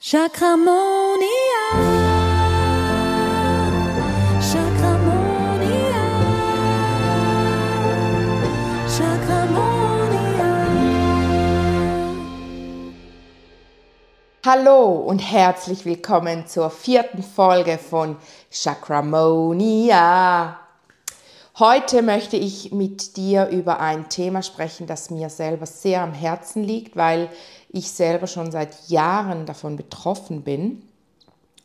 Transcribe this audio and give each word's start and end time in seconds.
Chakramonia. 0.00 1.24
Chakramonia. 4.40 6.04
Chakramonia. 8.96 10.50
Hallo 14.46 15.02
und 15.04 15.18
herzlich 15.18 15.84
willkommen 15.84 16.46
zur 16.46 16.70
vierten 16.70 17.24
Folge 17.24 17.76
von 17.76 18.18
Chakramonia. 18.52 20.60
Heute 21.58 22.02
möchte 22.02 22.36
ich 22.36 22.70
mit 22.70 23.16
dir 23.16 23.48
über 23.48 23.80
ein 23.80 24.08
Thema 24.08 24.44
sprechen, 24.44 24.86
das 24.86 25.10
mir 25.10 25.28
selber 25.28 25.66
sehr 25.66 26.02
am 26.02 26.14
Herzen 26.14 26.62
liegt, 26.62 26.94
weil 26.94 27.28
ich 27.70 27.90
selber 27.90 28.26
schon 28.26 28.50
seit 28.50 28.88
Jahren 28.88 29.46
davon 29.46 29.76
betroffen 29.76 30.42
bin 30.42 30.82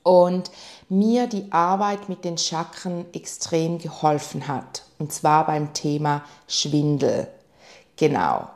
und 0.03 0.52
mir 0.89 1.27
die 1.27 1.52
Arbeit 1.52 2.09
mit 2.09 2.25
den 2.25 2.38
Chakren 2.38 3.05
extrem 3.13 3.77
geholfen 3.77 4.47
hat. 4.47 4.84
Und 4.99 5.13
zwar 5.13 5.45
beim 5.45 5.73
Thema 5.73 6.23
Schwindel. 6.47 7.27
Genau. 7.95 8.49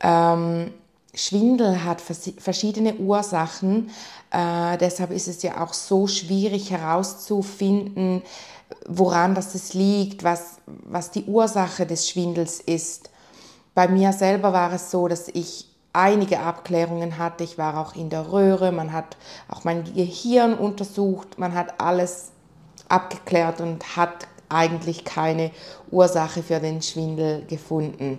Ähm, 0.00 0.72
Schwindel 1.14 1.84
hat 1.84 2.00
verschiedene 2.00 2.94
Ursachen. 2.96 3.90
Äh, 4.30 4.76
deshalb 4.78 5.10
ist 5.10 5.26
es 5.26 5.42
ja 5.42 5.64
auch 5.64 5.72
so 5.72 6.06
schwierig 6.06 6.70
herauszufinden, 6.70 8.22
woran 8.86 9.34
das 9.34 9.54
es 9.54 9.74
liegt, 9.74 10.22
was, 10.22 10.58
was 10.66 11.10
die 11.10 11.24
Ursache 11.24 11.86
des 11.86 12.08
Schwindels 12.08 12.60
ist. 12.60 13.10
Bei 13.74 13.88
mir 13.88 14.12
selber 14.12 14.52
war 14.52 14.72
es 14.72 14.90
so, 14.90 15.08
dass 15.08 15.28
ich 15.28 15.67
einige 15.92 16.40
Abklärungen 16.40 17.18
hatte. 17.18 17.44
Ich 17.44 17.58
war 17.58 17.78
auch 17.78 17.94
in 17.94 18.10
der 18.10 18.32
Röhre, 18.32 18.72
man 18.72 18.92
hat 18.92 19.16
auch 19.48 19.64
mein 19.64 19.84
Gehirn 19.84 20.54
untersucht, 20.54 21.38
man 21.38 21.54
hat 21.54 21.80
alles 21.80 22.32
abgeklärt 22.88 23.60
und 23.60 23.96
hat 23.96 24.26
eigentlich 24.48 25.04
keine 25.04 25.50
Ursache 25.90 26.42
für 26.42 26.60
den 26.60 26.82
Schwindel 26.82 27.44
gefunden. 27.46 28.18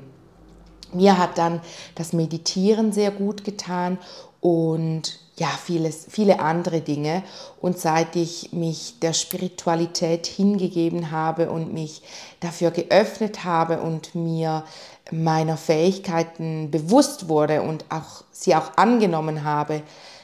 Mir 0.94 1.18
hat 1.18 1.38
dann 1.38 1.62
das 1.96 2.14
Meditieren 2.14 2.92
sehr 2.92 3.12
gut 3.12 3.44
getan 3.44 4.00
und 4.42 5.20
ja, 5.40 5.48
vieles, 5.48 6.06
viele 6.10 6.40
andere 6.40 6.82
Dinge. 6.82 7.24
Und 7.62 7.80
seit 7.80 8.16
ich 8.16 8.52
mich 8.52 9.00
der 9.00 9.14
Spiritualität 9.14 10.28
hingegeben 10.28 11.12
habe 11.12 11.50
und 11.50 11.74
mich 11.74 12.02
dafür 12.42 12.72
geöffnet 12.72 13.46
habe 13.46 13.80
und 13.80 14.16
mir 14.16 14.64
meiner 15.12 15.58
Fähigkeiten 15.58 16.72
bewusst 16.72 17.28
wurde 17.30 17.62
und 17.62 17.86
auch 17.90 18.24
sie 18.32 18.56
auch 18.56 18.72
angenommen 18.76 19.44
habe, 19.44 19.82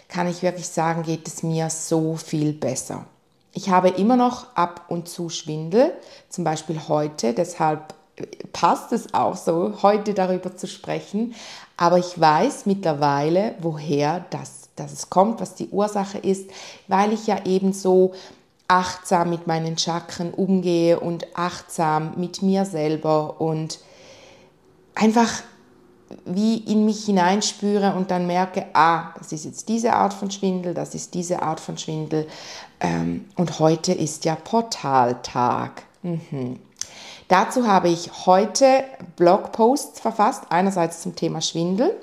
kann 0.08 0.28
ich 0.28 0.44
wirklich 0.44 0.68
sagen, 0.68 1.04
geht 1.04 1.28
es 1.28 1.44
mir 1.44 1.70
so 1.70 2.16
viel 2.16 2.54
besser. 2.54 3.06
Ich 3.54 3.70
habe 3.70 3.90
immer 3.90 4.16
noch 4.16 4.56
ab 4.56 4.86
und 4.90 5.08
zu 5.08 5.30
Schwindel, 5.30 5.94
zum 6.30 6.44
Beispiel 6.44 6.80
heute, 6.88 7.34
deshalb 7.34 7.94
passt 8.54 8.92
es 8.92 9.14
auch 9.14 9.36
so, 9.36 9.82
heute 9.82 10.14
darüber 10.14 10.56
zu 10.56 10.68
sprechen. 10.68 11.36
Aber 11.78 11.98
ich 11.98 12.20
weiß 12.20 12.66
mittlerweile, 12.66 13.56
woher 13.60 14.26
das 14.30 14.66
dass 14.76 14.92
es 14.92 15.10
kommt, 15.10 15.42
was 15.42 15.56
die 15.56 15.70
Ursache 15.70 16.18
ist, 16.18 16.50
weil 16.88 17.14
ich 17.14 17.28
ja 17.28 17.46
eben 17.46 17.74
so 17.74 18.14
achtsam 18.68 19.30
mit 19.30 19.48
meinen 19.48 19.78
Chakren 19.78 20.34
umgehe 20.34 21.00
und 21.00 21.28
achtsam 21.36 22.14
mit 22.18 22.42
mir 22.42 22.66
selber 22.66 23.40
und 23.40 23.80
einfach 24.96 25.44
wie 26.26 26.58
in 26.58 26.86
mich 26.86 27.06
hineinspüre 27.06 27.94
und 27.96 28.12
dann 28.12 28.28
merke, 28.28 28.66
ah, 28.74 29.14
das 29.18 29.32
ist 29.32 29.46
jetzt 29.46 29.70
diese 29.70 29.94
Art 29.94 30.14
von 30.14 30.32
Schwindel, 30.32 30.74
das 30.74 30.96
ist 30.96 31.14
diese 31.14 31.42
Art 31.42 31.60
von 31.60 31.78
Schwindel. 31.78 32.28
Ähm, 32.80 33.26
und 33.36 33.60
heute 33.60 33.92
ist 33.92 34.26
ja 34.26 34.36
Portaltag. 34.36 35.84
Mhm. 36.04 36.60
Dazu 37.28 37.68
habe 37.68 37.90
ich 37.90 38.28
heute 38.28 38.84
Blogposts 39.16 40.00
verfasst, 40.00 40.44
einerseits 40.50 41.02
zum 41.02 41.16
Thema 41.16 41.42
Schwindel 41.42 41.96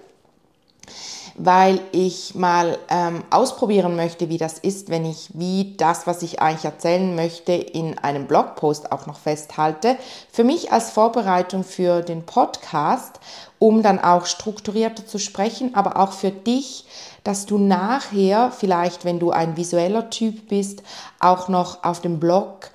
weil 1.37 1.81
ich 1.93 2.35
mal 2.35 2.79
ähm, 2.89 3.25
ausprobieren 3.31 3.97
möchte, 3.97 4.29
wie 4.29 4.39
das 4.39 4.59
ist, 4.59 4.91
wenn 4.91 5.05
ich 5.05 5.31
wie 5.35 5.75
das, 5.77 6.07
was 6.07 6.23
ich 6.23 6.41
eigentlich 6.41 6.65
erzählen 6.65 7.15
möchte, 7.15 7.53
in 7.53 7.99
einem 7.99 8.27
Blogpost 8.27 8.93
auch 8.93 9.07
noch 9.07 9.19
festhalte. 9.19 9.97
Für 10.31 10.45
mich 10.45 10.73
als 10.73 10.91
Vorbereitung 10.91 11.65
für 11.65 12.03
den 12.03 12.25
Podcast, 12.25 13.21
um 13.59 13.83
dann 13.83 13.99
auch 13.99 14.27
strukturierter 14.27 15.07
zu 15.07 15.19
sprechen, 15.19 15.75
aber 15.75 15.97
auch 15.97 16.13
für 16.13 16.31
dich, 16.31 16.85
dass 17.25 17.47
du 17.47 17.59
nachher 17.59 18.51
vielleicht, 18.51 19.05
wenn 19.05 19.19
du 19.19 19.31
ein 19.31 19.57
visueller 19.57 20.11
Typ 20.11 20.49
bist, 20.49 20.83
auch 21.21 21.49
noch 21.49 21.85
auf 21.85 22.01
dem 22.01 22.19
Blog 22.19 22.71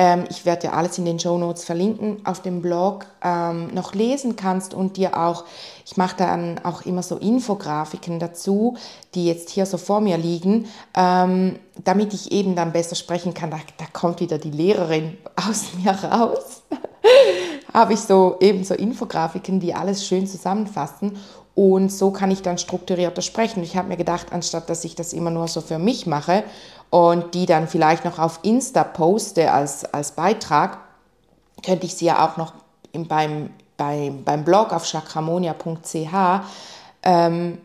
ähm, 0.00 0.24
ich 0.30 0.46
werde 0.46 0.68
ja 0.68 0.72
alles 0.72 0.96
in 0.96 1.04
den 1.04 1.18
Show 1.18 1.36
Notes 1.36 1.64
verlinken, 1.64 2.24
auf 2.24 2.40
dem 2.40 2.62
Blog 2.62 3.04
ähm, 3.22 3.66
noch 3.74 3.92
lesen 3.92 4.34
kannst 4.34 4.72
und 4.72 4.96
dir 4.96 5.14
auch, 5.14 5.44
ich 5.84 5.98
mache 5.98 6.16
dann 6.16 6.58
auch 6.64 6.86
immer 6.86 7.02
so 7.02 7.18
Infografiken 7.18 8.18
dazu, 8.18 8.78
die 9.14 9.26
jetzt 9.26 9.50
hier 9.50 9.66
so 9.66 9.76
vor 9.76 10.00
mir 10.00 10.16
liegen, 10.16 10.68
ähm, 10.96 11.58
damit 11.84 12.14
ich 12.14 12.32
eben 12.32 12.56
dann 12.56 12.72
besser 12.72 12.96
sprechen 12.96 13.34
kann. 13.34 13.50
Da, 13.50 13.58
da 13.76 13.84
kommt 13.92 14.20
wieder 14.20 14.38
die 14.38 14.50
Lehrerin 14.50 15.18
aus 15.36 15.74
mir 15.74 15.92
raus. 15.92 16.62
Habe 17.74 17.92
ich 17.92 18.00
so 18.00 18.38
eben 18.40 18.64
so 18.64 18.72
Infografiken, 18.72 19.60
die 19.60 19.74
alles 19.74 20.06
schön 20.06 20.26
zusammenfassen 20.26 21.18
und 21.54 21.92
so 21.92 22.10
kann 22.10 22.30
ich 22.30 22.40
dann 22.40 22.56
strukturierter 22.56 23.20
sprechen. 23.20 23.62
Ich 23.62 23.76
habe 23.76 23.88
mir 23.88 23.98
gedacht, 23.98 24.28
anstatt 24.30 24.70
dass 24.70 24.82
ich 24.84 24.94
das 24.94 25.12
immer 25.12 25.30
nur 25.30 25.46
so 25.46 25.60
für 25.60 25.78
mich 25.78 26.06
mache 26.06 26.42
und 26.90 27.34
die 27.34 27.46
dann 27.46 27.68
vielleicht 27.68 28.04
noch 28.04 28.18
auf 28.18 28.40
Insta 28.42 28.84
poste 28.84 29.52
als, 29.52 29.84
als 29.94 30.12
Beitrag, 30.12 30.78
könnte 31.64 31.86
ich 31.86 31.94
sie 31.94 32.06
ja 32.06 32.26
auch 32.26 32.36
noch 32.36 32.52
im, 32.92 33.06
beim, 33.06 33.50
beim, 33.76 34.24
beim 34.24 34.44
Blog 34.44 34.72
auf 34.72 34.86
chakramonia.ch 34.86 36.42
ähm, 37.02 37.58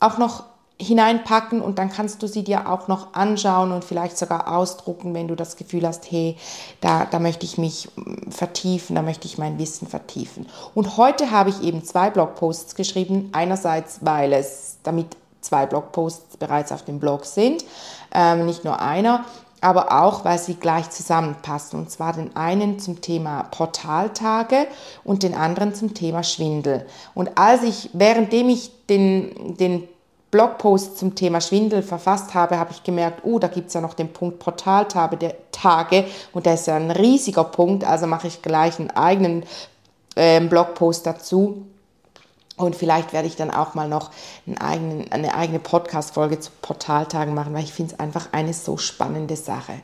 auch 0.00 0.18
noch 0.18 0.44
hineinpacken 0.80 1.60
und 1.60 1.78
dann 1.78 1.90
kannst 1.90 2.22
du 2.22 2.28
sie 2.28 2.44
dir 2.44 2.70
auch 2.70 2.86
noch 2.86 3.14
anschauen 3.14 3.72
und 3.72 3.84
vielleicht 3.84 4.16
sogar 4.16 4.54
ausdrucken, 4.56 5.12
wenn 5.12 5.26
du 5.26 5.34
das 5.34 5.56
Gefühl 5.56 5.84
hast, 5.84 6.08
hey, 6.10 6.36
da, 6.80 7.04
da 7.04 7.18
möchte 7.18 7.44
ich 7.44 7.58
mich 7.58 7.88
mm, 7.96 8.30
vertiefen, 8.30 8.94
da 8.94 9.02
möchte 9.02 9.26
ich 9.26 9.38
mein 9.38 9.58
Wissen 9.58 9.88
vertiefen. 9.88 10.46
Und 10.74 10.96
heute 10.96 11.32
habe 11.32 11.50
ich 11.50 11.62
eben 11.62 11.82
zwei 11.82 12.10
Blogposts 12.10 12.76
geschrieben. 12.76 13.30
Einerseits, 13.32 13.98
weil 14.02 14.32
es 14.32 14.78
damit 14.84 15.16
zwei 15.48 15.66
Blogposts 15.66 16.36
bereits 16.36 16.72
auf 16.72 16.84
dem 16.84 17.00
Blog 17.00 17.24
sind, 17.24 17.64
ähm, 18.12 18.46
nicht 18.46 18.64
nur 18.64 18.80
einer, 18.80 19.24
aber 19.60 20.02
auch, 20.02 20.24
weil 20.24 20.38
sie 20.38 20.54
gleich 20.54 20.90
zusammenpassen. 20.90 21.78
Und 21.80 21.90
zwar 21.90 22.12
den 22.12 22.36
einen 22.36 22.78
zum 22.78 23.00
Thema 23.00 23.44
Portaltage 23.44 24.66
und 25.04 25.22
den 25.22 25.34
anderen 25.34 25.74
zum 25.74 25.94
Thema 25.94 26.22
Schwindel. 26.22 26.86
Und 27.14 27.36
als 27.36 27.62
ich, 27.62 27.90
währenddem 27.92 28.48
ich 28.50 28.70
den, 28.86 29.56
den 29.56 29.88
Blogpost 30.30 30.98
zum 30.98 31.14
Thema 31.14 31.40
Schwindel 31.40 31.82
verfasst 31.82 32.34
habe, 32.34 32.58
habe 32.58 32.72
ich 32.72 32.82
gemerkt, 32.84 33.20
oh, 33.24 33.38
da 33.38 33.48
gibt 33.48 33.68
es 33.68 33.74
ja 33.74 33.80
noch 33.80 33.94
den 33.94 34.12
Punkt 34.12 34.38
Portaltage 34.38 35.16
der 35.16 35.34
Tage 35.50 36.04
und 36.32 36.44
der 36.46 36.54
ist 36.54 36.66
ja 36.66 36.76
ein 36.76 36.90
riesiger 36.90 37.44
Punkt, 37.44 37.82
also 37.82 38.06
mache 38.06 38.28
ich 38.28 38.42
gleich 38.42 38.78
einen 38.78 38.90
eigenen 38.90 39.44
äh, 40.14 40.40
Blogpost 40.40 41.06
dazu 41.06 41.66
und 42.58 42.74
vielleicht 42.74 43.12
werde 43.12 43.28
ich 43.28 43.36
dann 43.36 43.50
auch 43.50 43.74
mal 43.74 43.88
noch 43.88 44.10
eigenen, 44.58 45.10
eine 45.12 45.34
eigene 45.34 45.60
Podcast-Folge 45.60 46.40
zu 46.40 46.50
Portaltagen 46.60 47.32
machen, 47.32 47.54
weil 47.54 47.62
ich 47.62 47.72
finde 47.72 47.94
es 47.94 48.00
einfach 48.00 48.28
eine 48.32 48.52
so 48.52 48.76
spannende 48.76 49.36
Sache. 49.36 49.74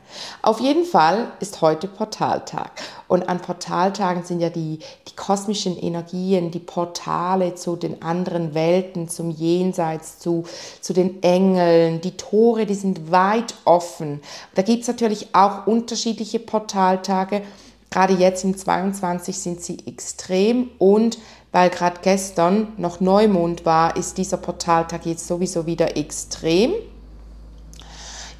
Auf 0.42 0.60
jeden 0.60 0.84
Fall 0.84 1.28
ist 1.38 1.62
heute 1.62 1.86
Portaltag. 1.86 2.72
Und 3.06 3.28
an 3.28 3.40
Portaltagen 3.40 4.24
sind 4.24 4.40
ja 4.40 4.50
die, 4.50 4.80
die 5.08 5.14
kosmischen 5.14 5.80
Energien, 5.80 6.50
die 6.50 6.58
Portale 6.58 7.54
zu 7.54 7.76
den 7.76 8.02
anderen 8.02 8.54
Welten, 8.54 9.08
zum 9.08 9.30
Jenseits, 9.30 10.18
zu, 10.18 10.44
zu 10.80 10.92
den 10.92 11.22
Engeln. 11.22 12.00
Die 12.00 12.16
Tore, 12.16 12.66
die 12.66 12.74
sind 12.74 13.12
weit 13.12 13.54
offen. 13.64 14.20
Da 14.54 14.62
gibt 14.62 14.82
es 14.82 14.88
natürlich 14.88 15.28
auch 15.32 15.68
unterschiedliche 15.68 16.40
Portaltage. 16.40 17.42
Gerade 17.90 18.14
jetzt 18.14 18.42
im 18.42 18.56
22 18.56 19.38
sind 19.38 19.60
sie 19.60 19.78
extrem 19.86 20.70
und 20.78 21.18
weil 21.54 21.70
gerade 21.70 22.00
gestern 22.02 22.72
noch 22.78 22.98
Neumond 22.98 23.64
war, 23.64 23.96
ist 23.96 24.18
dieser 24.18 24.38
Portaltag 24.38 25.06
jetzt 25.06 25.28
sowieso 25.28 25.66
wieder 25.66 25.96
extrem. 25.96 26.72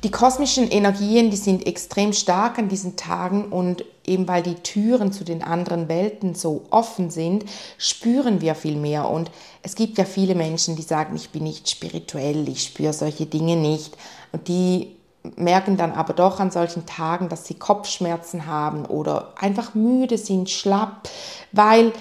Die 0.03 0.11
kosmischen 0.11 0.69
Energien, 0.69 1.31
die 1.31 1.37
sind 1.37 1.65
extrem 1.65 2.13
stark 2.13 2.59
an 2.59 2.69
diesen 2.69 2.97
Tagen 2.97 3.53
und 3.53 3.85
eben 4.05 4.27
weil 4.27 4.43
die 4.43 4.57
Türen 4.57 5.13
zu 5.13 5.23
den 5.23 5.45
anderen 5.45 5.89
Welten 5.89 6.35
so 6.35 6.65
offen 6.71 7.09
sind, 7.09 7.45
spüren 7.79 8.41
wir 8.41 8.57
viel 8.57 8.75
mehr. 8.75 9.09
Und 9.09 9.31
es 9.63 9.77
gibt 9.77 9.97
ja 9.97 10.05
viele 10.05 10.35
Menschen, 10.35 10.75
die 10.75 10.83
sagen, 10.83 11.15
ich 11.15 11.31
bin 11.31 11.45
nicht 11.45 11.71
spirituell, 11.71 12.49
ich 12.49 12.65
spüre 12.65 12.93
solche 12.93 13.27
Dinge 13.27 13.55
nicht. 13.55 13.97
Und 14.33 14.49
die 14.49 14.97
merken 15.37 15.77
dann 15.77 15.93
aber 15.93 16.15
doch 16.15 16.41
an 16.41 16.51
solchen 16.51 16.85
Tagen, 16.85 17.29
dass 17.29 17.47
sie 17.47 17.55
Kopfschmerzen 17.55 18.47
haben 18.47 18.85
oder 18.87 19.35
einfach 19.37 19.77
müde 19.77 20.19
sind, 20.19 20.51
schlapp, 20.51 21.09
weil 21.53 21.93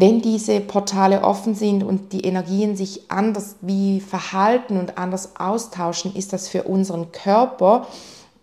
wenn 0.00 0.22
diese 0.22 0.60
Portale 0.60 1.22
offen 1.22 1.54
sind 1.54 1.82
und 1.84 2.14
die 2.14 2.22
Energien 2.22 2.74
sich 2.74 3.10
anders 3.10 3.56
wie 3.60 4.00
verhalten 4.00 4.78
und 4.78 4.96
anders 4.96 5.36
austauschen, 5.36 6.16
ist 6.16 6.32
das 6.32 6.48
für 6.48 6.62
unseren 6.62 7.12
Körper, 7.12 7.86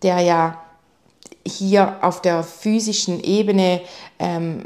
der 0.02 0.20
ja 0.20 0.58
hier 1.44 1.96
auf 2.02 2.22
der 2.22 2.44
physischen 2.44 3.22
Ebene 3.22 3.80
ähm, 4.20 4.64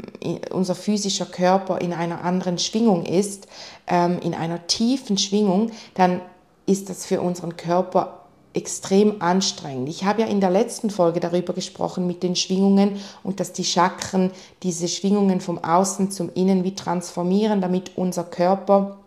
unser 0.51 0.75
physischer 0.75 1.25
Körper 1.25 1.81
in 1.81 1.93
einer 1.93 2.23
anderen 2.23 2.59
Schwingung 2.59 3.05
ist, 3.05 3.47
ähm, 3.87 4.19
in 4.23 4.35
einer 4.35 4.67
tiefen 4.67 5.17
Schwingung, 5.17 5.71
dann 5.95 6.21
ist 6.65 6.89
das 6.89 7.05
für 7.05 7.21
unseren 7.21 7.57
Körper 7.57 8.22
extrem 8.53 9.21
anstrengend. 9.21 9.89
Ich 9.89 10.03
habe 10.03 10.21
ja 10.21 10.27
in 10.27 10.39
der 10.39 10.51
letzten 10.51 10.89
Folge 10.89 11.19
darüber 11.19 11.53
gesprochen 11.53 12.05
mit 12.05 12.21
den 12.21 12.35
Schwingungen 12.35 12.99
und 13.23 13.39
dass 13.39 13.51
die 13.51 13.63
Chakren 13.63 14.31
diese 14.61 14.87
Schwingungen 14.87 15.41
vom 15.41 15.63
Außen 15.63 16.11
zum 16.11 16.31
Innen 16.33 16.63
wie 16.63 16.75
transformieren, 16.75 17.61
damit 17.61 17.97
unser 17.97 18.23
Körper, 18.23 18.97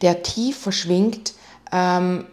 der 0.00 0.22
tiefer 0.22 0.72
schwingt, 0.72 1.34
ähm, 1.72 2.24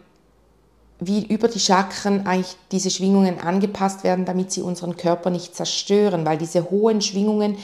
wie 1.00 1.26
über 1.26 1.48
die 1.48 1.60
Chakren 1.60 2.26
eigentlich 2.26 2.56
diese 2.72 2.90
Schwingungen 2.90 3.38
angepasst 3.38 4.04
werden, 4.04 4.24
damit 4.24 4.52
sie 4.52 4.62
unseren 4.62 4.96
Körper 4.96 5.28
nicht 5.28 5.54
zerstören, 5.54 6.24
weil 6.24 6.38
diese 6.38 6.70
hohen 6.70 7.02
Schwingungen, 7.02 7.58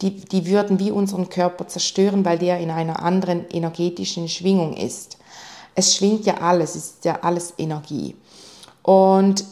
die, 0.00 0.16
die 0.16 0.46
würden 0.46 0.78
wie 0.78 0.90
unseren 0.90 1.28
Körper 1.28 1.66
zerstören, 1.66 2.24
weil 2.24 2.38
der 2.38 2.60
in 2.60 2.70
einer 2.70 3.02
anderen 3.02 3.48
energetischen 3.50 4.28
Schwingung 4.28 4.74
ist. 4.74 5.18
Es 5.78 5.94
schwingt 5.94 6.26
ja 6.26 6.38
alles, 6.38 6.74
es 6.74 6.84
ist 6.86 7.04
ja 7.04 7.20
alles 7.22 7.54
Energie. 7.56 8.16
Und 8.82 9.44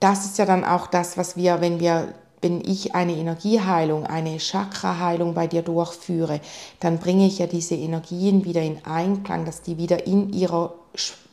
das 0.00 0.24
ist 0.24 0.38
ja 0.38 0.46
dann 0.46 0.64
auch 0.64 0.86
das, 0.86 1.18
was 1.18 1.36
wir, 1.36 1.60
wenn 1.60 1.80
wir 1.80 2.14
wenn 2.40 2.62
ich 2.62 2.94
eine 2.94 3.14
Energieheilung, 3.14 4.06
eine 4.06 4.38
Chakraheilung 4.38 5.34
bei 5.34 5.46
dir 5.46 5.60
durchführe, 5.60 6.40
dann 6.80 6.98
bringe 6.98 7.26
ich 7.26 7.38
ja 7.38 7.46
diese 7.46 7.74
Energien 7.74 8.46
wieder 8.46 8.62
in 8.62 8.82
Einklang, 8.86 9.44
dass 9.44 9.60
die 9.60 9.76
wieder 9.76 10.06
in 10.06 10.32
ihrer 10.32 10.72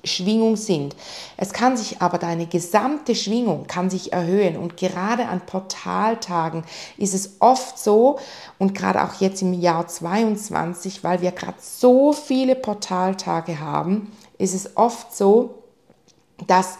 Schwingung 0.04 0.56
sind. 0.56 0.96
Es 1.36 1.54
kann 1.54 1.78
sich 1.78 2.02
aber 2.02 2.18
deine 2.18 2.48
gesamte 2.48 3.14
Schwingung 3.16 3.68
kann 3.68 3.90
sich 3.90 4.14
erhöhen 4.14 4.58
und 4.58 4.78
gerade 4.78 5.28
an 5.28 5.46
Portaltagen 5.46 6.64
ist 6.98 7.14
es 7.14 7.38
oft 7.40 7.78
so 7.78 8.20
und 8.58 8.74
gerade 8.74 9.04
auch 9.04 9.20
jetzt 9.20 9.42
im 9.42 9.54
Jahr 9.54 9.88
22, 9.88 11.04
weil 11.04 11.22
wir 11.22 11.32
gerade 11.32 11.58
so 11.60 12.14
viele 12.14 12.56
Portaltage 12.56 13.60
haben, 13.60 14.12
ist 14.38 14.56
es 14.56 14.78
oft 14.78 15.16
so, 15.16 15.64
dass 16.46 16.78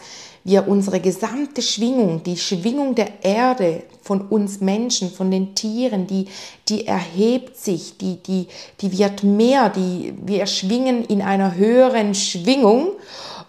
wir 0.48 0.70
unsere 0.70 1.02
gesamte 1.02 1.62
Schwingung, 1.62 2.24
die 2.24 2.38
Schwingung 2.38 2.96
der 2.96 3.22
Erde 3.22 3.84
von 4.02 4.22
uns 4.22 4.62
Menschen, 4.62 5.12
von 5.12 5.30
den 5.30 5.56
Tieren, 5.56 6.08
die, 6.08 6.28
die 6.70 6.88
erhebt 6.88 7.58
sich, 7.58 7.98
die, 7.98 8.24
die, 8.24 8.48
die 8.80 8.98
wird 8.98 9.24
mehr, 9.24 9.68
die, 9.68 10.14
wir 10.24 10.46
schwingen 10.46 11.04
in 11.04 11.22
einer 11.22 11.56
höheren 11.56 12.16
Schwingung. 12.16 12.94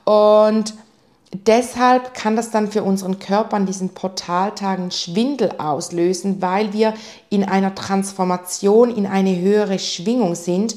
Und 0.05 0.75
deshalb 1.47 2.15
kann 2.15 2.35
das 2.35 2.51
dann 2.51 2.69
für 2.69 2.83
unseren 2.83 3.21
Körper 3.21 3.55
an 3.55 3.67
diesen 3.67 3.91
Portaltagen 3.91 4.91
Schwindel 4.91 5.53
auslösen, 5.59 6.43
weil 6.43 6.73
wir 6.73 6.95
in 7.31 7.45
einer 7.45 7.77
Transformation 7.77 8.93
in 8.93 9.07
eine 9.07 9.39
höhere 9.39 9.79
Schwingung 9.79 10.35
sind 10.35 10.75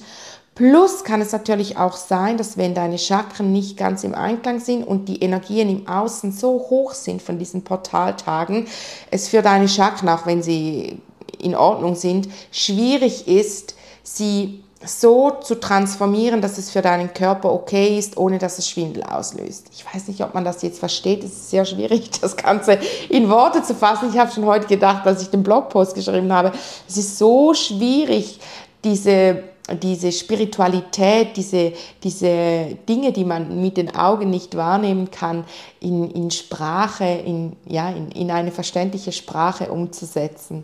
Plus 0.54 1.06
kann 1.06 1.22
es 1.22 1.32
natürlich 1.32 1.78
auch 1.78 1.96
sein, 1.96 2.38
dass 2.38 2.58
wenn 2.58 2.76
deine 2.76 2.98
Chakren 2.98 3.54
nicht 3.54 3.78
ganz 3.78 4.04
im 4.04 4.14
Einklang 4.14 4.60
sind 4.60 4.84
und 4.84 5.08
die 5.08 5.22
Energien 5.24 5.70
im 5.70 5.88
Außen 5.88 6.34
so 6.34 6.68
hoch 6.70 6.94
sind 6.94 7.22
von 7.22 7.40
diesen 7.40 7.64
Portaltagen, 7.64 8.68
es 9.12 9.30
für 9.30 9.42
deine 9.42 9.70
Chakren, 9.70 10.10
auch 10.10 10.26
wenn 10.26 10.44
sie 10.44 11.00
in 11.40 11.56
Ordnung 11.56 11.96
sind, 11.96 12.28
schwierig 12.52 13.28
ist, 13.28 13.76
sie 14.04 14.62
so 14.84 15.32
zu 15.42 15.60
transformieren, 15.60 16.42
dass 16.42 16.58
es 16.58 16.72
für 16.72 16.82
deinen 16.82 17.14
Körper 17.14 17.54
okay 17.54 17.98
ist, 17.98 18.18
ohne 18.18 18.38
dass 18.38 18.58
es 18.58 18.68
Schwindel 18.68 19.04
auslöst. 19.04 19.68
Ich 19.72 19.86
weiß 19.86 20.08
nicht, 20.08 20.22
ob 20.22 20.34
man 20.34 20.44
das 20.44 20.64
jetzt 20.64 20.80
versteht. 20.80 21.24
Es 21.24 21.32
ist 21.32 21.50
sehr 21.52 21.66
schwierig, 21.66 22.10
das 22.22 22.36
Ganze 22.36 22.80
in 23.10 23.30
Worte 23.30 23.64
zu 23.64 23.76
fassen. 23.76 24.10
Ich 24.12 24.18
habe 24.18 24.32
schon 24.32 24.46
heute 24.46 24.68
gedacht, 24.68 25.06
als 25.06 25.22
ich 25.22 25.30
den 25.30 25.44
Blogpost 25.44 25.96
geschrieben 25.96 26.34
habe, 26.34 26.52
es 26.88 26.98
ist 26.98 27.18
so 27.18 27.54
schwierig, 27.54 28.40
diese 28.84 29.44
diese 29.76 30.12
Spiritualität, 30.12 31.36
diese, 31.38 31.74
diese 32.04 32.78
Dinge, 32.88 33.12
die 33.12 33.26
man 33.26 33.62
mit 33.62 33.78
den 33.78 33.96
Augen 33.96 34.30
nicht 34.30 34.56
wahrnehmen 34.56 35.12
kann, 35.12 35.44
in, 35.80 36.10
in 36.12 36.32
Sprache, 36.32 37.06
in, 37.06 37.54
ja, 37.66 37.90
in, 37.90 38.12
in 38.12 38.32
eine 38.32 38.52
verständliche 38.52 39.12
Sprache 39.12 39.72
umzusetzen 39.72 40.64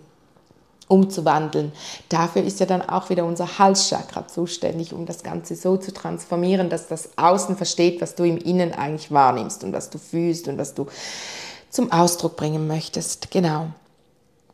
umzuwandeln. 0.88 1.72
Dafür 2.10 2.44
ist 2.44 2.60
ja 2.60 2.66
dann 2.66 2.82
auch 2.82 3.10
wieder 3.10 3.26
unser 3.26 3.60
Halschakra 3.60 4.28
zuständig, 4.28 4.94
um 4.94 5.06
das 5.06 5.24
Ganze 5.24 5.56
so 5.56 5.78
zu 5.78 5.94
transformieren, 5.94 6.70
dass 6.70 6.88
das 6.88 7.10
Außen 7.18 7.58
versteht, 7.58 8.02
was 8.02 8.16
du 8.16 8.24
im 8.24 8.38
Innen 8.38 8.74
eigentlich 8.74 9.12
wahrnimmst 9.12 9.64
und 9.64 9.74
was 9.74 9.90
du 9.90 9.98
fühlst 9.98 10.48
und 10.48 10.58
was 10.58 10.74
du 10.74 10.88
zum 11.70 11.92
Ausdruck 11.92 12.38
bringen 12.38 12.68
möchtest. 12.68 13.32
Genau. 13.32 13.68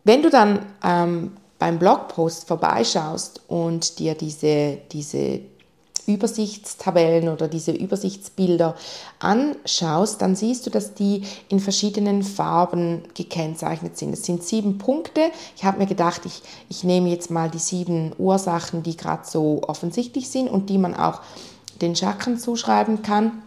Wenn 0.03 0.23
du 0.23 0.29
dann 0.29 0.65
ähm, 0.83 1.37
beim 1.63 1.79
Blogpost 1.79 2.45
vorbeischaust 2.45 3.39
und 3.47 3.99
dir 3.99 4.15
diese, 4.15 4.79
diese 4.91 5.39
Übersichtstabellen 6.05 7.29
oder 7.29 7.47
diese 7.47 7.71
Übersichtsbilder 7.71 8.75
anschaust, 9.19 10.21
dann 10.21 10.35
siehst 10.35 10.65
du, 10.65 10.69
dass 10.69 10.93
die 10.93 11.23
in 11.47 11.61
verschiedenen 11.61 12.21
Farben 12.21 13.03
gekennzeichnet 13.13 13.97
sind. 13.97 14.11
Es 14.11 14.25
sind 14.25 14.43
sieben 14.43 14.77
Punkte. 14.77 15.31
Ich 15.55 15.63
habe 15.63 15.77
mir 15.77 15.85
gedacht, 15.85 16.23
ich, 16.25 16.41
ich 16.67 16.83
nehme 16.83 17.07
jetzt 17.07 17.31
mal 17.31 17.49
die 17.49 17.59
sieben 17.59 18.11
Ursachen, 18.17 18.83
die 18.83 18.97
gerade 18.97 19.23
so 19.25 19.61
offensichtlich 19.65 20.29
sind 20.29 20.49
und 20.49 20.69
die 20.69 20.77
man 20.77 20.93
auch 20.93 21.21
den 21.81 21.95
Chakren 21.95 22.37
zuschreiben 22.37 23.03
kann 23.03 23.41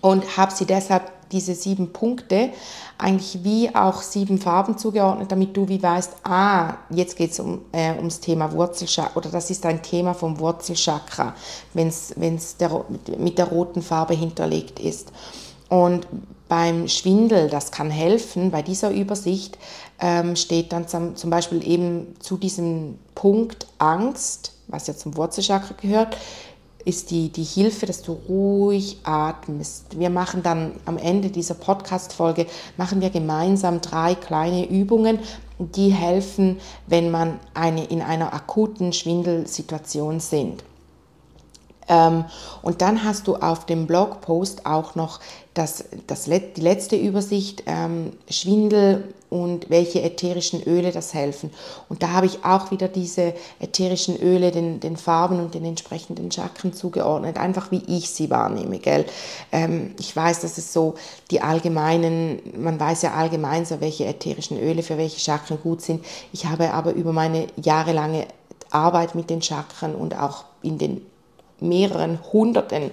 und 0.00 0.36
habe 0.36 0.54
sie 0.54 0.66
deshalb 0.66 1.10
diese 1.34 1.54
sieben 1.54 1.92
Punkte 1.92 2.50
eigentlich 2.96 3.44
wie 3.44 3.74
auch 3.74 4.00
sieben 4.00 4.38
Farben 4.38 4.78
zugeordnet, 4.78 5.30
damit 5.30 5.56
du 5.56 5.68
wie 5.68 5.82
weißt, 5.82 6.12
ah, 6.24 6.74
jetzt 6.90 7.16
geht 7.16 7.32
es 7.32 7.40
um, 7.40 7.60
äh, 7.72 7.94
ums 7.96 8.20
Thema 8.20 8.52
Wurzelchakra 8.52 9.16
oder 9.16 9.28
das 9.28 9.50
ist 9.50 9.66
ein 9.66 9.82
Thema 9.82 10.14
vom 10.14 10.38
Wurzelchakra, 10.38 11.34
wenn 11.74 11.88
es 11.88 12.14
mit 12.16 13.38
der 13.38 13.48
roten 13.48 13.82
Farbe 13.82 14.14
hinterlegt 14.14 14.80
ist. 14.80 15.12
Und 15.68 16.06
beim 16.48 16.88
Schwindel, 16.88 17.48
das 17.48 17.72
kann 17.72 17.90
helfen, 17.90 18.50
bei 18.50 18.62
dieser 18.62 18.90
Übersicht 18.90 19.58
ähm, 19.98 20.36
steht 20.36 20.72
dann 20.72 20.86
zum, 20.86 21.16
zum 21.16 21.30
Beispiel 21.30 21.66
eben 21.66 22.14
zu 22.20 22.36
diesem 22.36 22.98
Punkt 23.14 23.66
Angst, 23.78 24.52
was 24.68 24.86
ja 24.86 24.94
zum 24.94 25.16
Wurzelchakra 25.16 25.74
gehört, 25.80 26.16
ist 26.84 27.10
die, 27.10 27.30
die 27.30 27.44
Hilfe, 27.44 27.86
dass 27.86 28.02
du 28.02 28.12
ruhig 28.28 28.98
atmest. 29.04 29.98
Wir 29.98 30.10
machen 30.10 30.42
dann 30.42 30.72
am 30.84 30.98
Ende 30.98 31.30
dieser 31.30 31.54
Podcast-Folge, 31.54 32.46
machen 32.76 33.00
wir 33.00 33.10
gemeinsam 33.10 33.80
drei 33.80 34.14
kleine 34.14 34.68
Übungen, 34.68 35.18
die 35.58 35.90
helfen, 35.90 36.58
wenn 36.86 37.10
man 37.10 37.38
eine, 37.54 37.84
in 37.84 38.02
einer 38.02 38.34
akuten 38.34 38.92
Schwindelsituation 38.92 40.20
sind. 40.20 40.64
Ähm, 41.88 42.24
und 42.62 42.80
dann 42.82 43.04
hast 43.04 43.26
du 43.26 43.36
auf 43.36 43.66
dem 43.66 43.86
Blogpost 43.86 44.66
auch 44.66 44.94
noch 44.94 45.20
das, 45.54 45.84
das, 46.06 46.24
die 46.24 46.60
letzte 46.60 46.96
Übersicht, 46.96 47.62
ähm, 47.66 48.12
Schwindel 48.28 49.14
und 49.30 49.68
welche 49.70 50.02
ätherischen 50.02 50.62
Öle 50.62 50.92
das 50.92 51.14
helfen. 51.14 51.50
Und 51.88 52.02
da 52.02 52.10
habe 52.10 52.26
ich 52.26 52.44
auch 52.44 52.70
wieder 52.70 52.88
diese 52.88 53.34
ätherischen 53.60 54.16
Öle 54.20 54.50
den, 54.50 54.80
den 54.80 54.96
Farben 54.96 55.40
und 55.40 55.54
den 55.54 55.64
entsprechenden 55.64 56.30
Chakren 56.30 56.72
zugeordnet, 56.72 57.36
einfach 57.36 57.70
wie 57.70 57.82
ich 57.86 58.10
sie 58.10 58.30
wahrnehme. 58.30 58.78
Gell? 58.78 59.04
Ähm, 59.52 59.94
ich 59.98 60.14
weiß, 60.14 60.40
dass 60.40 60.58
es 60.58 60.72
so 60.72 60.94
die 61.30 61.40
allgemeinen, 61.40 62.40
man 62.56 62.78
weiß 62.78 63.02
ja 63.02 63.14
allgemein 63.14 63.64
so, 63.64 63.80
welche 63.80 64.06
ätherischen 64.06 64.58
Öle 64.58 64.82
für 64.82 64.98
welche 64.98 65.20
Chakren 65.20 65.58
gut 65.62 65.82
sind. 65.82 66.04
Ich 66.32 66.46
habe 66.46 66.72
aber 66.72 66.92
über 66.92 67.12
meine 67.12 67.46
jahrelange 67.56 68.26
Arbeit 68.70 69.14
mit 69.14 69.30
den 69.30 69.42
Chakren 69.42 69.94
und 69.94 70.18
auch 70.18 70.44
in 70.62 70.78
den 70.78 71.00
mehreren 71.60 72.18
hunderten 72.32 72.90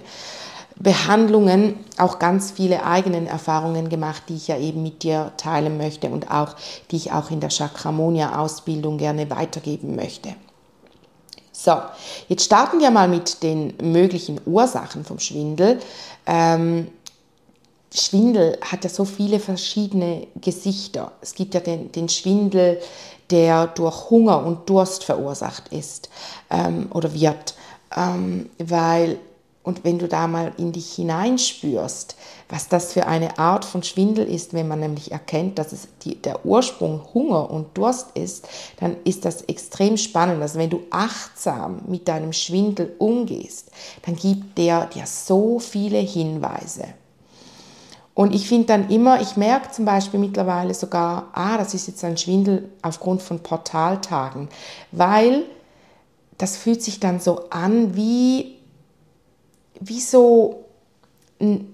Behandlungen 0.76 1.76
auch 1.98 2.18
ganz 2.18 2.50
viele 2.50 2.84
eigenen 2.84 3.26
Erfahrungen 3.26 3.88
gemacht, 3.88 4.24
die 4.28 4.36
ich 4.36 4.48
ja 4.48 4.58
eben 4.58 4.82
mit 4.82 5.02
dir 5.02 5.32
teilen 5.36 5.76
möchte 5.76 6.08
und 6.08 6.30
auch 6.30 6.56
die 6.90 6.96
ich 6.96 7.12
auch 7.12 7.30
in 7.30 7.40
der 7.40 7.50
Chakramonia-Ausbildung 7.50 8.98
gerne 8.98 9.30
weitergeben 9.30 9.94
möchte. 9.94 10.34
So, 11.52 11.76
jetzt 12.28 12.44
starten 12.44 12.80
wir 12.80 12.90
mal 12.90 13.08
mit 13.08 13.42
den 13.42 13.74
möglichen 13.80 14.40
Ursachen 14.46 15.04
vom 15.04 15.18
Schwindel. 15.18 15.78
Ähm, 16.26 16.88
Schwindel 17.94 18.58
hat 18.62 18.84
ja 18.84 18.90
so 18.90 19.04
viele 19.04 19.38
verschiedene 19.38 20.26
Gesichter. 20.40 21.12
Es 21.20 21.34
gibt 21.34 21.54
ja 21.54 21.60
den, 21.60 21.92
den 21.92 22.08
Schwindel, 22.08 22.80
der 23.30 23.66
durch 23.66 24.10
Hunger 24.10 24.44
und 24.44 24.68
Durst 24.68 25.04
verursacht 25.04 25.68
ist 25.68 26.08
ähm, 26.50 26.88
oder 26.92 27.12
wird 27.12 27.54
ähm, 27.96 28.48
weil 28.58 29.18
und 29.64 29.84
wenn 29.84 29.98
du 29.98 30.08
da 30.08 30.26
mal 30.26 30.52
in 30.56 30.72
dich 30.72 30.92
hineinspürst, 30.92 32.16
was 32.48 32.68
das 32.68 32.92
für 32.92 33.06
eine 33.06 33.38
Art 33.38 33.64
von 33.64 33.82
Schwindel 33.82 34.26
ist, 34.26 34.54
wenn 34.54 34.66
man 34.66 34.80
nämlich 34.80 35.12
erkennt, 35.12 35.58
dass 35.58 35.72
es 35.72 35.86
die, 36.02 36.16
der 36.16 36.44
Ursprung 36.44 37.00
Hunger 37.14 37.48
und 37.48 37.78
Durst 37.78 38.08
ist, 38.14 38.48
dann 38.80 38.96
ist 39.04 39.24
das 39.24 39.42
extrem 39.42 39.96
spannend. 39.96 40.42
Also 40.42 40.58
wenn 40.58 40.70
du 40.70 40.82
achtsam 40.90 41.82
mit 41.86 42.08
deinem 42.08 42.32
Schwindel 42.32 42.94
umgehst, 42.98 43.70
dann 44.04 44.16
gibt 44.16 44.58
der 44.58 44.86
dir 44.86 45.06
so 45.06 45.60
viele 45.60 45.98
Hinweise. 45.98 46.86
Und 48.14 48.34
ich 48.34 48.48
finde 48.48 48.66
dann 48.66 48.90
immer, 48.90 49.22
ich 49.22 49.36
merke 49.36 49.70
zum 49.70 49.84
Beispiel 49.84 50.20
mittlerweile 50.20 50.74
sogar, 50.74 51.28
ah, 51.32 51.56
das 51.56 51.72
ist 51.72 51.86
jetzt 51.86 52.04
ein 52.04 52.18
Schwindel 52.18 52.68
aufgrund 52.82 53.22
von 53.22 53.38
Portaltagen, 53.40 54.48
weil 54.90 55.44
das 56.42 56.56
fühlt 56.56 56.82
sich 56.82 56.98
dann 56.98 57.20
so 57.20 57.48
an 57.50 57.94
wie 57.94 58.56
wie 59.78 60.00
so, 60.00 60.64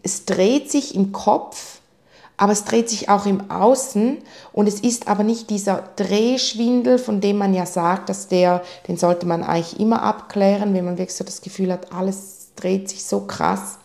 es 0.02 0.25
dreht 0.25 0.70
sich 0.70 0.94
im 0.94 1.12
Kopf, 1.12 1.80
aber 2.37 2.52
es 2.52 2.64
dreht 2.64 2.88
sich 2.88 3.08
auch 3.08 3.26
im 3.26 3.50
Außen 3.50 4.18
und 4.52 4.66
es 4.66 4.80
ist 4.80 5.08
aber 5.08 5.25
nicht 5.25 5.50
dieser 5.50 5.84
Drehschwindel, 5.96 6.98
von 6.98 7.20
dem 7.20 7.38
man 7.38 7.54
ja 7.54 7.66
sagt, 7.66 8.10
dass 8.10 8.28
der, 8.28 8.62
den 8.87 8.96
sollte 8.96 9.26
man 9.26 9.42
eigentlich 9.42 9.80
immer 9.80 10.02
abklären, 10.02 10.75
wenn 10.75 10.84
man 10.84 10.98
wirklich 10.98 11.16
so 11.16 11.25
das 11.25 11.40
Gefühl 11.40 11.72
hat, 11.72 11.92
alles 11.92 12.48
dreht 12.54 12.88
sich 12.90 13.04
so 13.04 13.20
krass. 13.20 13.78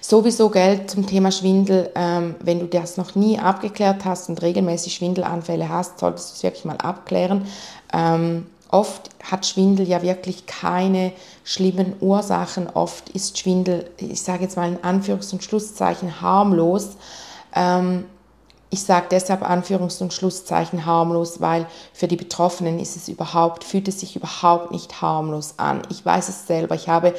Sowieso 0.00 0.48
Geld 0.50 0.90
zum 0.90 1.06
Thema 1.06 1.30
Schwindel, 1.30 1.90
ähm, 1.94 2.36
wenn 2.40 2.58
du 2.58 2.66
das 2.66 2.96
noch 2.96 3.14
nie 3.14 3.38
abgeklärt 3.38 4.04
hast 4.04 4.28
und 4.28 4.42
regelmäßig 4.42 4.94
Schwindelanfälle 4.94 5.68
hast, 5.68 5.98
solltest 6.00 6.30
du 6.30 6.34
es 6.36 6.42
wirklich 6.42 6.64
mal 6.64 6.78
abklären. 6.78 7.46
Ähm, 7.92 8.46
Oft 8.72 9.10
hat 9.22 9.46
Schwindel 9.46 9.86
ja 9.86 10.02
wirklich 10.02 10.46
keine 10.46 11.12
schlimmen 11.44 11.94
Ursachen. 12.00 12.68
Oft 12.70 13.10
ist 13.10 13.38
Schwindel, 13.38 13.90
ich 13.98 14.22
sage 14.22 14.44
jetzt 14.44 14.56
mal 14.56 14.66
in 14.66 14.78
Anführungs- 14.78 15.32
und 15.32 15.44
Schlusszeichen, 15.44 16.22
harmlos. 16.22 16.96
Ähm, 17.54 18.06
ich 18.70 18.82
sage 18.82 19.08
deshalb 19.10 19.42
Anführungs- 19.42 20.00
und 20.00 20.14
Schlusszeichen 20.14 20.86
harmlos, 20.86 21.42
weil 21.42 21.66
für 21.92 22.08
die 22.08 22.16
Betroffenen 22.16 22.78
ist 22.78 22.96
es 22.96 23.08
überhaupt, 23.08 23.64
fühlt 23.64 23.88
es 23.88 24.00
sich 24.00 24.16
überhaupt 24.16 24.70
nicht 24.70 25.02
harmlos 25.02 25.54
an. 25.58 25.82
Ich 25.90 26.02
weiß 26.06 26.30
es 26.30 26.46
selber. 26.46 26.74
Ich 26.74 26.88
habe 26.88 27.14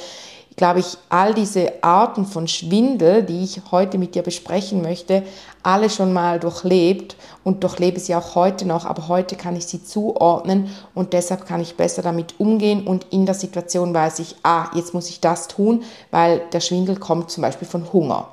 glaube 0.56 0.80
ich, 0.80 0.98
all 1.10 1.34
diese 1.34 1.84
Arten 1.84 2.26
von 2.26 2.48
Schwindel, 2.48 3.24
die 3.24 3.44
ich 3.44 3.62
heute 3.72 3.98
mit 3.98 4.16
dir 4.16 4.22
besprechen 4.22 4.82
möchte, 4.82 5.24
alle 5.64 5.90
schon 5.90 6.14
mal 6.14 6.40
durchlebt. 6.40 7.16
Und 7.44 7.64
durchlebe 7.64 8.00
sie 8.00 8.16
auch 8.16 8.36
heute 8.36 8.66
noch, 8.66 8.86
aber 8.86 9.08
heute 9.08 9.36
kann 9.36 9.56
ich 9.56 9.66
sie 9.66 9.84
zuordnen. 9.84 10.70
Und 10.94 11.14
deshalb 11.14 11.46
kann 11.46 11.62
ich 11.62 11.76
besser 11.76 12.02
damit 12.02 12.40
umgehen. 12.40 12.88
Und 12.88 13.08
in 13.10 13.26
der 13.26 13.36
Situation 13.36 13.94
weiß 13.94 14.20
ich, 14.20 14.36
ah, 14.44 14.68
jetzt 14.76 14.94
muss 14.94 15.10
ich 15.10 15.20
das 15.20 15.48
tun, 15.48 15.84
weil 16.12 16.42
der 16.54 16.62
Schwindel 16.62 16.98
kommt 16.98 17.32
zum 17.32 17.42
Beispiel 17.42 17.68
von 17.68 17.92
Hunger. 17.92 18.30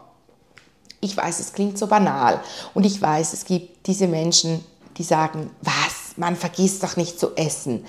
Ich 1.00 1.16
weiß, 1.16 1.40
es 1.40 1.52
klingt 1.52 1.78
so 1.78 1.86
banal. 1.86 2.40
Und 2.74 2.84
ich 2.84 3.00
weiß, 3.00 3.32
es 3.32 3.44
gibt 3.44 3.86
diese 3.86 4.06
Menschen, 4.06 4.64
die 4.96 5.02
sagen, 5.02 5.50
was, 5.62 6.16
man 6.16 6.36
vergisst 6.36 6.82
doch 6.82 6.96
nicht 6.96 7.18
zu 7.18 7.34
essen. 7.36 7.84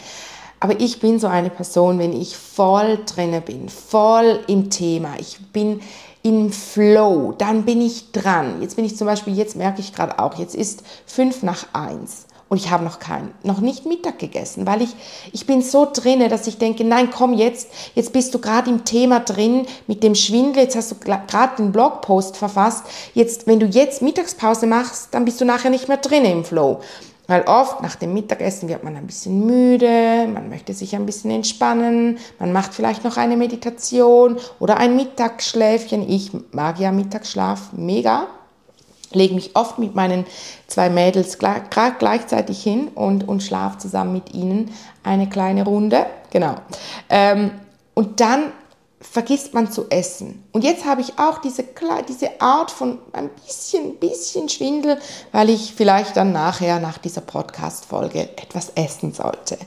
Aber 0.62 0.80
ich 0.80 1.00
bin 1.00 1.20
so 1.20 1.26
eine 1.26 1.50
Person, 1.50 1.98
wenn 1.98 2.14
ich 2.14 2.38
voll 2.38 3.00
drinne 3.08 3.42
bin, 3.42 3.68
voll 3.68 4.40
im 4.48 4.70
Thema, 4.70 5.16
ich 5.20 5.40
bin 5.52 5.82
im 6.22 6.52
Flow, 6.52 7.34
dann 7.36 7.66
bin 7.66 7.82
ich 7.82 8.12
dran. 8.12 8.62
Jetzt 8.62 8.76
bin 8.76 8.86
ich 8.86 8.96
zum 8.96 9.08
Beispiel, 9.08 9.36
jetzt 9.36 9.56
merke 9.56 9.82
ich 9.82 9.92
gerade 9.92 10.20
auch, 10.20 10.38
jetzt 10.38 10.54
ist 10.54 10.84
fünf 11.08 11.42
nach 11.42 11.66
eins 11.74 12.28
und 12.48 12.58
ich 12.58 12.70
habe 12.70 12.84
noch 12.84 13.00
kein, 13.00 13.34
noch 13.42 13.60
nicht 13.60 13.88
Mittag 13.88 14.20
gegessen, 14.20 14.68
weil 14.68 14.84
ich, 14.84 14.90
ich 15.32 15.48
bin 15.48 15.64
so 15.64 15.88
drinne, 15.92 16.30
dass 16.30 16.46
ich 16.46 16.60
denke, 16.60 16.84
nein, 16.84 17.10
komm 17.10 17.34
jetzt, 17.34 17.70
jetzt 17.96 18.14
bist 18.14 18.32
du 18.36 18.40
gerade 18.40 18.70
im 18.70 18.86
Thema 18.86 19.20
drin 19.22 19.66
mit 19.88 20.04
dem 20.04 20.14
Schwindel, 20.14 20.64
jetzt 20.64 20.76
hast 20.76 20.92
du 20.92 20.96
gerade 20.96 21.56
den 21.58 21.72
Blogpost 21.72 22.38
verfasst, 22.38 22.84
jetzt, 23.16 23.48
wenn 23.48 23.60
du 23.60 23.66
jetzt 23.66 24.04
Mittagspause 24.04 24.68
machst, 24.68 25.08
dann 25.12 25.26
bist 25.26 25.42
du 25.42 25.46
nachher 25.46 25.72
nicht 25.72 25.88
mehr 25.88 25.98
drin 25.98 26.24
im 26.24 26.46
Flow. 26.46 26.82
Weil 27.32 27.44
oft 27.44 27.82
nach 27.82 27.96
dem 27.96 28.14
Mittagessen 28.14 28.68
wird 28.68 28.84
man 28.84 28.98
ein 28.98 29.08
bisschen 29.08 29.46
müde, 29.46 30.28
man 30.34 30.50
möchte 30.50 30.74
sich 30.74 30.94
ein 30.98 31.06
bisschen 31.06 31.32
entspannen, 31.32 32.18
man 32.40 32.52
macht 32.52 32.74
vielleicht 32.74 33.06
noch 33.06 33.16
eine 33.16 33.38
Meditation 33.38 34.36
oder 34.60 34.76
ein 34.76 34.98
Mittagsschläfchen. 34.98 36.10
Ich 36.10 36.32
mag 36.52 36.78
ja 36.78 36.92
Mittagsschlaf 36.92 37.72
mega, 37.72 38.28
lege 39.14 39.34
mich 39.34 39.56
oft 39.56 39.80
mit 39.80 39.96
meinen 39.96 40.26
zwei 40.68 40.90
Mädels 40.90 41.38
gerade 41.40 41.96
gleichzeitig 41.98 42.62
hin 42.62 42.90
und, 42.96 43.26
und 43.30 43.42
schlafe 43.42 43.78
zusammen 43.78 44.12
mit 44.12 44.34
ihnen 44.34 44.70
eine 45.02 45.30
kleine 45.30 45.64
Runde. 45.64 46.08
Genau. 46.32 46.56
Ähm, 47.10 47.52
und 47.94 48.20
dann 48.20 48.52
vergisst 49.02 49.54
man 49.54 49.72
zu 49.72 49.90
essen. 49.90 50.44
Und 50.52 50.64
jetzt 50.64 50.86
habe 50.86 51.02
ich 51.02 51.18
auch 51.18 51.40
diese, 51.40 51.66
diese 52.08 52.42
Art 52.42 52.72
von 52.72 53.00
ein 53.14 53.30
bisschen, 53.30 53.98
bisschen 53.98 54.48
Schwindel, 54.48 55.00
weil 55.32 55.50
ich 55.50 55.74
vielleicht 55.76 56.16
dann 56.18 56.32
nachher 56.32 56.80
nach 56.80 56.98
dieser 56.98 57.22
Podcast-Folge 57.22 58.22
etwas 58.38 58.72
essen 58.76 59.14
sollte. 59.14 59.58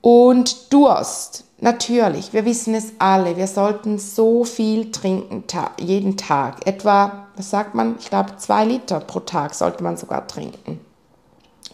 Und 0.00 0.72
Durst, 0.72 1.44
natürlich, 1.58 2.32
wir 2.32 2.44
wissen 2.44 2.74
es 2.74 2.92
alle, 2.98 3.36
wir 3.36 3.48
sollten 3.48 3.98
so 3.98 4.44
viel 4.44 4.92
trinken 4.92 5.46
ta 5.46 5.72
jeden 5.80 6.16
Tag. 6.16 6.66
Etwa, 6.66 7.26
was 7.36 7.50
sagt 7.50 7.74
man, 7.74 7.96
ich 7.98 8.08
glaube 8.08 8.36
zwei 8.36 8.64
Liter 8.64 9.00
pro 9.00 9.20
Tag 9.20 9.54
sollte 9.54 9.82
man 9.82 9.96
sogar 9.96 10.26
trinken. 10.28 10.80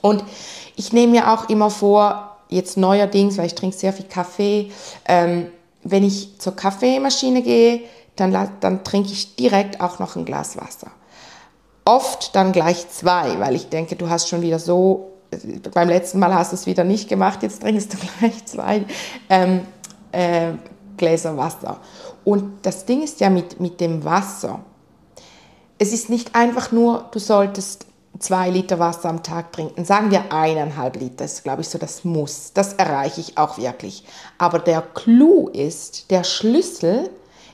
Und 0.01 0.25
ich 0.77 0.93
nehme 0.93 1.13
mir 1.13 1.33
auch 1.33 1.49
immer 1.49 1.71
vor, 1.71 2.37
jetzt 2.49 2.77
neuerdings, 2.77 3.39
weil 3.39 3.47
ich 3.47 3.55
trinke 3.55 3.77
sehr 3.77 3.93
viel 3.93 4.07
Kaffee, 4.07 4.71
ähm, 5.07 5.49
wenn 5.85 6.03
ich 6.03 6.39
zur 6.39 6.57
Kaffeemaschine 6.57 7.43
gehe, 7.43 7.83
dann, 8.17 8.51
dann 8.61 8.85
trinke 8.85 9.13
ich 9.13 9.37
direkt 9.37 9.81
auch 9.81 9.99
noch 9.99 10.17
ein 10.17 10.25
Glas 10.25 10.57
Wasser. 10.57 10.91
Oft 11.85 12.35
dann 12.35 12.53
gleich 12.53 12.89
zwei, 12.89 13.39
weil 13.39 13.55
ich 13.55 13.69
denke, 13.69 13.95
du 13.97 14.09
hast 14.09 14.29
schon 14.29 14.41
wieder 14.41 14.59
so, 14.59 15.13
beim 15.75 15.89
letzten 15.89 16.19
Mal 16.19 16.35
hast 16.35 16.53
du 16.53 16.57
es 16.57 16.67
wieder 16.67 16.85
nicht 16.85 17.09
gemacht, 17.09 17.43
jetzt 17.43 17.63
trinkst 17.63 17.93
du 17.93 17.99
gleich 18.19 18.45
zwei 18.47 18.85
ähm, 19.29 19.61
äh, 20.13 20.53
Gläser 20.97 21.37
Wasser. 21.37 21.79
Und 22.25 22.65
das 22.65 22.87
Ding 22.87 23.03
ist 23.03 23.21
ja 23.21 23.29
mit, 23.29 23.61
mit 23.61 23.81
dem 23.81 24.05
Wasser, 24.05 24.61
es 25.79 25.93
ist 25.93 26.09
nicht 26.09 26.35
einfach 26.35 26.73
nur, 26.73 27.09
du 27.11 27.19
solltest 27.19 27.87
zwei 28.19 28.51
Liter 28.51 28.79
Wasser 28.79 29.09
am 29.09 29.23
Tag 29.23 29.53
trinken. 29.53 29.85
Sagen 29.85 30.11
wir 30.11 30.33
eineinhalb 30.33 30.97
Liter, 30.97 31.25
ist 31.25 31.43
glaube 31.43 31.63
ich 31.63 31.69
so 31.69 31.79
das 31.79 32.05
Muss. 32.05 32.53
Das 32.55 32.75
erreiche 32.75 33.21
ich 33.21 33.39
auch 33.39 33.59
wirklich. 33.59 34.05
Aber 34.39 34.59
der 34.59 34.83
Clou 34.83 35.49
ist, 35.49 36.11
der 36.11 36.25
Schlüssel 36.25 37.11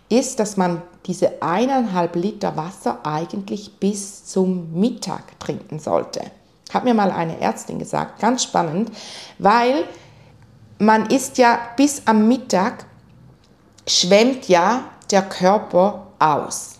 ist, 0.08 0.40
dass 0.40 0.56
man 0.56 0.82
diese 1.06 1.42
eineinhalb 1.42 2.16
Liter 2.16 2.56
Wasser 2.56 2.98
eigentlich 3.04 3.78
bis 3.78 4.26
zum 4.26 4.72
Mittag 4.78 5.38
trinken 5.40 5.78
sollte. 5.78 6.20
Hat 6.72 6.84
mir 6.84 6.94
mal 6.94 7.10
eine 7.10 7.40
Ärztin 7.40 7.78
gesagt, 7.78 8.20
ganz 8.20 8.42
spannend, 8.42 8.90
weil 9.38 9.84
man 10.78 11.06
ist 11.06 11.38
ja 11.38 11.58
bis 11.76 12.02
am 12.06 12.28
Mittag 12.28 12.86
schwemmt 13.86 14.48
ja 14.48 14.84
der 15.10 15.22
Körper 15.22 16.06
aus. 16.18 16.79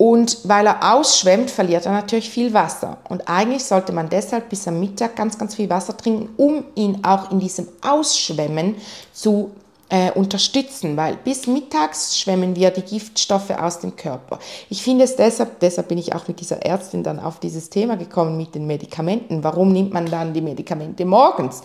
Und 0.00 0.38
weil 0.44 0.66
er 0.66 0.94
ausschwemmt, 0.94 1.50
verliert 1.50 1.84
er 1.84 1.92
natürlich 1.92 2.30
viel 2.30 2.54
Wasser. 2.54 2.96
Und 3.10 3.28
eigentlich 3.28 3.66
sollte 3.66 3.92
man 3.92 4.08
deshalb 4.08 4.48
bis 4.48 4.66
am 4.66 4.80
Mittag 4.80 5.14
ganz, 5.14 5.36
ganz 5.36 5.56
viel 5.56 5.68
Wasser 5.68 5.94
trinken, 5.94 6.30
um 6.38 6.64
ihn 6.74 7.04
auch 7.04 7.30
in 7.30 7.38
diesem 7.38 7.68
Ausschwemmen 7.86 8.76
zu 9.12 9.50
äh, 9.90 10.10
unterstützen, 10.12 10.96
weil 10.96 11.18
bis 11.22 11.46
mittags 11.46 12.18
schwemmen 12.18 12.56
wir 12.56 12.70
die 12.70 12.80
Giftstoffe 12.80 13.50
aus 13.50 13.80
dem 13.80 13.94
Körper. 13.94 14.38
Ich 14.70 14.82
finde 14.82 15.04
es 15.04 15.16
deshalb, 15.16 15.60
deshalb 15.60 15.88
bin 15.88 15.98
ich 15.98 16.14
auch 16.14 16.26
mit 16.28 16.40
dieser 16.40 16.64
Ärztin 16.64 17.02
dann 17.02 17.20
auf 17.20 17.38
dieses 17.38 17.68
Thema 17.68 17.98
gekommen 17.98 18.38
mit 18.38 18.54
den 18.54 18.66
Medikamenten. 18.66 19.44
Warum 19.44 19.70
nimmt 19.70 19.92
man 19.92 20.06
dann 20.06 20.32
die 20.32 20.40
Medikamente 20.40 21.04
morgens? 21.04 21.62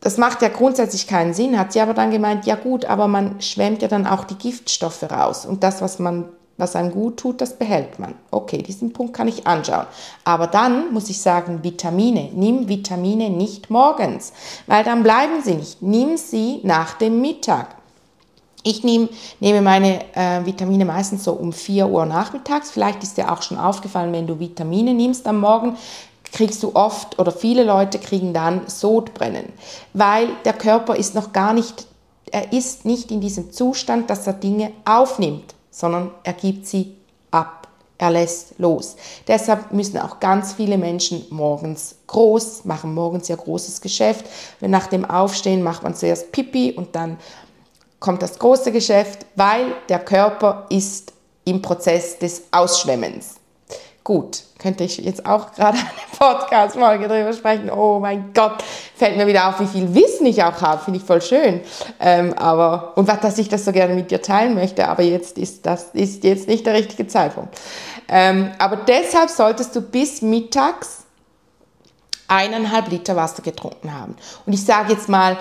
Das 0.00 0.16
macht 0.16 0.40
ja 0.40 0.48
grundsätzlich 0.48 1.06
keinen 1.06 1.34
Sinn, 1.34 1.58
hat 1.58 1.74
sie 1.74 1.82
aber 1.82 1.92
dann 1.92 2.10
gemeint, 2.10 2.46
ja 2.46 2.54
gut, 2.54 2.86
aber 2.86 3.08
man 3.08 3.42
schwemmt 3.42 3.82
ja 3.82 3.88
dann 3.88 4.06
auch 4.06 4.24
die 4.24 4.36
Giftstoffe 4.36 5.02
raus. 5.02 5.44
Und 5.44 5.62
das, 5.62 5.82
was 5.82 5.98
man 5.98 6.30
was 6.58 6.74
einem 6.74 6.92
gut 6.92 7.18
tut, 7.18 7.40
das 7.40 7.58
behält 7.58 7.98
man. 7.98 8.14
Okay, 8.30 8.62
diesen 8.62 8.92
Punkt 8.92 9.14
kann 9.14 9.28
ich 9.28 9.46
anschauen. 9.46 9.86
Aber 10.24 10.46
dann 10.46 10.92
muss 10.92 11.10
ich 11.10 11.20
sagen, 11.20 11.62
Vitamine. 11.62 12.30
Nimm 12.32 12.68
Vitamine 12.68 13.30
nicht 13.30 13.68
morgens, 13.68 14.32
weil 14.66 14.82
dann 14.84 15.02
bleiben 15.02 15.42
sie 15.44 15.54
nicht. 15.54 15.82
Nimm 15.82 16.16
sie 16.16 16.60
nach 16.62 16.94
dem 16.94 17.20
Mittag. 17.20 17.76
Ich 18.62 18.82
nehm, 18.82 19.08
nehme 19.38 19.60
meine 19.60 20.00
äh, 20.14 20.44
Vitamine 20.44 20.84
meistens 20.84 21.24
so 21.24 21.32
um 21.34 21.52
4 21.52 21.88
Uhr 21.88 22.06
nachmittags. 22.06 22.70
Vielleicht 22.70 23.02
ist 23.02 23.16
dir 23.16 23.30
auch 23.30 23.42
schon 23.42 23.58
aufgefallen, 23.58 24.12
wenn 24.12 24.26
du 24.26 24.40
Vitamine 24.40 24.94
nimmst 24.94 25.26
am 25.26 25.40
Morgen, 25.40 25.76
kriegst 26.32 26.62
du 26.62 26.74
oft 26.74 27.18
oder 27.18 27.30
viele 27.30 27.62
Leute 27.62 27.98
kriegen 27.98 28.32
dann 28.32 28.62
Sodbrennen, 28.66 29.52
weil 29.92 30.28
der 30.44 30.52
Körper 30.52 30.96
ist 30.96 31.14
noch 31.14 31.32
gar 31.32 31.52
nicht, 31.52 31.86
er 32.32 32.52
ist 32.52 32.84
nicht 32.84 33.12
in 33.12 33.20
diesem 33.20 33.52
Zustand, 33.52 34.10
dass 34.10 34.26
er 34.26 34.32
Dinge 34.32 34.72
aufnimmt 34.84 35.55
sondern 35.76 36.10
er 36.24 36.32
gibt 36.32 36.66
sie 36.66 36.96
ab. 37.30 37.68
Er 37.98 38.10
lässt 38.10 38.58
los. 38.58 38.96
Deshalb 39.28 39.72
müssen 39.72 39.98
auch 39.98 40.20
ganz 40.20 40.54
viele 40.54 40.78
Menschen 40.78 41.24
morgens 41.30 41.96
groß, 42.06 42.64
machen 42.64 42.94
morgens 42.94 43.28
ihr 43.28 43.36
großes 43.36 43.80
Geschäft. 43.80 44.26
Wenn 44.60 44.70
nach 44.70 44.86
dem 44.86 45.04
Aufstehen 45.04 45.62
macht 45.62 45.82
man 45.82 45.94
zuerst 45.94 46.32
Pipi 46.32 46.72
und 46.72 46.94
dann 46.94 47.18
kommt 48.00 48.22
das 48.22 48.38
große 48.38 48.72
Geschäft, 48.72 49.26
weil 49.34 49.74
der 49.88 49.98
Körper 49.98 50.66
ist 50.70 51.12
im 51.44 51.62
Prozess 51.62 52.18
des 52.18 52.44
Ausschwemmens. 52.50 53.35
Gut, 54.06 54.44
könnte 54.60 54.84
ich 54.84 54.98
jetzt 54.98 55.26
auch 55.26 55.50
gerade 55.50 55.78
eine 55.78 55.88
Podcast-Folge 56.16 57.08
darüber 57.08 57.32
sprechen. 57.32 57.68
Oh 57.72 57.98
mein 57.98 58.32
Gott, 58.32 58.62
fällt 58.94 59.16
mir 59.16 59.26
wieder 59.26 59.48
auf, 59.48 59.58
wie 59.58 59.66
viel 59.66 59.92
Wissen 59.96 60.26
ich 60.26 60.44
auch 60.44 60.62
habe. 60.62 60.80
Finde 60.80 61.00
ich 61.00 61.04
voll 61.04 61.20
schön. 61.20 61.60
Ähm, 61.98 62.32
aber, 62.34 62.96
und 62.96 63.08
was, 63.08 63.18
dass 63.18 63.36
ich 63.36 63.48
das 63.48 63.64
so 63.64 63.72
gerne 63.72 63.94
mit 63.94 64.12
dir 64.12 64.22
teilen 64.22 64.54
möchte, 64.54 64.86
aber 64.86 65.02
jetzt 65.02 65.38
ist 65.38 65.66
das 65.66 65.86
ist 65.92 66.22
jetzt 66.22 66.46
nicht 66.46 66.64
der 66.66 66.74
richtige 66.74 67.08
Zeitpunkt. 67.08 67.58
Ähm, 68.06 68.52
aber 68.60 68.76
deshalb 68.76 69.28
solltest 69.28 69.74
du 69.74 69.80
bis 69.80 70.22
mittags 70.22 70.98
eineinhalb 72.28 72.88
Liter 72.88 73.16
Wasser 73.16 73.42
getrunken 73.42 73.92
haben. 73.92 74.14
Und 74.46 74.52
ich 74.52 74.64
sage 74.64 74.92
jetzt 74.92 75.08
mal, 75.08 75.36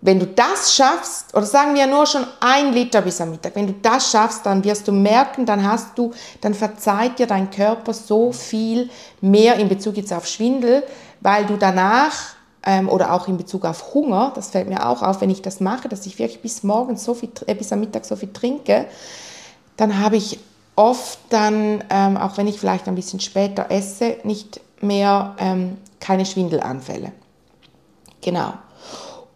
wenn 0.00 0.20
du 0.20 0.26
das 0.26 0.74
schaffst, 0.74 1.34
oder 1.34 1.46
sagen 1.46 1.74
wir 1.74 1.86
nur 1.86 2.06
schon 2.06 2.24
ein 2.40 2.72
Liter 2.72 3.02
bis 3.02 3.20
am 3.20 3.30
Mittag, 3.30 3.56
wenn 3.56 3.66
du 3.66 3.74
das 3.82 4.10
schaffst, 4.10 4.46
dann 4.46 4.62
wirst 4.62 4.86
du 4.86 4.92
merken, 4.92 5.44
dann 5.44 5.66
hast 5.66 5.98
du, 5.98 6.12
dann 6.40 6.54
verzeiht 6.54 7.18
dir 7.18 7.26
dein 7.26 7.50
Körper 7.50 7.92
so 7.92 8.30
viel 8.32 8.90
mehr 9.20 9.56
in 9.56 9.68
Bezug 9.68 9.96
jetzt 9.96 10.12
auf 10.12 10.26
Schwindel, 10.26 10.84
weil 11.20 11.46
du 11.46 11.56
danach 11.56 12.12
ähm, 12.64 12.88
oder 12.88 13.12
auch 13.12 13.26
in 13.26 13.36
Bezug 13.36 13.64
auf 13.64 13.92
Hunger, 13.92 14.30
das 14.36 14.50
fällt 14.50 14.68
mir 14.68 14.86
auch 14.86 15.02
auf, 15.02 15.20
wenn 15.20 15.30
ich 15.30 15.42
das 15.42 15.58
mache, 15.58 15.88
dass 15.88 16.06
ich 16.06 16.18
wirklich 16.20 16.42
bis 16.42 16.62
morgens 16.62 17.02
so 17.02 17.14
viel, 17.14 17.30
äh, 17.46 17.54
bis 17.54 17.72
am 17.72 17.80
Mittag 17.80 18.04
so 18.04 18.14
viel 18.14 18.32
trinke, 18.32 18.86
dann 19.76 19.98
habe 19.98 20.16
ich 20.16 20.38
oft 20.76 21.18
dann, 21.30 21.82
ähm, 21.90 22.16
auch 22.16 22.36
wenn 22.36 22.46
ich 22.46 22.60
vielleicht 22.60 22.86
ein 22.86 22.94
bisschen 22.94 23.18
später 23.18 23.66
esse, 23.70 24.18
nicht 24.22 24.60
mehr 24.80 25.34
ähm, 25.38 25.78
keine 25.98 26.24
Schwindelanfälle. 26.24 27.10
Genau. 28.20 28.52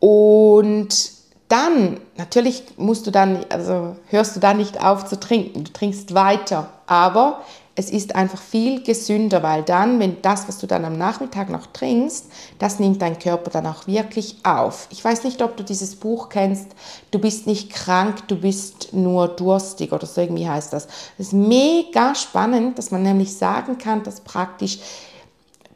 Und 0.04 1.12
dann, 1.47 2.00
natürlich 2.16 2.64
musst 2.76 3.06
du 3.06 3.12
dann, 3.12 3.47
also 3.50 3.94
hörst 4.09 4.35
du 4.35 4.40
dann 4.40 4.56
nicht 4.56 4.82
auf 4.85 5.04
zu 5.04 5.21
trinken, 5.21 5.62
du 5.62 5.73
trinkst 5.73 6.12
weiter, 6.12 6.71
aber 6.88 7.42
es 7.76 7.88
ist 7.88 8.16
einfach 8.16 8.42
viel 8.42 8.82
gesünder, 8.82 9.44
weil 9.44 9.62
dann, 9.62 10.00
wenn 10.00 10.21
das, 10.21 10.49
was 10.49 10.59
du 10.59 10.66
dann 10.66 10.85
am 10.85 10.99
Nachmittag 10.99 11.50
noch 11.50 11.66
trinkst, 11.66 12.26
das 12.59 12.80
nimmt 12.80 13.00
dein 13.00 13.16
Körper 13.16 13.50
dann 13.50 13.64
auch 13.68 13.87
wirklich 13.87 14.38
auf. 14.42 14.88
Ich 14.90 15.04
weiß 15.04 15.23
nicht, 15.23 15.40
ob 15.40 15.56
du 15.56 15.62
dieses 15.62 15.94
Buch 15.94 16.30
kennst, 16.30 16.66
du 17.12 17.21
bist 17.21 17.47
nicht 17.47 17.71
krank, 17.71 18.26
du 18.26 18.35
bist 18.35 18.92
nur 18.92 19.28
durstig 19.28 19.92
oder 19.92 20.09
so 20.09 20.21
irgendwie 20.21 20.49
heißt 20.49 20.73
das. 20.73 20.88
Das 21.16 21.28
ist 21.28 21.32
mega 21.32 22.16
spannend, 22.16 22.76
dass 22.76 22.90
man 22.90 23.04
nämlich 23.04 23.37
sagen 23.37 23.78
kann, 23.78 24.02
dass 24.02 24.23
praktisch 24.23 24.80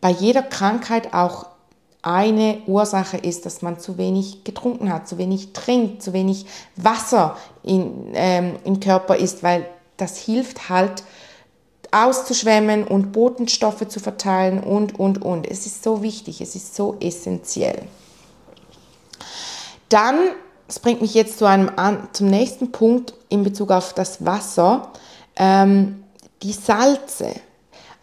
bei 0.01 0.11
jeder 0.11 0.43
Krankheit 0.43 1.15
auch 1.15 1.47
eine 2.07 2.59
Ursache 2.67 3.17
ist, 3.17 3.47
dass 3.47 3.63
man 3.63 3.81
zu 3.81 3.99
wenig 3.99 4.45
getrunken 4.45 4.93
hat, 4.93 5.09
zu 5.09 5.19
wenig 5.19 5.53
trinkt, 5.53 6.03
zu 6.03 6.13
wenig 6.13 6.47
Wasser 6.77 7.37
in, 7.65 8.13
ähm, 8.15 8.55
im 8.65 8.79
Körper 8.79 9.17
ist, 9.17 9.43
weil 9.43 9.67
das 9.97 10.17
hilft 10.17 10.69
halt 10.69 11.03
auszuschwemmen 11.91 12.85
und 12.85 13.13
Botenstoffe 13.13 13.89
zu 13.89 13.99
verteilen 13.99 14.63
und, 14.63 14.99
und, 15.01 15.23
und. 15.23 15.51
Es 15.51 15.67
ist 15.67 15.83
so 15.83 16.03
wichtig, 16.03 16.41
es 16.41 16.55
ist 16.55 16.77
so 16.77 16.97
essentiell. 17.01 17.83
Dann, 19.89 20.17
das 20.69 20.79
bringt 20.79 21.01
mich 21.01 21.15
jetzt 21.15 21.39
zu 21.39 21.47
einem, 21.47 21.71
zum 22.13 22.29
nächsten 22.29 22.71
Punkt 22.71 23.15
in 23.29 23.43
Bezug 23.43 23.71
auf 23.73 23.95
das 23.95 24.25
Wasser, 24.25 24.93
ähm, 25.37 26.05
die 26.43 26.53
Salze. 26.53 27.35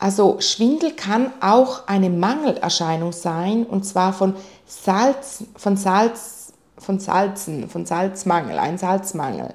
Also 0.03 0.41
Schwindel 0.41 0.91
kann 0.91 1.31
auch 1.39 1.88
eine 1.88 2.10
Mangelerscheinung 2.10 3.13
sein 3.13 3.65
und 3.65 3.86
zwar 3.86 4.12
von 4.12 4.36
Salz, 4.65 5.45
von 5.55 5.77
Salz, 5.77 6.51
von 6.77 7.00
Salzen, 7.00 7.69
von 7.69 7.86
Salzmangel, 7.86 8.60
ein 8.60 8.77
Salzmangel. 8.77 9.53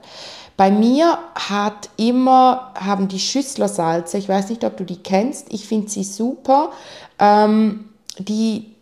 Bei 0.57 0.71
mir 0.71 1.19
hat 1.35 1.90
immer, 1.99 2.73
haben 2.81 3.09
die 3.09 3.19
Schüsslersalze, 3.19 4.17
ich 4.17 4.26
weiß 4.26 4.49
nicht, 4.49 4.64
ob 4.64 4.78
du 4.78 4.85
die 4.85 5.02
kennst, 5.02 5.52
ich 5.52 5.69
finde 5.69 5.90
sie 5.90 6.02
super. 6.02 6.71
Ähm, 7.19 7.90
die, 8.19 8.75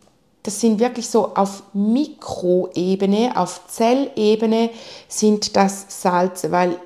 das 0.44 0.61
sind 0.61 0.78
wirklich 0.78 1.08
so 1.08 1.35
auf 1.35 1.64
Mikroebene, 1.73 3.32
auf 3.35 3.66
Zellebene 3.66 4.70
sind 5.08 5.56
das 5.56 5.87
Salze, 5.88 6.52
weil 6.52 6.76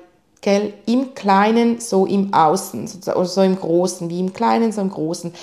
Gell? 0.41 0.73
Im 0.87 1.13
Kleinen, 1.13 1.79
so 1.79 2.05
im 2.05 2.33
Außen, 2.33 2.89
oder 3.05 3.25
so 3.25 3.41
im 3.41 3.59
Großen, 3.59 4.09
wie 4.09 4.19
im 4.19 4.33
Kleinen, 4.33 4.71
so 4.71 4.81
im 4.81 4.89
Großen. 4.89 5.33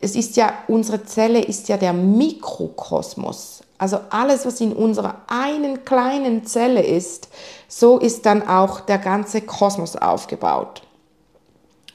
Es 0.00 0.14
ist 0.14 0.36
ja, 0.36 0.52
unsere 0.68 1.04
Zelle 1.04 1.40
ist 1.42 1.68
ja 1.68 1.76
der 1.76 1.92
Mikrokosmos. 1.92 3.62
Also 3.78 3.98
alles, 4.10 4.46
was 4.46 4.60
in 4.60 4.72
unserer 4.72 5.16
einen 5.26 5.84
kleinen 5.84 6.46
Zelle 6.46 6.82
ist, 6.82 7.28
so 7.68 7.98
ist 7.98 8.24
dann 8.24 8.46
auch 8.48 8.80
der 8.80 8.98
ganze 8.98 9.40
Kosmos 9.40 9.96
aufgebaut. 9.96 10.82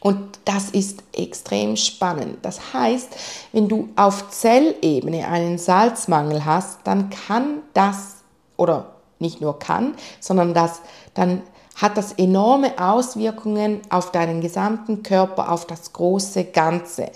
Und 0.02 0.40
das 0.46 0.70
ist 0.70 1.04
extrem 1.14 1.76
spannend. 1.76 2.38
Das 2.42 2.74
heißt, 2.74 3.10
wenn 3.52 3.68
du 3.68 3.90
auf 3.96 4.30
Zellebene 4.30 5.28
einen 5.28 5.58
Salzmangel 5.58 6.46
hast, 6.46 6.80
dann 6.86 7.10
kann 7.10 7.60
das, 7.74 8.16
oder 8.56 8.94
nicht 9.20 9.42
nur 9.42 9.60
kann, 9.60 9.96
sondern 10.20 10.54
das, 10.54 10.82
dann 11.14 11.42
hat 11.82 11.98
das 11.98 12.14
enorme 12.14 12.74
Auswirkungen 12.78 13.82
auf 13.90 14.12
deinen 14.12 14.42
gesamten 14.42 15.02
Körper, 15.02 15.52
auf 15.52 15.66
das 15.66 15.94
große 15.94 16.46
Ganze. 16.46 17.10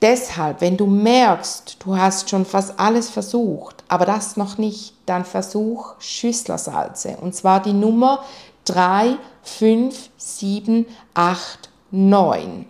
Deshalb, 0.00 0.60
wenn 0.60 0.76
du 0.76 0.86
merkst, 0.86 1.76
du 1.84 1.96
hast 1.96 2.30
schon 2.30 2.44
fast 2.44 2.78
alles 2.78 3.10
versucht, 3.10 3.82
aber 3.88 4.06
das 4.06 4.36
noch 4.36 4.56
nicht, 4.56 4.94
dann 5.06 5.24
versuch 5.24 5.94
Schüsslersalze. 5.98 7.16
Und 7.20 7.34
zwar 7.34 7.60
die 7.60 7.72
Nummer 7.72 8.24
3, 8.64 9.16
5, 9.42 10.10
7, 10.16 10.86
8, 11.14 11.70
9. 11.90 12.66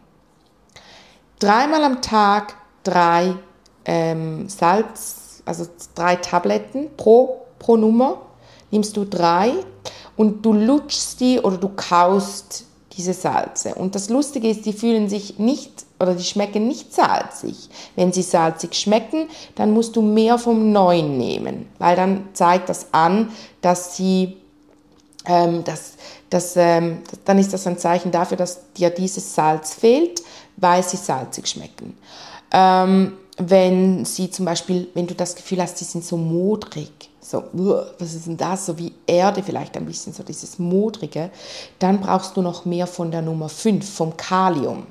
Dreimal 1.38 1.84
am 1.84 2.02
Tag 2.02 2.54
drei 2.82 3.34
ähm, 3.84 4.48
Salz, 4.48 5.42
also 5.44 5.66
drei 5.94 6.16
Tabletten 6.16 6.88
pro, 6.96 7.42
pro 7.58 7.76
Nummer. 7.76 8.22
Nimmst 8.70 8.96
du 8.96 9.04
drei 9.04 9.52
und 10.18 10.44
du 10.44 10.52
lutschst 10.52 11.20
die 11.20 11.40
oder 11.40 11.56
du 11.56 11.70
kaust 11.70 12.64
diese 12.92 13.14
Salze. 13.14 13.76
Und 13.76 13.94
das 13.94 14.10
Lustige 14.10 14.50
ist, 14.50 14.66
die 14.66 14.72
fühlen 14.72 15.08
sich 15.08 15.38
nicht 15.38 15.86
oder 16.00 16.14
die 16.14 16.24
schmecken 16.24 16.66
nicht 16.66 16.92
salzig. 16.92 17.70
Wenn 17.94 18.12
sie 18.12 18.22
salzig 18.22 18.74
schmecken, 18.74 19.28
dann 19.54 19.70
musst 19.70 19.94
du 19.94 20.02
mehr 20.02 20.36
vom 20.36 20.72
Neuen 20.72 21.16
nehmen, 21.16 21.68
weil 21.78 21.94
dann 21.94 22.28
zeigt 22.32 22.68
das 22.68 22.88
an, 22.92 23.30
dass 23.60 23.96
sie, 23.96 24.36
ähm, 25.24 25.62
dass, 25.62 25.92
dass, 26.30 26.56
ähm, 26.56 26.98
dann 27.24 27.38
ist 27.38 27.52
das 27.52 27.68
ein 27.68 27.78
Zeichen 27.78 28.10
dafür, 28.10 28.36
dass 28.36 28.72
dir 28.72 28.90
dieses 28.90 29.36
Salz 29.36 29.72
fehlt, 29.72 30.20
weil 30.56 30.82
sie 30.82 30.96
salzig 30.96 31.46
schmecken. 31.46 31.96
Ähm, 32.50 33.12
wenn 33.36 34.04
sie 34.04 34.32
zum 34.32 34.46
Beispiel, 34.46 34.88
wenn 34.94 35.06
du 35.06 35.14
das 35.14 35.36
Gefühl 35.36 35.62
hast, 35.62 35.78
sie 35.78 35.84
sind 35.84 36.04
so 36.04 36.16
modrig, 36.16 36.90
so, 37.28 37.44
was 37.98 38.14
ist 38.14 38.26
denn 38.26 38.38
das, 38.38 38.64
so 38.64 38.78
wie 38.78 38.94
Erde 39.06 39.42
vielleicht 39.42 39.76
ein 39.76 39.84
bisschen, 39.84 40.14
so 40.14 40.22
dieses 40.22 40.58
Modrige, 40.58 41.30
dann 41.78 42.00
brauchst 42.00 42.36
du 42.36 42.42
noch 42.42 42.64
mehr 42.64 42.86
von 42.86 43.10
der 43.10 43.20
Nummer 43.20 43.50
5, 43.50 43.86
vom 43.86 44.16
Kalium. 44.16 44.86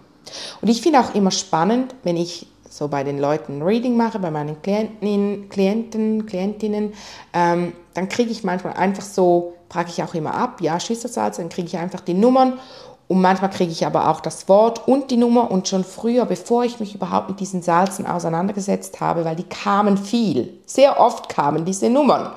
Und 0.62 0.67
ich 0.67 0.84
finde 0.84 1.00
auch 1.00 1.15
immer 1.15 1.32
spannend, 1.32 1.95
wenn 2.04 2.15
ich 2.15 2.45
so 2.69 2.89
bei 2.89 3.04
den 3.04 3.17
Leuten 3.17 3.63
Reading 3.63 3.97
mache, 3.97 4.19
bei 4.19 4.30
meinen 4.30 4.62
Klienten, 4.62 5.50
Klienten 5.50 6.28
Klientinnen, 6.28 6.93
ähm, 7.34 7.73
dann 7.95 8.08
kriege 8.08 8.30
ich 8.30 8.43
manchmal 8.43 8.73
einfach 8.73 9.04
so, 9.04 9.54
frage 9.69 9.89
ich 9.89 10.04
auch 10.04 10.13
immer 10.13 10.36
ab, 10.36 10.62
ja, 10.62 10.80
Schüsselsalz, 10.80 11.38
dann 11.38 11.50
kriege 11.50 11.67
ich 11.67 11.78
einfach 11.78 12.02
die 12.02 12.13
Nummern 12.13 12.60
und 13.08 13.22
manchmal 13.22 13.50
kriege 13.50 13.72
ich 13.72 13.86
aber 13.86 14.10
auch 14.10 14.20
das 14.20 14.50
Wort 14.50 14.88
und 14.88 15.12
die 15.12 15.17
Nummer 15.17 15.50
und 15.50 15.67
schon 15.67 15.86
früher, 15.86 16.26
bevor 16.26 16.65
ich 16.65 16.80
mich 16.80 16.93
überhaupt 16.93 17.30
mit 17.30 17.39
diesen 17.39 17.62
Salzen 17.62 18.06
auseinandergesetzt 18.06 19.00
habe, 19.00 19.24
weil 19.24 19.36
die 19.36 19.43
kamen 19.43 19.98
viel, 19.98 20.60
sehr 20.65 21.00
oft 21.00 21.30
kamen 21.30 21.63
diese 21.63 21.89
Nummern. 21.89 22.32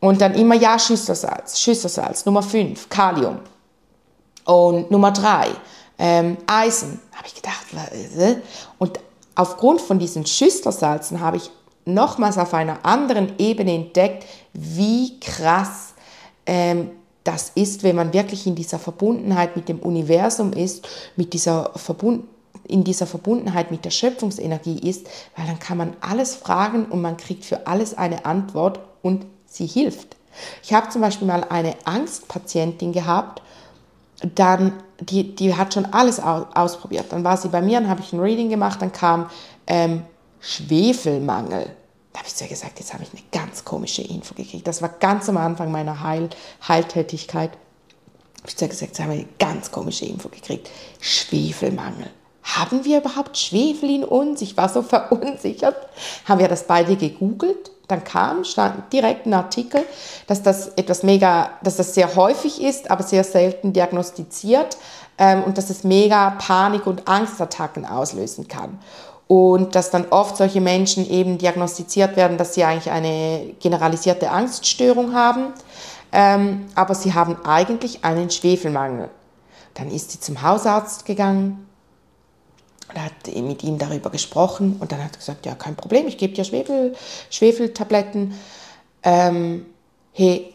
Und 0.00 0.20
dann 0.20 0.34
immer 0.34 0.54
ja 0.54 0.78
Schüsselsalz, 0.78 1.60
Schüsselsalz, 1.60 2.24
Nummer 2.24 2.42
5, 2.42 2.88
Kalium. 2.88 3.38
Und 4.44 4.90
Nummer 4.90 5.10
3, 5.10 5.48
ähm, 5.98 6.36
Eisen. 6.46 7.00
Habe 7.14 7.26
ich 7.26 7.34
gedacht, 7.34 7.64
äh? 8.18 8.36
und 8.78 8.98
aufgrund 9.34 9.80
von 9.80 9.98
diesen 9.98 10.26
Schüsselsalzen 10.26 11.20
habe 11.20 11.38
ich 11.38 11.50
nochmals 11.84 12.38
auf 12.38 12.54
einer 12.54 12.84
anderen 12.84 13.38
Ebene 13.38 13.74
entdeckt, 13.74 14.26
wie 14.52 15.18
krass 15.20 15.94
ähm, 16.46 16.90
das 17.24 17.52
ist, 17.54 17.82
wenn 17.82 17.96
man 17.96 18.12
wirklich 18.12 18.46
in 18.46 18.54
dieser 18.54 18.78
Verbundenheit 18.78 19.56
mit 19.56 19.68
dem 19.68 19.78
Universum 19.78 20.52
ist, 20.52 20.86
mit 21.16 21.32
dieser 21.32 21.72
Verbund 21.74 22.24
in 22.66 22.82
dieser 22.82 23.06
Verbundenheit 23.06 23.70
mit 23.70 23.84
der 23.84 23.90
Schöpfungsenergie 23.90 24.88
ist, 24.88 25.06
weil 25.36 25.46
dann 25.46 25.58
kann 25.58 25.76
man 25.76 25.94
alles 26.00 26.34
fragen 26.34 26.86
und 26.86 27.02
man 27.02 27.18
kriegt 27.18 27.44
für 27.44 27.66
alles 27.66 27.92
eine 27.92 28.24
Antwort 28.24 28.80
und 29.02 29.26
sie 29.46 29.66
hilft. 29.66 30.16
Ich 30.62 30.72
habe 30.72 30.88
zum 30.88 31.02
Beispiel 31.02 31.26
mal 31.26 31.44
eine 31.44 31.74
Angstpatientin 31.84 32.92
gehabt, 32.92 33.42
dann, 34.34 34.72
die, 35.00 35.34
die 35.34 35.54
hat 35.54 35.74
schon 35.74 35.84
alles 35.86 36.20
ausprobiert. 36.20 37.06
Dann 37.10 37.24
war 37.24 37.36
sie 37.36 37.48
bei 37.48 37.60
mir, 37.60 37.80
dann 37.80 37.90
habe 37.90 38.00
ich 38.00 38.12
ein 38.12 38.20
Reading 38.20 38.48
gemacht, 38.48 38.80
dann 38.80 38.92
kam 38.92 39.28
ähm, 39.66 40.02
Schwefelmangel. 40.40 41.66
Da 42.14 42.20
habe 42.20 42.28
ich 42.28 42.36
zu 42.36 42.44
ihr 42.44 42.50
gesagt, 42.50 42.78
jetzt 42.78 42.94
habe 42.94 43.02
ich 43.02 43.10
eine 43.10 43.22
ganz 43.32 43.64
komische 43.64 44.00
Info 44.00 44.34
gekriegt. 44.36 44.68
Das 44.68 44.80
war 44.80 44.88
ganz 44.88 45.28
am 45.28 45.36
Anfang 45.36 45.72
meiner 45.72 46.00
Heil 46.00 46.30
Heiltätigkeit. 46.66 47.50
Habe 47.50 48.48
ich 48.48 48.56
zu 48.56 48.64
ihr 48.64 48.68
gesagt, 48.68 48.92
jetzt 48.92 49.00
habe 49.00 49.14
ich 49.14 49.20
eine 49.22 49.28
ganz 49.40 49.72
komische 49.72 50.06
Info 50.06 50.28
gekriegt. 50.28 50.70
Schwefelmangel. 51.00 52.08
Haben 52.44 52.84
wir 52.84 52.98
überhaupt 52.98 53.36
Schwefel 53.36 53.90
in 53.90 54.04
uns? 54.04 54.42
Ich 54.42 54.56
war 54.56 54.68
so 54.68 54.82
verunsichert. 54.82 55.74
Haben 56.24 56.38
wir 56.38 56.46
das 56.46 56.68
beide 56.68 56.94
gegoogelt? 56.94 57.72
Dann 57.88 58.04
kam, 58.04 58.44
stand 58.44 58.92
direkt 58.92 59.26
ein 59.26 59.34
Artikel, 59.34 59.84
dass 60.28 60.42
das 60.42 60.68
etwas 60.68 61.02
mega, 61.02 61.50
dass 61.64 61.76
das 61.76 61.94
sehr 61.94 62.14
häufig 62.14 62.62
ist, 62.62 62.90
aber 62.92 63.02
sehr 63.02 63.24
selten 63.24 63.72
diagnostiziert 63.72 64.78
ähm, 65.18 65.42
und 65.42 65.58
dass 65.58 65.68
es 65.68 65.82
mega 65.82 66.30
Panik- 66.30 66.86
und 66.86 67.08
Angstattacken 67.08 67.84
auslösen 67.84 68.46
kann. 68.46 68.78
Und 69.26 69.74
dass 69.74 69.90
dann 69.90 70.06
oft 70.10 70.36
solche 70.36 70.60
Menschen 70.60 71.08
eben 71.08 71.38
diagnostiziert 71.38 72.16
werden, 72.16 72.36
dass 72.36 72.54
sie 72.54 72.64
eigentlich 72.64 72.90
eine 72.90 73.54
generalisierte 73.58 74.30
Angststörung 74.30 75.14
haben, 75.14 75.54
ähm, 76.12 76.66
aber 76.74 76.94
sie 76.94 77.14
haben 77.14 77.36
eigentlich 77.44 78.04
einen 78.04 78.30
Schwefelmangel. 78.30 79.08
Dann 79.72 79.90
ist 79.90 80.12
sie 80.12 80.20
zum 80.20 80.42
Hausarzt 80.42 81.06
gegangen, 81.06 81.66
und 82.94 83.02
hat 83.02 83.34
mit 83.42 83.64
ihm 83.64 83.78
darüber 83.78 84.10
gesprochen 84.10 84.76
und 84.78 84.92
dann 84.92 85.02
hat 85.02 85.12
er 85.12 85.18
gesagt, 85.18 85.46
ja, 85.46 85.54
kein 85.54 85.76
Problem, 85.76 86.06
ich 86.06 86.18
gebe 86.18 86.34
dir 86.34 86.44
Schwefel, 86.44 86.94
Schwefeltabletten. 87.30 88.34
Ähm, 89.02 89.66
hey, 90.12 90.54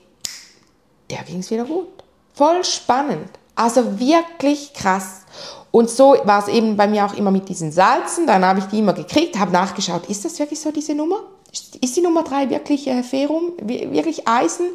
der 1.10 1.24
ging 1.24 1.40
es 1.40 1.52
wieder 1.52 1.66
gut. 1.66 1.88
Voll 2.34 2.64
spannend. 2.64 3.30
Also 3.56 4.00
wirklich 4.00 4.74
krass. 4.74 5.24
Und 5.72 5.90
so 5.90 6.16
war 6.24 6.40
es 6.40 6.48
eben 6.48 6.78
bei 6.78 6.88
mir 6.88 7.06
auch 7.06 7.14
immer 7.14 7.32
mit 7.32 7.48
diesen 7.50 7.72
Salzen. 7.72 8.26
Dann 8.26 8.44
habe 8.44 8.60
ich 8.60 8.66
die 8.66 8.80
immer 8.80 8.94
gekriegt, 8.94 9.38
habe 9.38 9.52
nachgeschaut, 9.52 10.08
ist 10.08 10.26
das 10.26 10.40
wirklich 10.40 10.60
so 10.60 10.72
diese 10.72 10.96
Nummer? 10.96 11.18
Ist 11.82 11.96
die 11.96 12.02
Nummer 12.02 12.24
3 12.24 12.50
wirklich 12.50 12.88
äh, 12.88 13.04
Ferum, 13.04 13.54
wirklich 13.62 14.28
Eisen? 14.28 14.68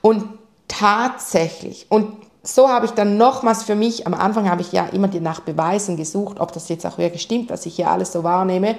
Und 0.00 0.24
tatsächlich. 0.68 1.86
Und 1.88 2.08
so 2.42 2.68
habe 2.68 2.86
ich 2.86 2.92
dann 2.92 3.16
nochmals 3.16 3.62
für 3.62 3.76
mich, 3.76 4.06
am 4.06 4.14
Anfang 4.14 4.50
habe 4.50 4.62
ich 4.62 4.72
ja 4.72 4.86
immer 4.86 5.08
nach 5.20 5.40
Beweisen 5.40 5.96
gesucht, 5.96 6.40
ob 6.40 6.52
das 6.52 6.68
jetzt 6.68 6.84
auch 6.86 6.98
wirklich 6.98 7.22
stimmt, 7.22 7.50
was 7.50 7.66
ich 7.66 7.76
hier 7.76 7.90
alles 7.90 8.12
so 8.12 8.24
wahrnehme. 8.24 8.76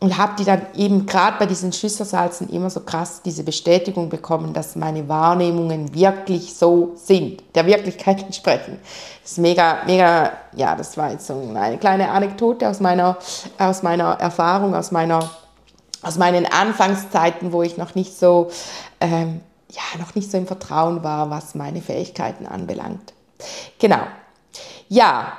Und 0.00 0.16
habe 0.16 0.32
die 0.38 0.44
dann 0.44 0.62
eben 0.74 1.04
gerade 1.04 1.36
bei 1.38 1.44
diesen 1.44 1.74
Schüsselsalzen 1.74 2.48
immer 2.48 2.70
so 2.70 2.80
krass 2.80 3.20
diese 3.22 3.44
Bestätigung 3.44 4.08
bekommen, 4.08 4.54
dass 4.54 4.74
meine 4.74 5.08
Wahrnehmungen 5.08 5.94
wirklich 5.94 6.54
so 6.54 6.92
sind, 6.94 7.42
der 7.54 7.66
Wirklichkeit 7.66 8.22
entsprechen. 8.24 8.78
Das 9.22 9.32
ist 9.32 9.38
mega, 9.38 9.82
mega, 9.86 10.32
ja, 10.56 10.74
das 10.74 10.96
war 10.96 11.10
jetzt 11.12 11.26
so 11.26 11.34
eine 11.54 11.76
kleine 11.76 12.10
Anekdote 12.10 12.66
aus 12.68 12.80
meiner, 12.80 13.18
aus 13.58 13.82
meiner 13.82 14.12
Erfahrung, 14.14 14.74
aus 14.74 14.90
meiner, 14.90 15.30
aus 16.00 16.16
meinen 16.16 16.46
Anfangszeiten, 16.46 17.52
wo 17.52 17.62
ich 17.62 17.76
noch 17.76 17.94
nicht 17.94 18.18
so 18.18 18.50
ähm, 19.02 19.42
ja, 19.72 20.00
noch 20.00 20.14
nicht 20.14 20.30
so 20.30 20.38
im 20.38 20.46
Vertrauen 20.46 21.02
war, 21.02 21.30
was 21.30 21.54
meine 21.54 21.80
Fähigkeiten 21.80 22.46
anbelangt. 22.46 23.12
Genau. 23.78 24.00
Ja, 24.88 25.32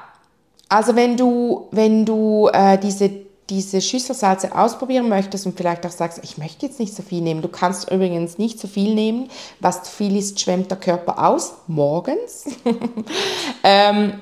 also 0.69 0.95
wenn 0.95 1.17
du, 1.17 1.67
wenn 1.71 2.06
du 2.06 2.50
äh, 2.54 2.78
diese, 2.78 3.12
diese 3.52 3.82
Schüsselsalze 3.82 4.56
ausprobieren 4.56 5.10
möchtest 5.10 5.46
und 5.46 5.58
vielleicht 5.58 5.86
auch 5.86 5.92
sagst, 5.92 6.22
ich 6.24 6.38
möchte 6.38 6.66
jetzt 6.66 6.80
nicht 6.80 6.96
so 6.96 7.04
viel 7.04 7.22
nehmen, 7.22 7.42
du 7.42 7.50
kannst 7.50 7.92
übrigens 7.92 8.38
nicht 8.38 8.60
so 8.60 8.68
viel 8.68 8.96
nehmen, 8.96 9.30
was 9.60 9.84
zu 9.84 9.92
viel 9.92 10.16
ist, 10.16 10.40
schwemmt 10.40 10.72
der 10.72 10.80
Körper 10.80 11.28
aus, 11.28 11.54
morgens. 11.68 12.46
ähm, 13.64 14.14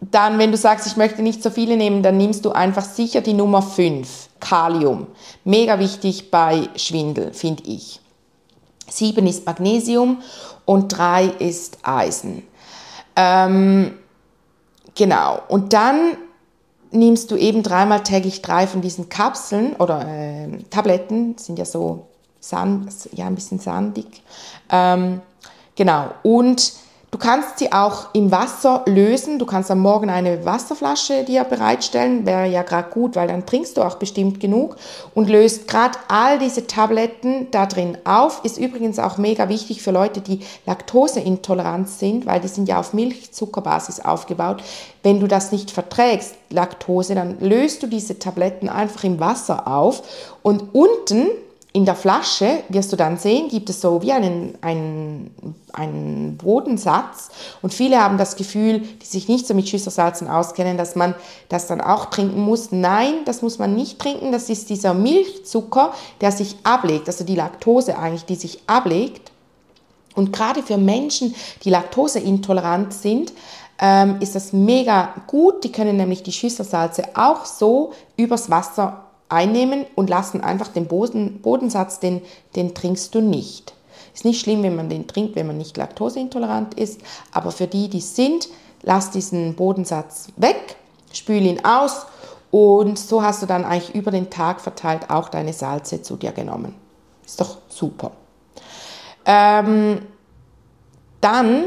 dann, 0.00 0.38
wenn 0.38 0.50
du 0.50 0.56
sagst, 0.56 0.86
ich 0.86 0.96
möchte 0.96 1.22
nicht 1.22 1.42
so 1.42 1.50
viele 1.50 1.76
nehmen, 1.76 2.02
dann 2.02 2.16
nimmst 2.16 2.44
du 2.46 2.52
einfach 2.52 2.84
sicher 2.84 3.20
die 3.20 3.34
Nummer 3.34 3.60
5, 3.60 4.30
Kalium. 4.40 5.06
Mega 5.44 5.78
wichtig 5.78 6.30
bei 6.30 6.68
Schwindel, 6.76 7.34
finde 7.34 7.64
ich. 7.64 8.00
7 8.88 9.26
ist 9.26 9.44
Magnesium 9.44 10.22
und 10.64 10.88
3 10.88 11.26
ist 11.40 11.78
Eisen. 11.82 12.42
Ähm, 13.16 13.98
genau. 14.94 15.42
Und 15.48 15.74
dann 15.74 16.16
nimmst 16.90 17.30
du 17.30 17.36
eben 17.36 17.62
dreimal 17.62 18.02
täglich 18.02 18.42
drei 18.42 18.66
von 18.66 18.80
diesen 18.80 19.08
Kapseln 19.08 19.74
oder 19.76 20.06
äh, 20.06 20.48
Tabletten, 20.70 21.36
sind 21.38 21.58
ja 21.58 21.64
so 21.64 22.06
sand, 22.40 22.92
ja, 23.12 23.26
ein 23.26 23.34
bisschen 23.34 23.58
sandig. 23.58 24.22
Ähm, 24.70 25.20
genau. 25.74 26.10
Und 26.22 26.72
Du 27.10 27.16
kannst 27.16 27.58
sie 27.58 27.72
auch 27.72 28.12
im 28.12 28.30
Wasser 28.30 28.82
lösen. 28.86 29.38
Du 29.38 29.46
kannst 29.46 29.70
am 29.70 29.78
Morgen 29.78 30.10
eine 30.10 30.44
Wasserflasche 30.44 31.24
dir 31.24 31.44
bereitstellen, 31.44 32.26
wäre 32.26 32.46
ja 32.46 32.62
gerade 32.62 32.90
gut, 32.90 33.16
weil 33.16 33.28
dann 33.28 33.46
trinkst 33.46 33.78
du 33.78 33.82
auch 33.82 33.94
bestimmt 33.94 34.40
genug 34.40 34.76
und 35.14 35.30
löst 35.30 35.68
gerade 35.68 35.98
all 36.08 36.38
diese 36.38 36.66
Tabletten 36.66 37.50
da 37.50 37.64
drin 37.64 37.96
auf. 38.04 38.44
Ist 38.44 38.58
übrigens 38.58 38.98
auch 38.98 39.16
mega 39.16 39.48
wichtig 39.48 39.80
für 39.80 39.90
Leute, 39.90 40.20
die 40.20 40.40
laktoseintolerant 40.66 41.88
sind, 41.88 42.26
weil 42.26 42.40
die 42.40 42.48
sind 42.48 42.68
ja 42.68 42.78
auf 42.78 42.92
Milchzuckerbasis 42.92 44.00
aufgebaut. 44.00 44.62
Wenn 45.02 45.18
du 45.18 45.26
das 45.26 45.50
nicht 45.50 45.70
verträgst, 45.70 46.34
Laktose, 46.50 47.14
dann 47.14 47.40
löst 47.40 47.82
du 47.82 47.86
diese 47.86 48.18
Tabletten 48.18 48.68
einfach 48.68 49.04
im 49.04 49.18
Wasser 49.18 49.66
auf 49.66 50.02
und 50.42 50.74
unten 50.74 51.28
in 51.78 51.84
der 51.84 51.94
Flasche 51.94 52.64
wirst 52.70 52.90
du 52.90 52.96
dann 52.96 53.18
sehen, 53.18 53.48
gibt 53.48 53.70
es 53.70 53.80
so 53.80 54.02
wie 54.02 54.10
einen, 54.10 54.58
einen, 54.62 55.30
einen 55.72 56.36
Bodensatz. 56.36 57.28
Und 57.62 57.72
viele 57.72 58.02
haben 58.02 58.18
das 58.18 58.34
Gefühl, 58.34 58.80
die 58.80 59.06
sich 59.06 59.28
nicht 59.28 59.46
so 59.46 59.54
mit 59.54 59.68
Schüsselsalzen 59.68 60.26
auskennen, 60.26 60.76
dass 60.76 60.96
man 60.96 61.14
das 61.48 61.68
dann 61.68 61.80
auch 61.80 62.06
trinken 62.06 62.40
muss. 62.40 62.72
Nein, 62.72 63.24
das 63.26 63.42
muss 63.42 63.60
man 63.60 63.76
nicht 63.76 64.00
trinken. 64.00 64.32
Das 64.32 64.50
ist 64.50 64.70
dieser 64.70 64.92
Milchzucker, 64.92 65.92
der 66.20 66.32
sich 66.32 66.56
ablegt, 66.64 67.06
also 67.06 67.22
die 67.22 67.36
Laktose 67.36 67.96
eigentlich, 67.96 68.24
die 68.24 68.34
sich 68.34 68.58
ablegt. 68.66 69.30
Und 70.16 70.32
gerade 70.32 70.64
für 70.64 70.78
Menschen, 70.78 71.32
die 71.62 71.70
laktoseintolerant 71.70 72.92
sind, 72.92 73.32
ähm, 73.78 74.16
ist 74.18 74.34
das 74.34 74.52
mega 74.52 75.14
gut. 75.28 75.62
Die 75.62 75.70
können 75.70 75.96
nämlich 75.96 76.24
die 76.24 76.32
Schüsselsalze 76.32 77.04
auch 77.14 77.44
so 77.44 77.92
übers 78.16 78.50
Wasser 78.50 79.04
einnehmen 79.28 79.86
und 79.94 80.08
lassen 80.10 80.42
einfach 80.42 80.68
den 80.68 80.86
Boden, 80.86 81.40
Bodensatz, 81.40 82.00
den, 82.00 82.22
den 82.56 82.74
trinkst 82.74 83.14
du 83.14 83.20
nicht. 83.20 83.74
Ist 84.14 84.24
nicht 84.24 84.40
schlimm, 84.40 84.62
wenn 84.62 84.76
man 84.76 84.88
den 84.88 85.06
trinkt, 85.06 85.36
wenn 85.36 85.46
man 85.46 85.58
nicht 85.58 85.76
laktoseintolerant 85.76 86.74
ist, 86.74 87.00
aber 87.32 87.52
für 87.52 87.66
die, 87.66 87.88
die 87.88 88.00
sind, 88.00 88.48
lass 88.82 89.10
diesen 89.10 89.54
Bodensatz 89.54 90.28
weg, 90.36 90.76
spül 91.12 91.44
ihn 91.44 91.64
aus 91.64 92.06
und 92.50 92.98
so 92.98 93.22
hast 93.22 93.42
du 93.42 93.46
dann 93.46 93.64
eigentlich 93.64 93.94
über 93.94 94.10
den 94.10 94.30
Tag 94.30 94.60
verteilt 94.60 95.10
auch 95.10 95.28
deine 95.28 95.52
Salze 95.52 96.02
zu 96.02 96.16
dir 96.16 96.32
genommen. 96.32 96.74
Ist 97.24 97.40
doch 97.40 97.58
super. 97.68 98.12
Ähm, 99.26 100.00
dann 101.20 101.66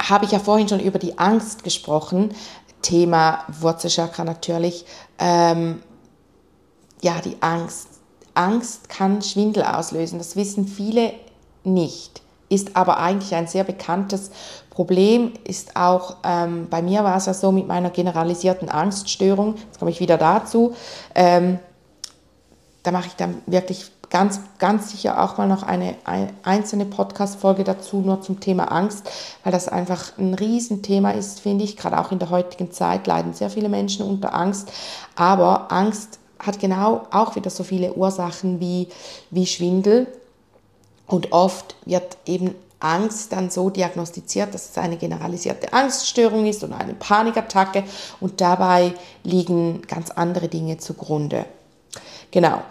habe 0.00 0.24
ich 0.24 0.30
ja 0.30 0.38
vorhin 0.38 0.68
schon 0.68 0.80
über 0.80 0.98
die 0.98 1.18
Angst 1.18 1.64
gesprochen. 1.64 2.34
Thema 2.82 3.44
Wurzelchakra 3.48 4.22
natürlich. 4.22 4.84
Ähm, 5.18 5.82
ja, 7.02 7.20
die 7.20 7.36
Angst. 7.40 7.88
Angst 8.34 8.88
kann 8.88 9.22
Schwindel 9.22 9.62
auslösen. 9.64 10.18
Das 10.18 10.36
wissen 10.36 10.66
viele 10.66 11.12
nicht. 11.64 12.22
Ist 12.48 12.76
aber 12.76 12.98
eigentlich 12.98 13.34
ein 13.34 13.48
sehr 13.48 13.64
bekanntes 13.64 14.30
Problem. 14.70 15.32
Ist 15.44 15.74
auch, 15.74 16.16
ähm, 16.22 16.68
bei 16.70 16.82
mir 16.82 17.02
war 17.02 17.16
es 17.16 17.26
ja 17.26 17.34
so 17.34 17.50
mit 17.50 17.66
meiner 17.66 17.90
generalisierten 17.90 18.68
Angststörung, 18.68 19.56
jetzt 19.56 19.78
komme 19.78 19.90
ich 19.90 20.00
wieder 20.00 20.16
dazu, 20.18 20.74
ähm, 21.14 21.58
da 22.84 22.92
mache 22.92 23.08
ich 23.08 23.16
dann 23.16 23.42
wirklich 23.46 23.90
ganz, 24.10 24.40
ganz 24.58 24.92
sicher 24.92 25.22
auch 25.22 25.38
mal 25.38 25.48
noch 25.48 25.64
eine, 25.64 25.96
eine 26.04 26.28
einzelne 26.44 26.84
Podcast-Folge 26.84 27.64
dazu, 27.64 27.96
nur 27.96 28.22
zum 28.22 28.38
Thema 28.38 28.70
Angst, 28.70 29.10
weil 29.42 29.52
das 29.52 29.68
einfach 29.68 30.16
ein 30.18 30.34
Riesenthema 30.34 31.10
ist, 31.10 31.40
finde 31.40 31.64
ich. 31.64 31.76
Gerade 31.76 31.98
auch 31.98 32.12
in 32.12 32.20
der 32.20 32.30
heutigen 32.30 32.70
Zeit 32.70 33.08
leiden 33.08 33.34
sehr 33.34 33.50
viele 33.50 33.68
Menschen 33.68 34.06
unter 34.06 34.34
Angst. 34.34 34.70
Aber 35.16 35.72
Angst 35.72 36.20
hat 36.38 36.58
genau 36.58 37.06
auch 37.10 37.36
wieder 37.36 37.50
so 37.50 37.64
viele 37.64 37.94
Ursachen 37.94 38.60
wie, 38.60 38.88
wie 39.30 39.46
Schwindel. 39.46 40.06
Und 41.06 41.32
oft 41.32 41.76
wird 41.84 42.18
eben 42.26 42.54
Angst 42.80 43.32
dann 43.32 43.50
so 43.50 43.70
diagnostiziert, 43.70 44.54
dass 44.54 44.70
es 44.70 44.78
eine 44.78 44.96
generalisierte 44.96 45.72
Angststörung 45.72 46.46
ist 46.46 46.62
oder 46.62 46.78
eine 46.78 46.94
Panikattacke 46.94 47.84
und 48.20 48.40
dabei 48.40 48.92
liegen 49.22 49.82
ganz 49.82 50.10
andere 50.10 50.48
Dinge 50.48 50.76
zugrunde. 50.78 51.46
Genau. 52.30 52.62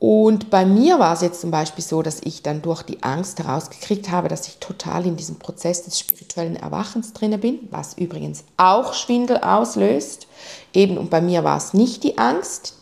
Und 0.00 0.48
bei 0.48 0.64
mir 0.64 1.00
war 1.00 1.12
es 1.14 1.22
jetzt 1.22 1.40
zum 1.40 1.50
Beispiel 1.50 1.84
so, 1.84 2.02
dass 2.02 2.20
ich 2.22 2.42
dann 2.42 2.62
durch 2.62 2.82
die 2.82 3.02
Angst 3.02 3.40
herausgekriegt 3.40 4.10
habe, 4.10 4.28
dass 4.28 4.46
ich 4.46 4.58
total 4.58 5.04
in 5.06 5.16
diesem 5.16 5.40
Prozess 5.40 5.82
des 5.82 5.98
spirituellen 5.98 6.54
Erwachens 6.54 7.12
drinne 7.12 7.36
bin, 7.36 7.68
was 7.72 7.98
übrigens 7.98 8.44
auch 8.56 8.94
Schwindel 8.94 9.38
auslöst. 9.38 10.28
Eben, 10.72 10.98
und 10.98 11.10
bei 11.10 11.20
mir 11.20 11.42
war 11.42 11.56
es 11.56 11.74
nicht 11.74 12.04
die 12.04 12.16
Angst, 12.16 12.77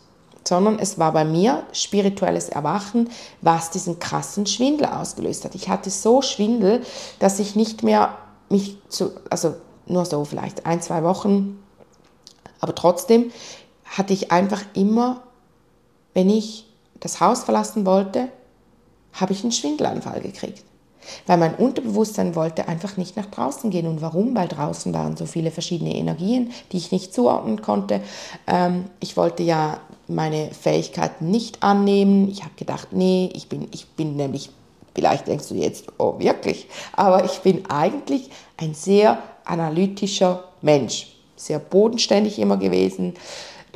sondern 0.47 0.79
es 0.79 0.97
war 0.97 1.11
bei 1.11 1.25
mir 1.25 1.63
spirituelles 1.73 2.47
Erwachen, 2.47 3.09
was 3.41 3.69
diesen 3.69 3.99
krassen 3.99 4.45
Schwindel 4.45 4.87
ausgelöst 4.87 5.43
hat. 5.43 5.55
Ich 5.55 5.67
hatte 5.67 5.89
so 5.89 6.21
Schwindel, 6.21 6.83
dass 7.19 7.39
ich 7.39 7.57
nicht 7.57 7.83
mehr 7.83 8.17
mich 8.49 8.77
zu, 8.87 9.11
also 9.29 9.55
nur 9.87 10.05
so 10.05 10.23
vielleicht 10.23 10.65
ein, 10.65 10.81
zwei 10.81 11.03
Wochen, 11.03 11.61
aber 12.61 12.73
trotzdem 12.73 13.31
hatte 13.83 14.13
ich 14.13 14.31
einfach 14.31 14.61
immer, 14.73 15.23
wenn 16.13 16.29
ich 16.29 16.65
das 17.01 17.19
Haus 17.19 17.43
verlassen 17.43 17.85
wollte, 17.85 18.29
habe 19.11 19.33
ich 19.33 19.43
einen 19.43 19.51
Schwindelanfall 19.51 20.21
gekriegt. 20.21 20.63
Weil 21.25 21.37
mein 21.37 21.55
Unterbewusstsein 21.55 22.35
wollte 22.35 22.67
einfach 22.67 22.97
nicht 22.97 23.15
nach 23.15 23.27
draußen 23.27 23.69
gehen. 23.69 23.87
Und 23.87 24.01
warum? 24.01 24.35
Weil 24.35 24.47
draußen 24.47 24.93
waren 24.93 25.15
so 25.15 25.25
viele 25.25 25.51
verschiedene 25.51 25.95
Energien, 25.95 26.51
die 26.71 26.77
ich 26.77 26.91
nicht 26.91 27.13
zuordnen 27.13 27.61
konnte. 27.61 28.01
Ähm, 28.45 28.85
ich 28.99 29.15
wollte 29.15 29.43
ja 29.43 29.79
meine 30.07 30.51
Fähigkeiten 30.51 31.29
nicht 31.29 31.63
annehmen. 31.63 32.29
Ich 32.29 32.41
habe 32.41 32.53
gedacht, 32.55 32.89
nee, 32.91 33.29
ich 33.33 33.49
bin, 33.49 33.67
ich 33.71 33.87
bin 33.89 34.15
nämlich, 34.15 34.49
vielleicht 34.95 35.27
denkst 35.27 35.49
du 35.49 35.55
jetzt, 35.55 35.85
oh 35.97 36.19
wirklich, 36.19 36.67
aber 36.93 37.25
ich 37.25 37.39
bin 37.39 37.65
eigentlich 37.69 38.29
ein 38.57 38.73
sehr 38.73 39.21
analytischer 39.45 40.43
Mensch. 40.61 41.13
Sehr 41.35 41.59
bodenständig 41.59 42.39
immer 42.39 42.57
gewesen 42.57 43.13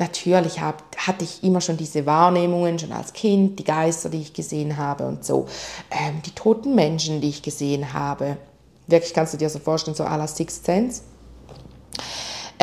natürlich 0.01 0.59
hab, 0.59 0.83
hatte 0.97 1.23
ich 1.23 1.43
immer 1.43 1.61
schon 1.61 1.77
diese 1.77 2.05
Wahrnehmungen, 2.05 2.77
schon 2.77 2.91
als 2.91 3.13
Kind, 3.13 3.59
die 3.59 3.63
Geister, 3.63 4.09
die 4.09 4.21
ich 4.21 4.33
gesehen 4.33 4.77
habe 4.77 5.07
und 5.07 5.23
so, 5.23 5.47
ähm, 5.91 6.21
die 6.25 6.31
toten 6.31 6.75
Menschen, 6.75 7.21
die 7.21 7.29
ich 7.29 7.41
gesehen 7.41 7.93
habe. 7.93 8.37
Wirklich 8.87 9.13
kannst 9.13 9.33
du 9.33 9.37
dir 9.37 9.49
so 9.49 9.59
vorstellen, 9.59 9.95
so 9.95 10.03
à 10.03 10.17
la 10.17 10.27
Sixth 10.27 10.65
Sense. 10.65 11.03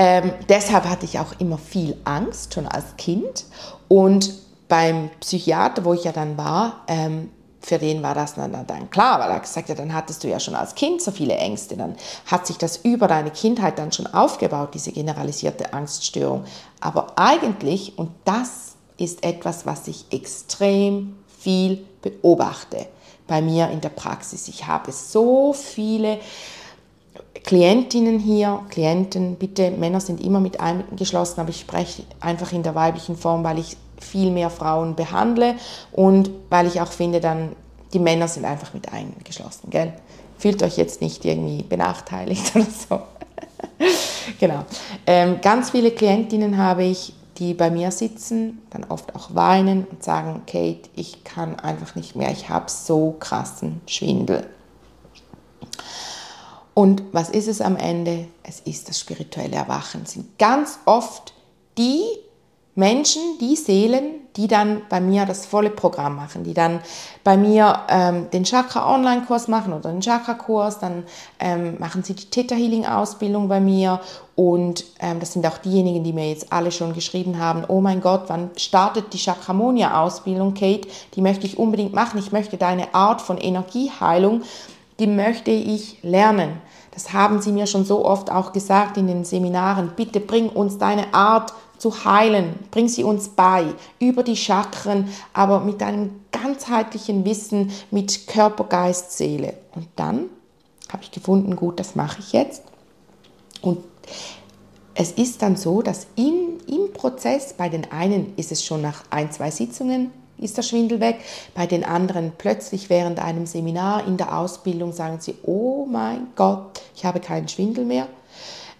Ähm, 0.00 0.32
deshalb 0.48 0.84
hatte 0.84 1.04
ich 1.04 1.18
auch 1.18 1.34
immer 1.40 1.58
viel 1.58 1.96
Angst, 2.04 2.54
schon 2.54 2.68
als 2.68 2.96
Kind. 2.96 3.46
Und 3.88 4.32
beim 4.68 5.10
Psychiater, 5.18 5.84
wo 5.84 5.92
ich 5.92 6.04
ja 6.04 6.12
dann 6.12 6.38
war, 6.38 6.84
ähm, 6.86 7.30
für 7.60 7.78
den 7.78 8.00
war 8.00 8.14
das 8.14 8.34
dann, 8.34 8.52
dann 8.52 8.90
klar, 8.90 9.18
weil 9.18 9.28
er 9.28 9.40
gesagt 9.40 9.68
hat, 9.68 9.78
dann 9.80 9.92
hattest 9.92 10.22
du 10.22 10.28
ja 10.28 10.38
schon 10.38 10.54
als 10.54 10.76
Kind 10.76 11.02
so 11.02 11.10
viele 11.10 11.34
Ängste, 11.34 11.76
dann 11.76 11.96
hat 12.26 12.46
sich 12.46 12.56
das 12.56 12.76
über 12.76 13.08
deine 13.08 13.32
Kindheit 13.32 13.80
dann 13.80 13.90
schon 13.90 14.06
aufgebaut, 14.06 14.70
diese 14.72 14.92
generalisierte 14.92 15.72
Angststörung. 15.72 16.44
Aber 16.80 17.14
eigentlich, 17.16 17.98
und 17.98 18.12
das 18.24 18.76
ist 18.98 19.24
etwas, 19.24 19.66
was 19.66 19.88
ich 19.88 20.06
extrem 20.12 21.16
viel 21.40 21.84
beobachte 22.02 22.86
bei 23.26 23.42
mir 23.42 23.68
in 23.70 23.80
der 23.80 23.88
Praxis. 23.88 24.46
Ich 24.46 24.68
habe 24.68 24.92
so 24.92 25.52
viele 25.52 26.20
Klientinnen 27.44 28.18
hier, 28.18 28.60
Klienten, 28.68 29.36
bitte, 29.36 29.70
Männer 29.70 30.00
sind 30.00 30.20
immer 30.20 30.40
mit 30.40 30.60
eingeschlossen, 30.60 31.40
aber 31.40 31.50
ich 31.50 31.60
spreche 31.60 32.02
einfach 32.20 32.52
in 32.52 32.62
der 32.62 32.74
weiblichen 32.74 33.16
Form, 33.16 33.44
weil 33.44 33.58
ich 33.58 33.76
viel 34.00 34.30
mehr 34.30 34.50
Frauen 34.50 34.94
behandle 34.94 35.54
und 35.92 36.30
weil 36.50 36.66
ich 36.66 36.80
auch 36.80 36.92
finde, 36.92 37.20
dann 37.20 37.52
die 37.92 37.98
Männer 37.98 38.28
sind 38.28 38.44
einfach 38.44 38.74
mit 38.74 38.92
eingeschlossen, 38.92 39.70
gell? 39.70 39.92
Fühlt 40.36 40.62
euch 40.62 40.76
jetzt 40.76 41.00
nicht 41.00 41.24
irgendwie 41.24 41.62
benachteiligt 41.62 42.52
oder 42.54 42.66
so. 42.66 43.00
genau. 44.38 44.64
Ähm, 45.06 45.40
ganz 45.40 45.70
viele 45.70 45.90
Klientinnen 45.90 46.58
habe 46.58 46.84
ich, 46.84 47.14
die 47.38 47.54
bei 47.54 47.70
mir 47.70 47.90
sitzen, 47.90 48.62
dann 48.70 48.84
oft 48.84 49.14
auch 49.14 49.34
weinen 49.34 49.86
und 49.90 50.02
sagen, 50.02 50.42
Kate, 50.46 50.88
ich 50.96 51.24
kann 51.24 51.58
einfach 51.58 51.94
nicht 51.94 52.16
mehr, 52.16 52.30
ich 52.30 52.48
habe 52.48 52.68
so 52.68 53.16
krassen 53.18 53.80
Schwindel. 53.86 54.44
Und 56.78 57.02
was 57.10 57.28
ist 57.28 57.48
es 57.48 57.60
am 57.60 57.74
Ende? 57.74 58.28
Es 58.44 58.60
ist 58.60 58.88
das 58.88 59.00
spirituelle 59.00 59.56
Erwachen. 59.56 60.02
Es 60.04 60.12
sind 60.12 60.38
ganz 60.38 60.78
oft 60.84 61.32
die 61.76 62.04
Menschen, 62.76 63.20
die 63.40 63.56
Seelen, 63.56 64.20
die 64.36 64.46
dann 64.46 64.82
bei 64.88 65.00
mir 65.00 65.26
das 65.26 65.44
volle 65.44 65.70
Programm 65.70 66.14
machen, 66.14 66.44
die 66.44 66.54
dann 66.54 66.78
bei 67.24 67.36
mir 67.36 67.80
ähm, 67.88 68.30
den 68.30 68.44
Chakra-Online-Kurs 68.44 69.48
machen 69.48 69.72
oder 69.72 69.90
den 69.90 70.02
Chakra-Kurs, 70.02 70.78
dann 70.78 71.02
ähm, 71.40 71.80
machen 71.80 72.04
sie 72.04 72.14
die 72.14 72.26
Theta-Healing-Ausbildung 72.26 73.48
bei 73.48 73.58
mir 73.58 74.00
und 74.36 74.84
ähm, 75.00 75.18
das 75.18 75.32
sind 75.32 75.44
auch 75.48 75.58
diejenigen, 75.58 76.04
die 76.04 76.12
mir 76.12 76.28
jetzt 76.28 76.52
alle 76.52 76.70
schon 76.70 76.94
geschrieben 76.94 77.40
haben, 77.40 77.64
oh 77.66 77.80
mein 77.80 78.00
Gott, 78.00 78.26
wann 78.28 78.50
startet 78.56 79.12
die 79.12 79.18
Chakramonia-Ausbildung, 79.18 80.54
Kate? 80.54 80.86
Die 81.16 81.22
möchte 81.22 81.44
ich 81.44 81.58
unbedingt 81.58 81.92
machen, 81.92 82.20
ich 82.20 82.30
möchte 82.30 82.56
deine 82.56 82.94
Art 82.94 83.20
von 83.20 83.36
Energieheilung, 83.36 84.42
die 85.00 85.08
möchte 85.08 85.50
ich 85.50 86.02
lernen. 86.02 86.60
Das 86.98 87.12
haben 87.12 87.40
sie 87.40 87.52
mir 87.52 87.68
schon 87.68 87.84
so 87.84 88.04
oft 88.04 88.28
auch 88.28 88.52
gesagt 88.52 88.96
in 88.96 89.06
den 89.06 89.24
Seminaren. 89.24 89.92
Bitte 89.94 90.18
bring 90.18 90.48
uns 90.48 90.78
deine 90.78 91.14
Art 91.14 91.52
zu 91.78 92.04
heilen. 92.04 92.58
Bring 92.72 92.88
sie 92.88 93.04
uns 93.04 93.28
bei 93.28 93.66
über 94.00 94.24
die 94.24 94.34
Chakren, 94.34 95.08
aber 95.32 95.60
mit 95.60 95.80
einem 95.80 96.22
ganzheitlichen 96.32 97.24
Wissen 97.24 97.70
mit 97.92 98.26
Körper, 98.26 98.64
Geist, 98.64 99.16
Seele. 99.16 99.54
Und 99.76 99.86
dann 99.94 100.24
habe 100.92 101.04
ich 101.04 101.12
gefunden, 101.12 101.54
gut, 101.54 101.78
das 101.78 101.94
mache 101.94 102.18
ich 102.18 102.32
jetzt. 102.32 102.64
Und 103.62 103.78
es 104.96 105.12
ist 105.12 105.40
dann 105.42 105.54
so, 105.54 105.82
dass 105.82 106.08
im, 106.16 106.58
im 106.66 106.92
Prozess, 106.92 107.52
bei 107.52 107.68
den 107.68 107.92
einen 107.92 108.32
ist 108.34 108.50
es 108.50 108.64
schon 108.64 108.82
nach 108.82 109.04
ein, 109.10 109.30
zwei 109.30 109.52
Sitzungen, 109.52 110.10
ist 110.38 110.56
der 110.56 110.62
Schwindel 110.62 111.00
weg, 111.00 111.20
bei 111.54 111.66
den 111.66 111.84
anderen 111.84 112.32
plötzlich 112.36 112.90
während 112.90 113.18
einem 113.18 113.46
Seminar 113.46 114.06
in 114.06 114.16
der 114.16 114.36
Ausbildung 114.36 114.92
sagen 114.92 115.18
sie, 115.20 115.34
oh 115.42 115.86
mein 115.86 116.28
Gott, 116.36 116.80
ich 116.94 117.04
habe 117.04 117.20
keinen 117.20 117.48
Schwindel 117.48 117.84
mehr. 117.84 118.06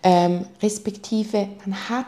Ähm, 0.03 0.47
respektive, 0.63 1.49
man 1.65 1.89
hat 1.89 2.07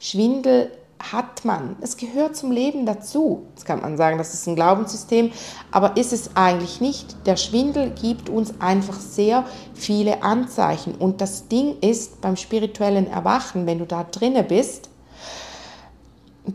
Schwindel 0.00 0.70
hat 1.00 1.44
man. 1.44 1.76
Es 1.80 1.96
gehört 1.96 2.36
zum 2.36 2.50
Leben 2.50 2.84
dazu. 2.84 3.46
Jetzt 3.50 3.64
kann 3.64 3.80
man 3.80 3.96
sagen, 3.96 4.18
das 4.18 4.34
ist 4.34 4.46
ein 4.46 4.56
Glaubenssystem, 4.56 5.30
aber 5.70 5.96
ist 5.96 6.12
es 6.12 6.36
eigentlich 6.36 6.80
nicht. 6.80 7.26
Der 7.26 7.36
Schwindel 7.36 7.90
gibt 7.90 8.28
uns 8.28 8.60
einfach 8.60 8.98
sehr 8.98 9.44
viele 9.74 10.22
Anzeichen. 10.22 10.94
Und 10.94 11.20
das 11.20 11.48
Ding 11.48 11.76
ist 11.80 12.20
beim 12.20 12.36
spirituellen 12.36 13.06
Erwachen, 13.06 13.66
wenn 13.66 13.78
du 13.78 13.86
da 13.86 14.04
drinne 14.04 14.42
bist, 14.42 14.90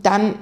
dann 0.02 0.34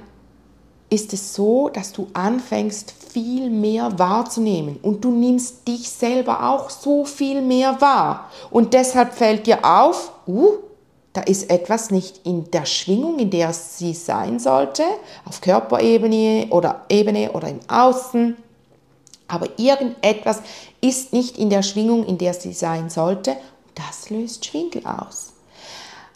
ist 0.92 1.12
es 1.14 1.35
so, 1.35 1.70
dass 1.70 1.92
du 1.92 2.09
anfängst, 2.12 2.92
viel 3.12 3.50
mehr 3.50 3.98
wahrzunehmen. 3.98 4.78
Und 4.83 5.05
du 5.05 5.11
nimmst 5.11 5.66
dich 5.66 5.88
selber 5.88 6.50
auch 6.50 6.70
so 6.70 7.05
viel 7.05 7.40
mehr 7.40 7.81
wahr. 7.81 8.31
Und 8.50 8.74
deshalb 8.74 9.14
fällt 9.14 9.46
dir 9.46 9.64
auf, 9.64 10.12
uh, 10.26 10.52
da 11.14 11.22
ist 11.22 11.50
etwas 11.50 11.90
nicht 11.90 12.20
in 12.24 12.50
der 12.50 12.66
Schwingung, 12.66 13.18
in 13.18 13.31
der 13.31 13.52
sie 13.52 13.94
sein 13.94 14.38
sollte, 14.38 14.83
auf 15.24 15.40
Körperebene 15.40 16.48
oder 16.50 16.83
Ebene 16.88 17.33
oder 17.33 17.48
im 17.48 17.61
Außen. 17.68 18.37
Aber 19.28 19.48
irgendetwas 19.59 20.42
ist 20.83 21.12
nicht 21.14 21.38
in 21.38 21.48
der 21.48 21.62
Schwingung, 21.62 22.05
in 22.05 22.18
der 22.18 22.35
sie 22.35 22.52
sein 22.52 22.90
sollte. 22.90 23.37
Das 23.74 24.11
löst 24.11 24.44
Schwindel 24.44 24.83
aus. 24.87 25.33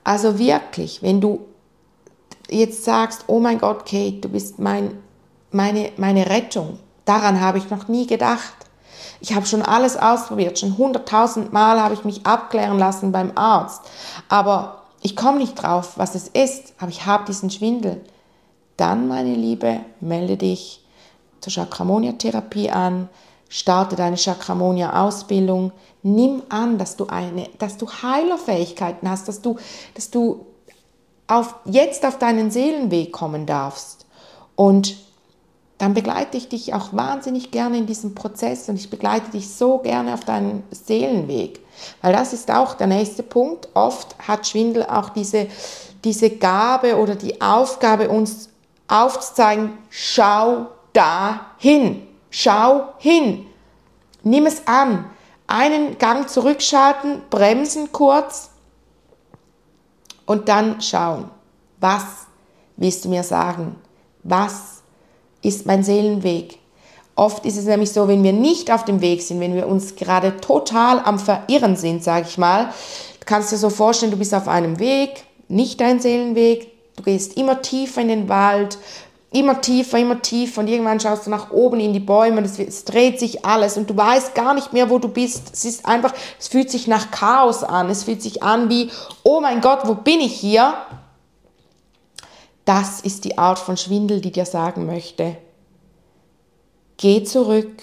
Also 0.04 0.38
wirklich, 0.38 1.02
wenn 1.02 1.20
du 1.20 1.40
jetzt 2.48 2.84
sagst, 2.84 3.24
oh 3.26 3.40
mein 3.40 3.58
Gott, 3.58 3.86
Kate, 3.86 4.20
du 4.20 4.28
bist 4.28 4.58
mein, 4.58 4.98
meine, 5.50 5.92
meine 5.96 6.28
Rettung, 6.28 6.78
daran 7.04 7.40
habe 7.40 7.58
ich 7.58 7.70
noch 7.70 7.88
nie 7.88 8.06
gedacht. 8.06 8.54
Ich 9.20 9.34
habe 9.34 9.46
schon 9.46 9.62
alles 9.62 9.96
ausprobiert, 9.96 10.58
schon 10.58 10.76
hunderttausend 10.76 11.52
Mal 11.52 11.80
habe 11.80 11.94
ich 11.94 12.04
mich 12.04 12.26
abklären 12.26 12.78
lassen 12.78 13.12
beim 13.12 13.32
Arzt. 13.34 13.82
Aber 14.28 14.82
ich 15.02 15.16
komme 15.16 15.38
nicht 15.38 15.54
drauf, 15.54 15.92
was 15.96 16.14
es 16.14 16.28
ist, 16.28 16.74
aber 16.78 16.90
ich 16.90 17.06
habe 17.06 17.24
diesen 17.24 17.50
Schwindel. 17.50 18.04
Dann, 18.76 19.08
meine 19.08 19.34
Liebe, 19.34 19.80
melde 20.00 20.36
dich 20.36 20.84
zur 21.40 21.52
Chakramonia-Therapie 21.52 22.70
an, 22.70 23.08
starte 23.48 23.96
deine 23.96 24.16
Chakramonia-Ausbildung, 24.16 25.72
nimm 26.02 26.42
an, 26.48 26.78
dass 26.78 26.96
du, 26.96 27.06
eine, 27.06 27.48
dass 27.58 27.76
du 27.76 27.86
Heilerfähigkeiten 27.88 29.08
hast, 29.08 29.28
dass 29.28 29.40
du, 29.40 29.56
dass 29.94 30.10
du 30.10 30.46
auf, 31.26 31.54
jetzt 31.64 32.04
auf 32.04 32.18
deinen 32.18 32.50
Seelenweg 32.50 33.12
kommen 33.12 33.46
darfst. 33.46 34.06
Und 34.54 34.96
dann 35.78 35.92
begleite 35.92 36.38
ich 36.38 36.48
dich 36.48 36.72
auch 36.72 36.92
wahnsinnig 36.92 37.50
gerne 37.50 37.76
in 37.76 37.86
diesem 37.86 38.14
Prozess 38.14 38.68
und 38.68 38.76
ich 38.76 38.88
begleite 38.88 39.30
dich 39.32 39.50
so 39.50 39.78
gerne 39.78 40.14
auf 40.14 40.24
deinen 40.24 40.62
Seelenweg. 40.70 41.60
Weil 42.00 42.14
das 42.14 42.32
ist 42.32 42.50
auch 42.50 42.74
der 42.74 42.86
nächste 42.86 43.22
Punkt. 43.22 43.68
Oft 43.74 44.16
hat 44.26 44.46
Schwindel 44.46 44.84
auch 44.84 45.10
diese, 45.10 45.48
diese 46.02 46.30
Gabe 46.30 46.96
oder 46.96 47.14
die 47.14 47.42
Aufgabe, 47.42 48.08
uns 48.08 48.48
aufzuzeigen, 48.88 49.76
schau 49.90 50.68
da 50.94 51.46
hin, 51.58 52.06
schau 52.30 52.88
hin, 52.98 53.46
nimm 54.22 54.46
es 54.46 54.66
an, 54.66 55.10
einen 55.46 55.98
Gang 55.98 56.28
zurückschalten, 56.28 57.22
bremsen 57.28 57.92
kurz 57.92 58.50
und 60.26 60.48
dann 60.48 60.80
schauen, 60.80 61.30
was 61.80 62.04
willst 62.76 63.04
du 63.04 63.08
mir 63.08 63.22
sagen, 63.22 63.76
was 64.22 64.82
ist 65.42 65.66
mein 65.66 65.82
Seelenweg, 65.82 66.58
Oft 67.16 67.46
ist 67.46 67.56
es 67.56 67.64
nämlich 67.64 67.90
so, 67.92 68.08
wenn 68.08 68.22
wir 68.22 68.34
nicht 68.34 68.70
auf 68.70 68.84
dem 68.84 69.00
Weg 69.00 69.22
sind, 69.22 69.40
wenn 69.40 69.54
wir 69.54 69.66
uns 69.66 69.96
gerade 69.96 70.36
total 70.36 71.00
am 71.00 71.18
Verirren 71.18 71.74
sind, 71.74 72.04
sage 72.04 72.26
ich 72.28 72.36
mal, 72.36 72.66
du 72.66 73.24
kannst 73.24 73.50
dir 73.50 73.56
so 73.56 73.70
vorstellen, 73.70 74.12
du 74.12 74.18
bist 74.18 74.34
auf 74.34 74.48
einem 74.48 74.78
Weg, 74.78 75.24
nicht 75.48 75.80
dein 75.80 75.98
Seelenweg, 75.98 76.70
du 76.94 77.02
gehst 77.02 77.38
immer 77.38 77.62
tiefer 77.62 78.02
in 78.02 78.08
den 78.08 78.28
Wald, 78.28 78.76
immer 79.32 79.60
tiefer, 79.60 79.98
immer 79.98 80.22
tiefer 80.22 80.60
und 80.60 80.68
irgendwann 80.68 81.00
schaust 81.00 81.26
du 81.26 81.30
nach 81.30 81.50
oben 81.50 81.80
in 81.80 81.92
die 81.92 82.00
Bäume 82.00 82.42
es, 82.42 82.58
es, 82.58 82.84
dreht 82.84 83.18
sich 83.18 83.44
alles 83.44 83.76
und 83.76 83.90
du 83.90 83.96
weißt 83.96 84.34
gar 84.34 84.54
nicht 84.54 84.72
mehr, 84.72 84.88
wo 84.88 84.98
du 84.98 85.08
bist. 85.08 85.50
Es 85.52 85.64
ist 85.64 85.86
einfach, 85.86 86.14
es 86.38 86.48
fühlt 86.48 86.70
sich 86.70 86.86
nach 86.86 87.10
Chaos 87.10 87.64
an. 87.64 87.90
Es 87.90 88.04
fühlt 88.04 88.22
sich 88.22 88.42
an 88.42 88.68
wie, 88.70 88.90
oh 89.22 89.40
mein 89.40 89.60
Gott, 89.60 89.80
wo 89.84 89.94
bin 89.94 90.20
ich 90.20 90.34
hier? 90.34 90.74
Das 92.64 93.00
ist 93.00 93.24
die 93.24 93.38
Art 93.38 93.58
von 93.58 93.76
Schwindel, 93.76 94.20
die 94.20 94.32
dir 94.32 94.46
sagen 94.46 94.86
möchte, 94.86 95.36
geh 96.96 97.22
zurück, 97.22 97.82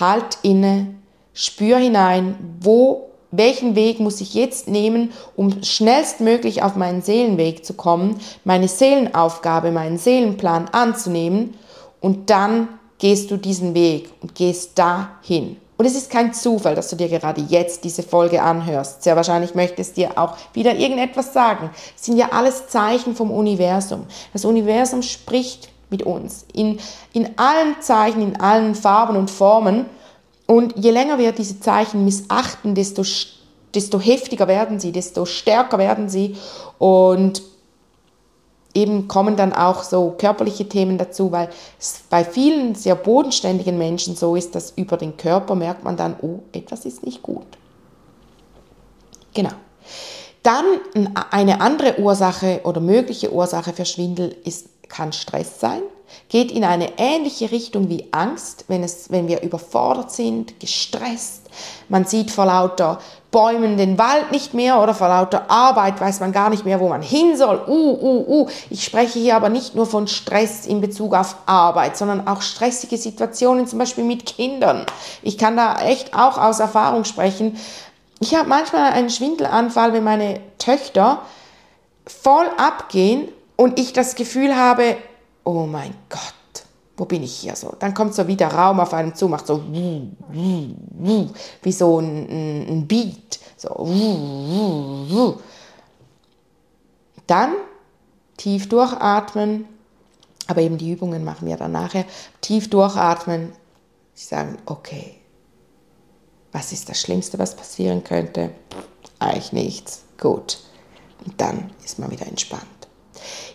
halt 0.00 0.38
inne, 0.42 0.94
spür 1.34 1.78
hinein, 1.78 2.56
wo, 2.60 3.07
welchen 3.30 3.74
Weg 3.74 4.00
muss 4.00 4.20
ich 4.20 4.34
jetzt 4.34 4.68
nehmen, 4.68 5.12
um 5.36 5.62
schnellstmöglich 5.62 6.62
auf 6.62 6.76
meinen 6.76 7.02
Seelenweg 7.02 7.64
zu 7.64 7.74
kommen, 7.74 8.18
meine 8.44 8.68
Seelenaufgabe, 8.68 9.70
meinen 9.70 9.98
Seelenplan 9.98 10.68
anzunehmen 10.68 11.54
und 12.00 12.30
dann 12.30 12.68
gehst 12.98 13.30
du 13.30 13.36
diesen 13.36 13.74
Weg 13.74 14.10
und 14.20 14.34
gehst 14.34 14.78
dahin. 14.78 15.56
Und 15.76 15.86
es 15.86 15.94
ist 15.94 16.10
kein 16.10 16.34
Zufall, 16.34 16.74
dass 16.74 16.90
du 16.90 16.96
dir 16.96 17.08
gerade 17.08 17.40
jetzt 17.40 17.84
diese 17.84 18.02
Folge 18.02 18.42
anhörst. 18.42 19.04
Sehr 19.04 19.14
wahrscheinlich 19.14 19.54
möchtest 19.54 19.96
dir 19.96 20.18
auch 20.18 20.36
wieder 20.52 20.74
irgendetwas 20.74 21.32
sagen. 21.32 21.70
Es 21.96 22.04
sind 22.04 22.16
ja 22.16 22.30
alles 22.32 22.66
Zeichen 22.66 23.14
vom 23.14 23.30
Universum. 23.30 24.04
Das 24.32 24.44
Universum 24.44 25.02
spricht 25.02 25.68
mit 25.88 26.02
uns 26.02 26.44
in, 26.52 26.80
in 27.12 27.38
allen 27.38 27.80
Zeichen, 27.80 28.22
in 28.22 28.40
allen 28.40 28.74
Farben 28.74 29.16
und 29.16 29.30
Formen. 29.30 29.86
Und 30.50 30.82
je 30.82 30.90
länger 30.90 31.18
wir 31.18 31.32
diese 31.32 31.60
Zeichen 31.60 32.06
missachten, 32.06 32.74
desto, 32.74 33.02
desto 33.74 34.00
heftiger 34.00 34.48
werden 34.48 34.80
sie, 34.80 34.92
desto 34.92 35.26
stärker 35.26 35.76
werden 35.76 36.08
sie. 36.08 36.36
Und 36.78 37.42
eben 38.72 39.08
kommen 39.08 39.36
dann 39.36 39.52
auch 39.52 39.82
so 39.82 40.14
körperliche 40.16 40.66
Themen 40.66 40.96
dazu, 40.96 41.32
weil 41.32 41.50
es 41.78 42.00
bei 42.08 42.24
vielen 42.24 42.74
sehr 42.74 42.94
bodenständigen 42.94 43.76
Menschen 43.76 44.16
so 44.16 44.36
ist, 44.36 44.54
dass 44.54 44.70
über 44.70 44.96
den 44.96 45.18
Körper 45.18 45.54
merkt 45.54 45.84
man 45.84 45.98
dann, 45.98 46.16
oh, 46.22 46.40
etwas 46.52 46.86
ist 46.86 47.04
nicht 47.04 47.22
gut. 47.22 47.46
Genau. 49.34 49.52
Dann 50.42 50.64
eine 51.30 51.60
andere 51.60 52.00
Ursache 52.00 52.62
oder 52.64 52.80
mögliche 52.80 53.34
Ursache 53.34 53.74
für 53.74 53.84
Schwindel 53.84 54.34
ist, 54.44 54.68
kann 54.88 55.12
Stress 55.12 55.60
sein 55.60 55.82
geht 56.28 56.50
in 56.50 56.64
eine 56.64 56.98
ähnliche 56.98 57.50
Richtung 57.50 57.88
wie 57.88 58.08
Angst, 58.12 58.64
wenn, 58.68 58.82
es, 58.82 59.10
wenn 59.10 59.28
wir 59.28 59.42
überfordert 59.42 60.10
sind, 60.10 60.58
gestresst. 60.60 61.42
Man 61.88 62.04
sieht 62.04 62.30
vor 62.30 62.46
lauter 62.46 62.98
Bäumen 63.30 63.76
den 63.76 63.98
Wald 63.98 64.32
nicht 64.32 64.54
mehr 64.54 64.80
oder 64.80 64.94
vor 64.94 65.08
lauter 65.08 65.50
Arbeit 65.50 66.00
weiß 66.00 66.20
man 66.20 66.32
gar 66.32 66.48
nicht 66.48 66.64
mehr, 66.64 66.80
wo 66.80 66.88
man 66.88 67.02
hin 67.02 67.36
soll. 67.36 67.62
Uh, 67.66 67.98
uh, 68.00 68.24
uh. 68.26 68.48
Ich 68.70 68.84
spreche 68.84 69.18
hier 69.18 69.36
aber 69.36 69.50
nicht 69.50 69.74
nur 69.74 69.84
von 69.84 70.06
Stress 70.06 70.64
in 70.66 70.80
Bezug 70.80 71.14
auf 71.14 71.36
Arbeit, 71.44 71.96
sondern 71.98 72.26
auch 72.26 72.40
stressige 72.40 72.96
Situationen, 72.96 73.66
zum 73.66 73.78
Beispiel 73.78 74.04
mit 74.04 74.24
Kindern. 74.24 74.86
Ich 75.22 75.36
kann 75.36 75.56
da 75.56 75.78
echt 75.80 76.14
auch 76.14 76.38
aus 76.38 76.60
Erfahrung 76.60 77.04
sprechen. 77.04 77.58
Ich 78.20 78.34
habe 78.34 78.48
manchmal 78.48 78.92
einen 78.92 79.10
Schwindelanfall, 79.10 79.92
wenn 79.92 80.04
meine 80.04 80.40
Töchter 80.58 81.20
voll 82.06 82.46
abgehen 82.56 83.28
und 83.56 83.78
ich 83.78 83.92
das 83.92 84.14
Gefühl 84.14 84.56
habe, 84.56 84.96
oh 85.48 85.66
mein 85.66 85.94
Gott, 86.10 86.64
wo 86.98 87.06
bin 87.06 87.22
ich 87.22 87.34
hier 87.36 87.56
so? 87.56 87.74
Dann 87.78 87.94
kommt 87.94 88.14
so 88.14 88.26
wie 88.26 88.36
der 88.36 88.52
Raum 88.52 88.80
auf 88.80 88.92
einem 88.92 89.14
zu, 89.14 89.28
macht 89.28 89.46
so 89.46 89.62
wie 89.72 90.12
so 91.72 92.00
ein, 92.00 92.86
Beat. 92.86 93.40
So. 93.56 95.38
Dann 97.26 97.54
tief 98.36 98.68
durchatmen, 98.68 99.64
aber 100.46 100.60
eben 100.60 100.76
die 100.76 100.92
Übungen 100.92 101.24
machen 101.24 101.48
wir 101.48 101.56
dann 101.56 101.72
nachher. 101.72 102.04
Tief 102.42 102.68
durchatmen, 102.68 103.52
sagen, 104.14 104.58
okay, 104.66 105.14
was 106.52 106.72
ist 106.72 106.90
das 106.90 107.00
Schlimmste, 107.00 107.38
was 107.38 107.56
passieren 107.56 108.04
könnte? 108.04 108.50
Eigentlich 109.18 109.52
nichts. 109.52 110.04
Gut. 110.20 110.58
Und 111.24 111.40
dann 111.40 111.70
ist 111.84 111.98
man 111.98 112.10
wieder 112.10 112.26
entspannt. 112.26 112.77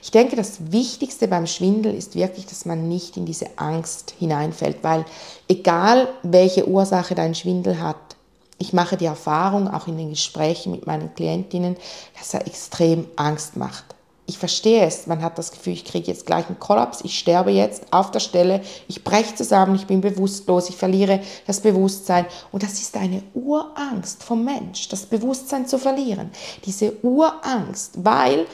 Ich 0.01 0.12
denke, 0.12 0.36
das 0.36 0.71
Wichtigste 0.71 1.27
beim 1.27 1.47
Schwindel 1.47 1.93
ist 1.93 2.15
wirklich, 2.15 2.45
dass 2.45 2.65
man 2.65 2.88
nicht 2.88 3.17
in 3.17 3.25
diese 3.25 3.47
Angst 3.57 4.13
hineinfällt, 4.19 4.77
weil 4.81 5.05
egal 5.47 6.07
welche 6.23 6.67
Ursache 6.67 7.15
dein 7.15 7.36
Schwindel 7.36 7.79
hat, 7.79 7.97
ich 8.57 8.71
mache 8.71 8.97
die 8.97 9.05
Erfahrung, 9.05 9.67
auch 9.67 9.88
in 9.88 9.97
den 9.97 10.12
Gesprächen 10.12 10.71
mit 10.71 10.88
meinen 10.88 11.13
Klientinnen, 11.13 11.75
dass 12.17 12.33
er 12.33 12.47
extrem 12.47 13.07
Angst 13.17 13.57
macht. 13.57 13.83
Ich 14.25 14.38
verstehe 14.38 14.86
es, 14.86 15.05
man 15.05 15.21
hat 15.21 15.38
das 15.38 15.51
Gefühl, 15.51 15.73
ich 15.73 15.83
kriege 15.83 16.07
jetzt 16.07 16.25
gleich 16.25 16.47
einen 16.47 16.59
Kollaps, 16.59 17.01
ich 17.03 17.19
sterbe 17.19 17.51
jetzt 17.51 17.91
auf 17.91 18.09
der 18.09 18.21
Stelle, 18.21 18.62
ich 18.88 19.03
breche 19.03 19.36
zusammen, 19.36 19.75
ich 19.75 19.86
bin 19.86 19.99
bewusstlos, 19.99 20.69
ich 20.69 20.77
verliere 20.77 21.19
das 21.45 21.59
Bewusstsein. 21.59 22.25
Und 22.53 22.63
das 22.63 22.79
ist 22.79 22.95
eine 22.95 23.21
Urangst 23.33 24.23
vom 24.23 24.45
Mensch, 24.45 24.88
das 24.88 25.05
Bewusstsein 25.05 25.67
zu 25.67 25.77
verlieren. 25.77 26.31
Diese 26.65 26.93
Urangst, 27.03 28.05
weil 28.05 28.45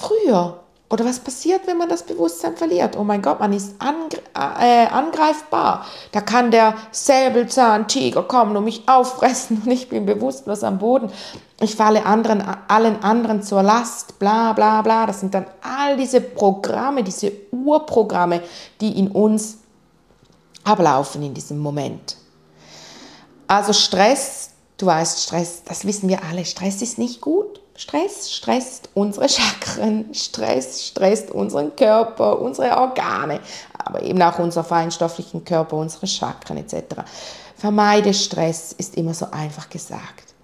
früher. 0.00 0.58
Oder 0.92 1.06
was 1.06 1.20
passiert, 1.20 1.66
wenn 1.66 1.78
man 1.78 1.88
das 1.88 2.02
Bewusstsein 2.02 2.54
verliert? 2.54 2.98
Oh 2.98 3.04
mein 3.04 3.22
Gott, 3.22 3.40
man 3.40 3.54
ist 3.54 3.76
äh, 3.80 4.86
angreifbar. 4.86 5.86
Da 6.12 6.20
kann 6.20 6.50
der 6.50 6.74
Säbelzahntiger 6.90 8.22
kommen 8.24 8.54
und 8.58 8.64
mich 8.64 8.86
auffressen 8.86 9.62
und 9.64 9.70
ich 9.70 9.88
bin 9.88 10.04
bewusstlos 10.04 10.62
am 10.62 10.78
Boden. 10.78 11.10
Ich 11.60 11.76
falle 11.76 12.04
anderen, 12.04 12.42
allen 12.68 13.02
anderen 13.02 13.42
zur 13.42 13.62
Last, 13.62 14.18
bla 14.18 14.52
bla 14.52 14.82
bla. 14.82 15.06
Das 15.06 15.20
sind 15.20 15.32
dann 15.32 15.46
all 15.62 15.96
diese 15.96 16.20
Programme, 16.20 17.02
diese 17.02 17.32
Urprogramme, 17.50 18.42
die 18.82 18.98
in 18.98 19.08
uns 19.08 19.60
ablaufen 20.62 21.22
in 21.22 21.32
diesem 21.32 21.58
Moment. 21.58 22.18
Also 23.46 23.72
Stress, 23.72 24.50
du 24.76 24.84
weißt, 24.84 25.22
Stress, 25.22 25.62
das 25.64 25.86
wissen 25.86 26.10
wir 26.10 26.22
alle, 26.22 26.44
Stress 26.44 26.82
ist 26.82 26.98
nicht 26.98 27.22
gut. 27.22 27.61
Stress 27.74 28.30
stresst 28.30 28.90
unsere 28.94 29.28
Chakren, 29.28 30.12
Stress 30.14 30.86
stresst 30.86 31.30
unseren 31.30 31.74
Körper, 31.74 32.40
unsere 32.40 32.76
Organe, 32.76 33.40
aber 33.78 34.02
eben 34.02 34.20
auch 34.22 34.38
unseren 34.38 34.64
feinstofflichen 34.64 35.44
Körper, 35.44 35.76
unsere 35.76 36.06
Chakren 36.06 36.58
etc. 36.58 37.02
Vermeide 37.56 38.12
Stress 38.12 38.72
ist 38.72 38.96
immer 38.96 39.14
so 39.14 39.26
einfach 39.30 39.70
gesagt. 39.70 40.34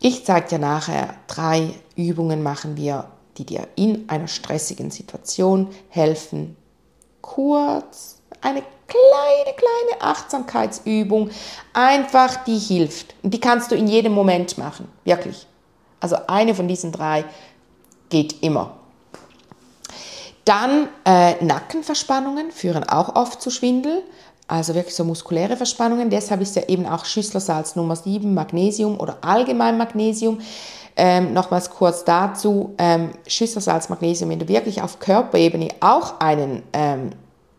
Ich 0.00 0.24
zeige 0.24 0.48
dir 0.48 0.58
nachher 0.58 1.14
drei 1.26 1.70
Übungen 1.96 2.42
machen 2.42 2.76
wir, 2.76 3.06
die 3.36 3.44
dir 3.44 3.66
in 3.76 4.08
einer 4.08 4.28
stressigen 4.28 4.90
Situation 4.90 5.68
helfen. 5.88 6.56
Kurz, 7.20 8.20
eine 8.40 8.62
kleine, 8.86 9.56
kleine 9.56 10.02
Achtsamkeitsübung, 10.02 11.30
einfach 11.72 12.44
die 12.44 12.58
hilft. 12.58 13.14
Und 13.22 13.32
die 13.32 13.40
kannst 13.40 13.70
du 13.70 13.74
in 13.74 13.88
jedem 13.88 14.12
Moment 14.12 14.58
machen, 14.58 14.88
wirklich. 15.04 15.46
Also 16.04 16.18
eine 16.26 16.54
von 16.54 16.68
diesen 16.68 16.92
drei 16.92 17.24
geht 18.10 18.42
immer. 18.42 18.74
Dann 20.44 20.90
äh, 21.06 21.42
Nackenverspannungen 21.42 22.50
führen 22.50 22.84
auch 22.84 23.16
oft 23.16 23.40
zu 23.40 23.48
Schwindel, 23.48 24.02
also 24.46 24.74
wirklich 24.74 24.94
so 24.94 25.04
muskuläre 25.04 25.56
Verspannungen. 25.56 26.10
Deshalb 26.10 26.42
ist 26.42 26.56
ja 26.56 26.64
eben 26.68 26.84
auch 26.84 27.06
Schüsslersalz 27.06 27.74
Nummer 27.74 27.96
7, 27.96 28.34
Magnesium 28.34 29.00
oder 29.00 29.16
allgemein 29.22 29.78
Magnesium. 29.78 30.42
Ähm, 30.94 31.32
nochmals 31.32 31.70
kurz 31.70 32.04
dazu, 32.04 32.74
ähm, 32.76 33.12
Schüsslersalz, 33.26 33.88
Magnesium, 33.88 34.28
wenn 34.28 34.40
du 34.40 34.46
wirklich 34.46 34.82
auf 34.82 34.98
Körperebene 34.98 35.68
auch 35.80 36.20
einen 36.20 36.62
ähm, 36.74 37.12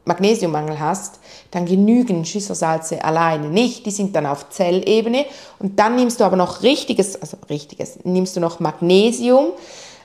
Magnesiummangel 0.05 0.79
hast, 0.79 1.19
dann 1.51 1.65
genügen 1.65 2.25
Schüsselsalze 2.25 3.03
alleine 3.03 3.49
nicht. 3.49 3.85
Die 3.85 3.91
sind 3.91 4.15
dann 4.15 4.25
auf 4.25 4.49
Zellebene. 4.49 5.25
Und 5.59 5.79
dann 5.79 5.95
nimmst 5.95 6.19
du 6.19 6.23
aber 6.23 6.37
noch 6.37 6.63
richtiges, 6.63 7.21
also 7.21 7.37
richtiges, 7.49 7.99
nimmst 8.03 8.35
du 8.35 8.39
noch 8.39 8.59
Magnesium. 8.59 9.47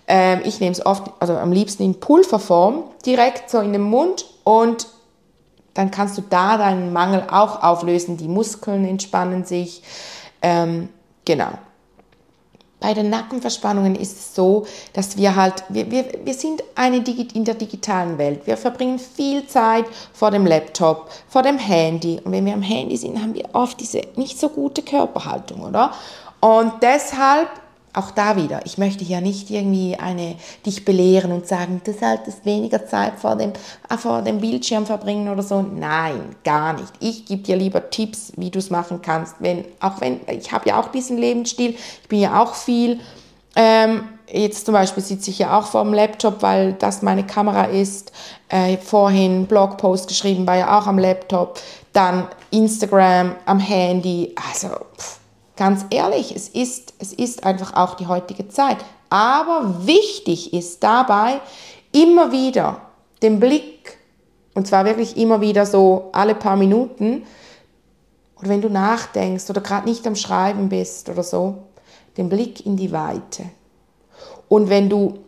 Ähm, 0.08 0.40
ich 0.44 0.60
nehme 0.60 0.72
es 0.72 0.84
oft, 0.84 1.10
also 1.20 1.34
am 1.34 1.52
liebsten 1.52 1.84
in 1.84 2.00
Pulverform, 2.00 2.84
direkt 3.06 3.50
so 3.50 3.60
in 3.60 3.72
den 3.72 3.82
Mund 3.82 4.26
und 4.44 4.88
dann 5.74 5.90
kannst 5.90 6.18
du 6.18 6.22
da 6.28 6.58
deinen 6.58 6.92
Mangel 6.92 7.24
auch 7.30 7.62
auflösen. 7.62 8.16
Die 8.16 8.26
Muskeln 8.26 8.84
entspannen 8.84 9.44
sich. 9.44 9.82
Ähm, 10.42 10.88
genau. 11.24 11.50
Bei 12.80 12.94
den 12.94 13.10
Nackenverspannungen 13.10 13.94
ist 13.94 14.18
es 14.18 14.34
so, 14.34 14.66
dass 14.94 15.16
wir 15.18 15.36
halt, 15.36 15.64
wir, 15.68 15.90
wir, 15.90 16.06
wir 16.24 16.34
sind 16.34 16.62
eine 16.74 16.96
in 16.96 17.44
der 17.44 17.54
digitalen 17.54 18.16
Welt. 18.16 18.46
Wir 18.46 18.56
verbringen 18.56 18.98
viel 18.98 19.46
Zeit 19.46 19.84
vor 20.14 20.30
dem 20.30 20.46
Laptop, 20.46 21.10
vor 21.28 21.42
dem 21.42 21.58
Handy. 21.58 22.20
Und 22.24 22.32
wenn 22.32 22.46
wir 22.46 22.54
am 22.54 22.62
Handy 22.62 22.96
sind, 22.96 23.20
haben 23.20 23.34
wir 23.34 23.50
oft 23.52 23.78
diese 23.78 24.00
nicht 24.16 24.40
so 24.40 24.48
gute 24.48 24.82
Körperhaltung, 24.82 25.60
oder? 25.60 25.92
Und 26.40 26.72
deshalb 26.82 27.48
auch 27.92 28.12
da 28.12 28.36
wieder, 28.36 28.60
ich 28.64 28.78
möchte 28.78 29.04
hier 29.04 29.20
nicht 29.20 29.50
irgendwie 29.50 29.96
eine, 29.96 30.36
dich 30.64 30.84
belehren 30.84 31.32
und 31.32 31.46
sagen, 31.46 31.80
du 31.84 31.92
solltest 31.92 32.44
weniger 32.44 32.86
Zeit 32.86 33.14
vor 33.18 33.36
dem, 33.36 33.52
äh, 33.88 33.96
vor 33.96 34.22
dem 34.22 34.40
Bildschirm 34.40 34.86
verbringen 34.86 35.28
oder 35.28 35.42
so. 35.42 35.62
Nein, 35.62 36.36
gar 36.44 36.74
nicht. 36.74 36.92
Ich 37.00 37.24
gebe 37.24 37.42
dir 37.42 37.56
lieber 37.56 37.90
Tipps, 37.90 38.32
wie 38.36 38.50
du 38.50 38.60
es 38.60 38.70
machen 38.70 39.02
kannst. 39.02 39.36
Wenn, 39.40 39.64
auch 39.80 40.00
wenn, 40.00 40.20
ich 40.28 40.52
habe 40.52 40.68
ja 40.68 40.80
auch 40.80 40.88
diesen 40.88 41.18
Lebensstil, 41.18 41.70
ich 41.70 42.08
bin 42.08 42.20
ja 42.20 42.40
auch 42.40 42.54
viel, 42.54 43.00
ähm, 43.56 44.04
jetzt 44.32 44.66
zum 44.66 44.74
Beispiel 44.74 45.02
sitze 45.02 45.30
ich 45.30 45.40
ja 45.40 45.58
auch 45.58 45.66
vor 45.66 45.82
dem 45.82 45.92
Laptop, 45.92 46.42
weil 46.42 46.74
das 46.74 47.02
meine 47.02 47.26
Kamera 47.26 47.64
ist. 47.64 48.12
Äh, 48.48 48.76
vorhin 48.78 49.46
Blogpost 49.46 50.08
geschrieben, 50.08 50.46
war 50.46 50.56
ja 50.56 50.78
auch 50.78 50.86
am 50.86 50.98
Laptop. 50.98 51.58
Dann 51.92 52.28
Instagram 52.52 53.34
am 53.46 53.58
Handy. 53.58 54.32
Also, 54.48 54.68
pff 54.96 55.19
Ganz 55.60 55.84
ehrlich, 55.90 56.34
es 56.34 56.48
ist, 56.48 56.94
es 57.00 57.12
ist 57.12 57.44
einfach 57.44 57.74
auch 57.74 57.92
die 57.92 58.06
heutige 58.06 58.48
Zeit. 58.48 58.78
Aber 59.10 59.86
wichtig 59.86 60.54
ist 60.54 60.82
dabei 60.82 61.42
immer 61.92 62.32
wieder 62.32 62.80
den 63.20 63.38
Blick 63.38 63.98
Und 64.54 64.66
zwar 64.66 64.86
wirklich 64.86 65.18
immer 65.18 65.42
wieder 65.42 65.66
so 65.66 66.08
alle 66.12 66.34
paar 66.34 66.56
Minuten. 66.56 67.26
Oder 68.38 68.48
wenn 68.48 68.62
du 68.62 68.70
nachdenkst 68.70 69.50
oder 69.50 69.60
gerade 69.60 69.86
nicht 69.86 70.06
am 70.06 70.16
Schreiben 70.16 70.70
bist 70.70 71.10
oder 71.10 71.22
so, 71.22 71.58
den 72.16 72.30
Blick 72.30 72.64
in 72.64 72.78
die 72.78 72.90
Weite. 72.90 73.44
Und 74.48 74.70
wenn 74.70 74.88
du 74.88 75.18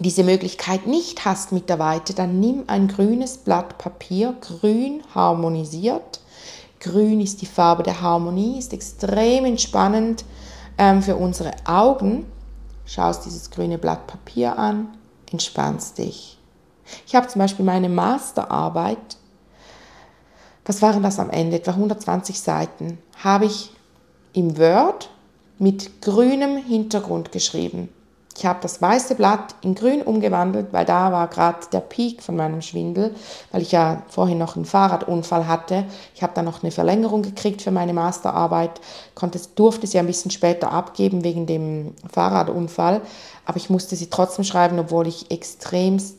diese 0.00 0.24
Möglichkeit 0.24 0.88
nicht 0.88 1.24
hast 1.24 1.52
mit 1.52 1.68
der 1.68 1.78
Weite, 1.78 2.12
dann 2.12 2.40
nimm 2.40 2.64
ein 2.66 2.88
grünes 2.88 3.36
Blatt 3.36 3.78
Papier, 3.78 4.34
grün 4.40 5.04
harmonisiert. 5.14 6.18
Grün 6.84 7.22
ist 7.22 7.40
die 7.40 7.46
Farbe 7.46 7.82
der 7.82 8.02
Harmonie, 8.02 8.58
ist 8.58 8.74
extrem 8.74 9.46
entspannend 9.46 10.22
ähm, 10.76 11.02
für 11.02 11.16
unsere 11.16 11.52
Augen. 11.64 12.26
Schaust 12.84 13.24
dieses 13.24 13.50
grüne 13.50 13.78
Blatt 13.78 14.06
Papier 14.06 14.58
an, 14.58 14.88
entspannst 15.32 15.96
dich. 15.96 16.38
Ich 17.06 17.14
habe 17.14 17.26
zum 17.26 17.38
Beispiel 17.38 17.64
meine 17.64 17.88
Masterarbeit, 17.88 19.16
was 20.66 20.82
waren 20.82 21.02
das 21.02 21.18
am 21.18 21.30
Ende, 21.30 21.56
etwa 21.56 21.70
120 21.70 22.38
Seiten, 22.38 22.98
habe 23.22 23.46
ich 23.46 23.72
im 24.34 24.58
Word 24.58 25.08
mit 25.58 26.02
grünem 26.02 26.58
Hintergrund 26.58 27.32
geschrieben. 27.32 27.88
Ich 28.36 28.44
habe 28.44 28.58
das 28.62 28.82
weiße 28.82 29.14
Blatt 29.14 29.54
in 29.62 29.76
grün 29.76 30.02
umgewandelt, 30.02 30.72
weil 30.72 30.84
da 30.84 31.12
war 31.12 31.28
gerade 31.28 31.58
der 31.72 31.80
Peak 31.80 32.20
von 32.20 32.34
meinem 32.34 32.62
Schwindel, 32.62 33.14
weil 33.52 33.62
ich 33.62 33.70
ja 33.70 34.02
vorhin 34.08 34.38
noch 34.38 34.56
einen 34.56 34.64
Fahrradunfall 34.64 35.46
hatte. 35.46 35.84
Ich 36.16 36.22
habe 36.22 36.32
dann 36.34 36.44
noch 36.44 36.62
eine 36.62 36.72
Verlängerung 36.72 37.22
gekriegt 37.22 37.62
für 37.62 37.70
meine 37.70 37.94
Masterarbeit, 37.94 38.80
konnte, 39.14 39.40
durfte 39.54 39.86
sie 39.86 40.00
ein 40.00 40.06
bisschen 40.06 40.32
später 40.32 40.72
abgeben 40.72 41.22
wegen 41.22 41.46
dem 41.46 41.94
Fahrradunfall, 42.12 43.02
aber 43.46 43.56
ich 43.56 43.70
musste 43.70 43.94
sie 43.94 44.10
trotzdem 44.10 44.44
schreiben, 44.44 44.80
obwohl 44.80 45.06
ich 45.06 45.30
extremst 45.30 46.16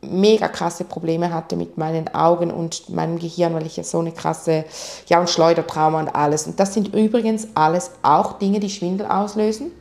mega 0.00 0.46
krasse 0.46 0.84
Probleme 0.84 1.34
hatte 1.34 1.56
mit 1.56 1.76
meinen 1.76 2.14
Augen 2.14 2.52
und 2.52 2.88
meinem 2.90 3.18
Gehirn, 3.18 3.54
weil 3.54 3.66
ich 3.66 3.76
ja 3.76 3.82
so 3.82 3.98
eine 3.98 4.12
krasse, 4.12 4.64
ja 5.08 5.18
und 5.18 5.28
Schleudertrauma 5.28 5.98
und 5.98 6.14
alles. 6.14 6.46
Und 6.46 6.60
das 6.60 6.74
sind 6.74 6.94
übrigens 6.94 7.48
alles 7.54 7.90
auch 8.02 8.34
Dinge, 8.38 8.60
die 8.60 8.70
Schwindel 8.70 9.08
auslösen 9.08 9.72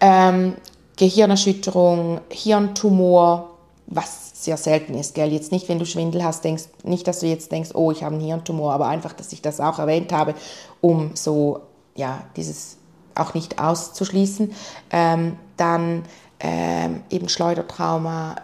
ähm, 0.00 0.54
Gehirnerschütterung, 0.96 2.20
Hirntumor, 2.30 3.50
was 3.86 4.44
sehr 4.44 4.56
selten 4.56 4.94
ist, 4.94 5.14
gell? 5.14 5.32
Jetzt 5.32 5.52
nicht, 5.52 5.68
wenn 5.68 5.78
du 5.78 5.86
Schwindel 5.86 6.22
hast, 6.22 6.44
denkst, 6.44 6.64
nicht, 6.84 7.06
dass 7.06 7.20
du 7.20 7.26
jetzt 7.26 7.50
denkst, 7.50 7.70
oh, 7.74 7.90
ich 7.90 8.02
habe 8.02 8.14
einen 8.14 8.24
Hirntumor, 8.24 8.72
aber 8.72 8.86
einfach, 8.86 9.12
dass 9.12 9.32
ich 9.32 9.42
das 9.42 9.60
auch 9.60 9.78
erwähnt 9.78 10.12
habe, 10.12 10.34
um 10.80 11.12
so, 11.14 11.60
ja, 11.96 12.22
dieses 12.36 12.76
auch 13.14 13.34
nicht 13.34 13.58
auszuschließen. 13.58 14.52
Ähm, 14.90 15.36
dann 15.56 16.04
ähm, 16.40 17.02
eben 17.10 17.28
Schleudertrauma, 17.28 18.36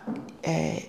äh, 0.42 0.82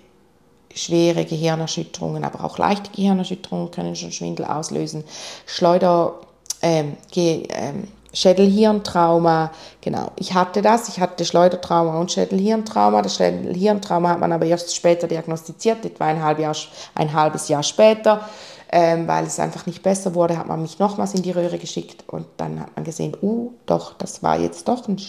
schwere 0.73 1.25
Gehirnerschütterungen, 1.25 2.23
aber 2.23 2.43
auch 2.43 2.57
leichte 2.57 2.91
Gehirnerschütterungen 2.91 3.71
können 3.71 3.95
schon 3.95 4.11
Schwindel 4.11 4.45
auslösen. 4.45 5.03
Schleuder, 5.45 6.15
ähm, 6.61 6.97
ähm, 7.15 7.87
Schädelhirntrauma, 8.15 9.51
genau. 9.81 10.11
Ich 10.15 10.33
hatte 10.33 10.61
das, 10.61 10.87
ich 10.87 10.99
hatte 10.99 11.25
Schleudertrauma 11.25 11.99
und 11.99 12.11
Schädelhirntrauma. 12.11 13.01
Das 13.01 13.17
Schädelhirntrauma 13.17 14.09
hat 14.09 14.19
man 14.19 14.31
aber 14.31 14.45
erst 14.45 14.73
später 14.73 15.07
diagnostiziert, 15.07 15.85
etwa 15.85 16.05
ein, 16.05 16.23
halb 16.23 16.39
Jahr, 16.39 16.55
ein 16.95 17.13
halbes 17.13 17.49
Jahr 17.49 17.61
später, 17.61 18.27
ähm, 18.71 19.07
weil 19.07 19.25
es 19.25 19.39
einfach 19.39 19.65
nicht 19.65 19.83
besser 19.83 20.15
wurde, 20.15 20.37
hat 20.37 20.47
man 20.47 20.61
mich 20.61 20.79
nochmals 20.79 21.13
in 21.13 21.23
die 21.23 21.31
Röhre 21.31 21.57
geschickt 21.57 22.05
und 22.07 22.25
dann 22.37 22.61
hat 22.61 22.75
man 22.75 22.85
gesehen, 22.85 23.15
uh, 23.21 23.51
doch, 23.65 23.93
das 23.93 24.23
war 24.23 24.39
jetzt 24.39 24.67
doch 24.67 24.87
ein 24.87 24.99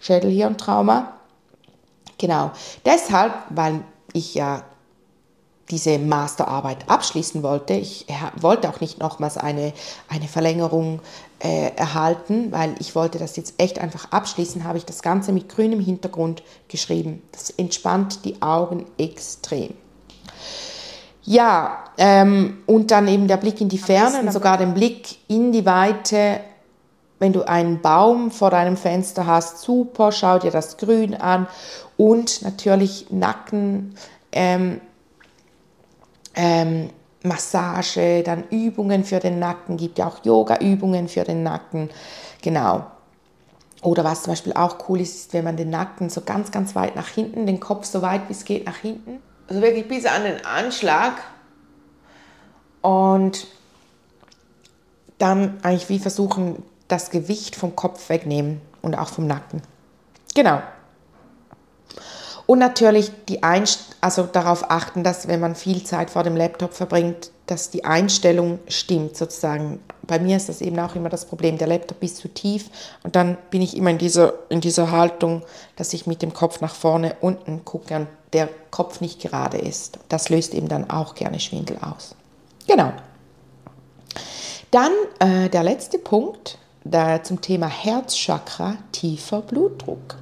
Schädelhirntrauma. 0.00 1.12
Genau. 2.18 2.50
Deshalb, 2.84 3.32
weil 3.50 3.82
ich 4.12 4.34
ja 4.34 4.62
diese 5.70 5.98
Masterarbeit 5.98 6.88
abschließen 6.88 7.42
wollte. 7.42 7.74
Ich 7.74 8.06
wollte 8.36 8.68
auch 8.68 8.80
nicht 8.80 8.98
nochmals 8.98 9.36
eine, 9.36 9.72
eine 10.08 10.28
Verlängerung 10.28 11.00
äh, 11.40 11.70
erhalten, 11.76 12.50
weil 12.52 12.74
ich 12.80 12.94
wollte 12.94 13.18
das 13.18 13.36
jetzt 13.36 13.54
echt 13.58 13.78
einfach 13.78 14.10
abschließen, 14.10 14.64
habe 14.64 14.78
ich 14.78 14.84
das 14.84 15.02
Ganze 15.02 15.32
mit 15.32 15.48
grünem 15.48 15.80
Hintergrund 15.80 16.42
geschrieben. 16.68 17.22
Das 17.32 17.50
entspannt 17.50 18.24
die 18.24 18.40
Augen 18.42 18.86
extrem. 18.98 19.74
Ja, 21.22 21.84
ähm, 21.98 22.58
und 22.66 22.90
dann 22.90 23.06
eben 23.06 23.28
der 23.28 23.36
Blick 23.36 23.60
in 23.60 23.68
die 23.68 23.78
Ferne 23.78 24.20
und 24.20 24.32
sogar 24.32 24.56
den 24.56 24.72
Blick 24.72 25.18
in 25.28 25.52
die 25.52 25.66
Weite. 25.66 26.40
Wenn 27.18 27.32
du 27.32 27.42
einen 27.42 27.82
Baum 27.82 28.30
vor 28.30 28.50
deinem 28.50 28.76
Fenster 28.76 29.26
hast, 29.26 29.60
super, 29.60 30.10
schau 30.12 30.38
dir 30.38 30.50
das 30.52 30.76
Grün 30.76 31.14
an 31.14 31.46
und 31.96 32.42
natürlich 32.42 33.10
Nacken. 33.10 33.94
Ähm, 34.32 34.80
ähm, 36.38 36.90
Massage, 37.24 38.22
dann 38.22 38.44
Übungen 38.48 39.04
für 39.04 39.18
den 39.18 39.40
Nacken, 39.40 39.76
gibt 39.76 39.98
ja 39.98 40.06
auch 40.06 40.24
Yoga-Übungen 40.24 41.08
für 41.08 41.24
den 41.24 41.42
Nacken, 41.42 41.90
genau. 42.40 42.86
Oder 43.82 44.04
was 44.04 44.22
zum 44.22 44.32
Beispiel 44.32 44.52
auch 44.54 44.88
cool 44.88 45.00
ist, 45.00 45.14
ist, 45.16 45.32
wenn 45.34 45.44
man 45.44 45.56
den 45.56 45.70
Nacken 45.70 46.10
so 46.10 46.20
ganz, 46.22 46.50
ganz 46.50 46.74
weit 46.74 46.96
nach 46.96 47.08
hinten, 47.08 47.46
den 47.46 47.60
Kopf 47.60 47.84
so 47.84 48.02
weit 48.02 48.28
wie 48.28 48.32
es 48.32 48.44
geht 48.44 48.66
nach 48.66 48.76
hinten, 48.76 49.20
also 49.48 49.60
wirklich 49.60 49.88
bis 49.88 50.06
an 50.06 50.22
den 50.22 50.44
Anschlag 50.44 51.14
und 52.82 53.46
dann 55.18 55.58
eigentlich 55.62 55.88
wie 55.88 55.98
versuchen, 55.98 56.62
das 56.86 57.10
Gewicht 57.10 57.56
vom 57.56 57.74
Kopf 57.74 58.08
wegnehmen 58.08 58.60
und 58.80 58.96
auch 58.96 59.08
vom 59.08 59.26
Nacken. 59.26 59.62
Genau. 60.34 60.62
Und 62.48 62.60
natürlich 62.60 63.12
die 63.28 63.42
Einst 63.42 63.80
also 64.00 64.22
darauf 64.22 64.70
achten, 64.70 65.04
dass 65.04 65.28
wenn 65.28 65.38
man 65.38 65.54
viel 65.54 65.84
Zeit 65.84 66.08
vor 66.08 66.22
dem 66.22 66.34
Laptop 66.34 66.72
verbringt, 66.72 67.30
dass 67.44 67.68
die 67.68 67.84
Einstellung 67.84 68.58
stimmt 68.68 69.18
sozusagen. 69.18 69.80
Bei 70.06 70.18
mir 70.18 70.38
ist 70.38 70.48
das 70.48 70.62
eben 70.62 70.78
auch 70.80 70.94
immer 70.96 71.10
das 71.10 71.26
Problem, 71.26 71.58
der 71.58 71.66
Laptop 71.66 72.02
ist 72.02 72.16
zu 72.16 72.28
tief 72.28 72.70
und 73.02 73.16
dann 73.16 73.36
bin 73.50 73.60
ich 73.60 73.76
immer 73.76 73.90
in 73.90 73.98
dieser, 73.98 74.32
in 74.48 74.62
dieser 74.62 74.90
Haltung, 74.90 75.42
dass 75.76 75.92
ich 75.92 76.06
mit 76.06 76.22
dem 76.22 76.32
Kopf 76.32 76.62
nach 76.62 76.74
vorne 76.74 77.16
unten 77.20 77.66
gucke 77.66 77.94
und 77.94 78.06
der 78.32 78.48
Kopf 78.70 79.02
nicht 79.02 79.20
gerade 79.20 79.58
ist. 79.58 79.98
Das 80.08 80.30
löst 80.30 80.54
eben 80.54 80.68
dann 80.68 80.88
auch 80.88 81.14
gerne 81.14 81.40
Schwindel 81.40 81.76
aus. 81.82 82.14
Genau. 82.66 82.94
Dann 84.70 84.92
äh, 85.18 85.50
der 85.50 85.64
letzte 85.64 85.98
Punkt 85.98 86.56
da 86.84 87.22
zum 87.22 87.42
Thema 87.42 87.66
Herzchakra, 87.66 88.76
tiefer 88.92 89.42
Blutdruck. 89.42 90.16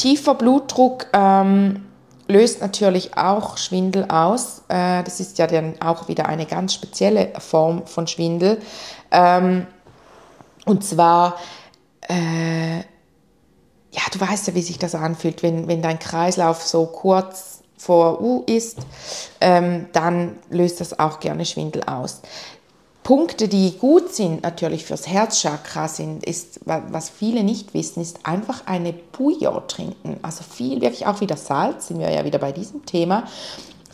Tiefer 0.00 0.34
Blutdruck 0.34 1.08
ähm, 1.12 1.84
löst 2.26 2.62
natürlich 2.62 3.18
auch 3.18 3.58
Schwindel 3.58 4.06
aus. 4.06 4.62
Äh, 4.68 5.02
das 5.04 5.20
ist 5.20 5.36
ja 5.36 5.46
dann 5.46 5.74
auch 5.82 6.08
wieder 6.08 6.24
eine 6.24 6.46
ganz 6.46 6.72
spezielle 6.72 7.34
Form 7.38 7.86
von 7.86 8.06
Schwindel. 8.06 8.62
Ähm, 9.10 9.66
und 10.64 10.82
zwar, 10.84 11.36
äh, 12.08 12.78
ja, 12.78 14.02
du 14.10 14.18
weißt 14.18 14.46
ja, 14.46 14.54
wie 14.54 14.62
sich 14.62 14.78
das 14.78 14.94
anfühlt, 14.94 15.42
wenn, 15.42 15.68
wenn 15.68 15.82
dein 15.82 15.98
Kreislauf 15.98 16.62
so 16.62 16.86
kurz 16.86 17.60
vor 17.76 18.22
U 18.22 18.42
ist, 18.46 18.78
ähm, 19.42 19.88
dann 19.92 20.38
löst 20.48 20.80
das 20.80 20.98
auch 20.98 21.20
gerne 21.20 21.44
Schwindel 21.44 21.82
aus. 21.84 22.22
Punkte, 23.02 23.48
die 23.48 23.78
gut 23.78 24.14
sind 24.14 24.42
natürlich 24.42 24.84
fürs 24.84 25.08
Herzchakra 25.08 25.88
sind, 25.88 26.24
ist, 26.24 26.60
was 26.64 27.08
viele 27.08 27.42
nicht 27.42 27.72
wissen, 27.72 28.02
ist 28.02 28.26
einfach 28.26 28.66
eine 28.66 28.92
Bouillon 28.92 29.66
trinken. 29.68 30.18
Also 30.22 30.44
viel, 30.44 30.80
wirklich 30.80 31.06
auch 31.06 31.20
wieder 31.20 31.36
Salz, 31.36 31.88
sind 31.88 31.98
wir 31.98 32.10
ja 32.10 32.24
wieder 32.24 32.38
bei 32.38 32.52
diesem 32.52 32.84
Thema. 32.84 33.24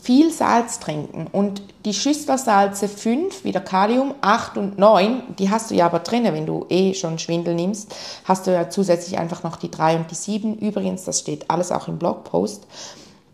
Viel 0.02 0.30
Salz 0.30 0.78
trinken 0.78 1.26
und 1.32 1.62
die 1.84 1.94
Schüsslersalze 1.94 2.88
5, 2.88 3.44
wieder 3.44 3.60
Kalium, 3.60 4.14
8 4.20 4.56
und 4.56 4.78
9, 4.78 5.34
die 5.38 5.50
hast 5.50 5.70
du 5.70 5.74
ja 5.74 5.86
aber 5.86 5.98
drin, 6.00 6.24
wenn 6.24 6.46
du 6.46 6.66
eh 6.68 6.94
schon 6.94 7.18
Schwindel 7.18 7.54
nimmst, 7.54 7.92
hast 8.24 8.46
du 8.46 8.52
ja 8.52 8.70
zusätzlich 8.70 9.18
einfach 9.18 9.42
noch 9.42 9.56
die 9.56 9.70
3 9.70 9.96
und 9.96 10.10
die 10.10 10.14
7. 10.14 10.58
Übrigens, 10.58 11.04
das 11.04 11.20
steht 11.20 11.50
alles 11.50 11.72
auch 11.72 11.88
im 11.88 11.98
Blogpost 11.98 12.66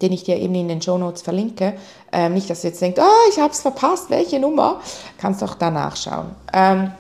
den 0.03 0.12
ich 0.12 0.24
dir 0.24 0.36
eben 0.36 0.55
in 0.55 0.68
den 0.68 0.82
Show 0.82 0.98
Notes 0.98 1.22
verlinke. 1.22 1.74
Ähm, 2.12 2.34
nicht, 2.34 2.50
dass 2.50 2.62
du 2.62 2.68
jetzt 2.68 2.82
denkst, 2.82 3.00
oh, 3.00 3.30
ich 3.30 3.38
habe 3.38 3.53
es 3.53 3.62
verpasst, 3.62 4.11
welche 4.11 4.38
Nummer? 4.38 4.80
Kannst 5.18 5.42
auch 5.42 5.55
da 5.55 5.70
nachschauen. 5.70 6.32
Ähm, 6.53 6.90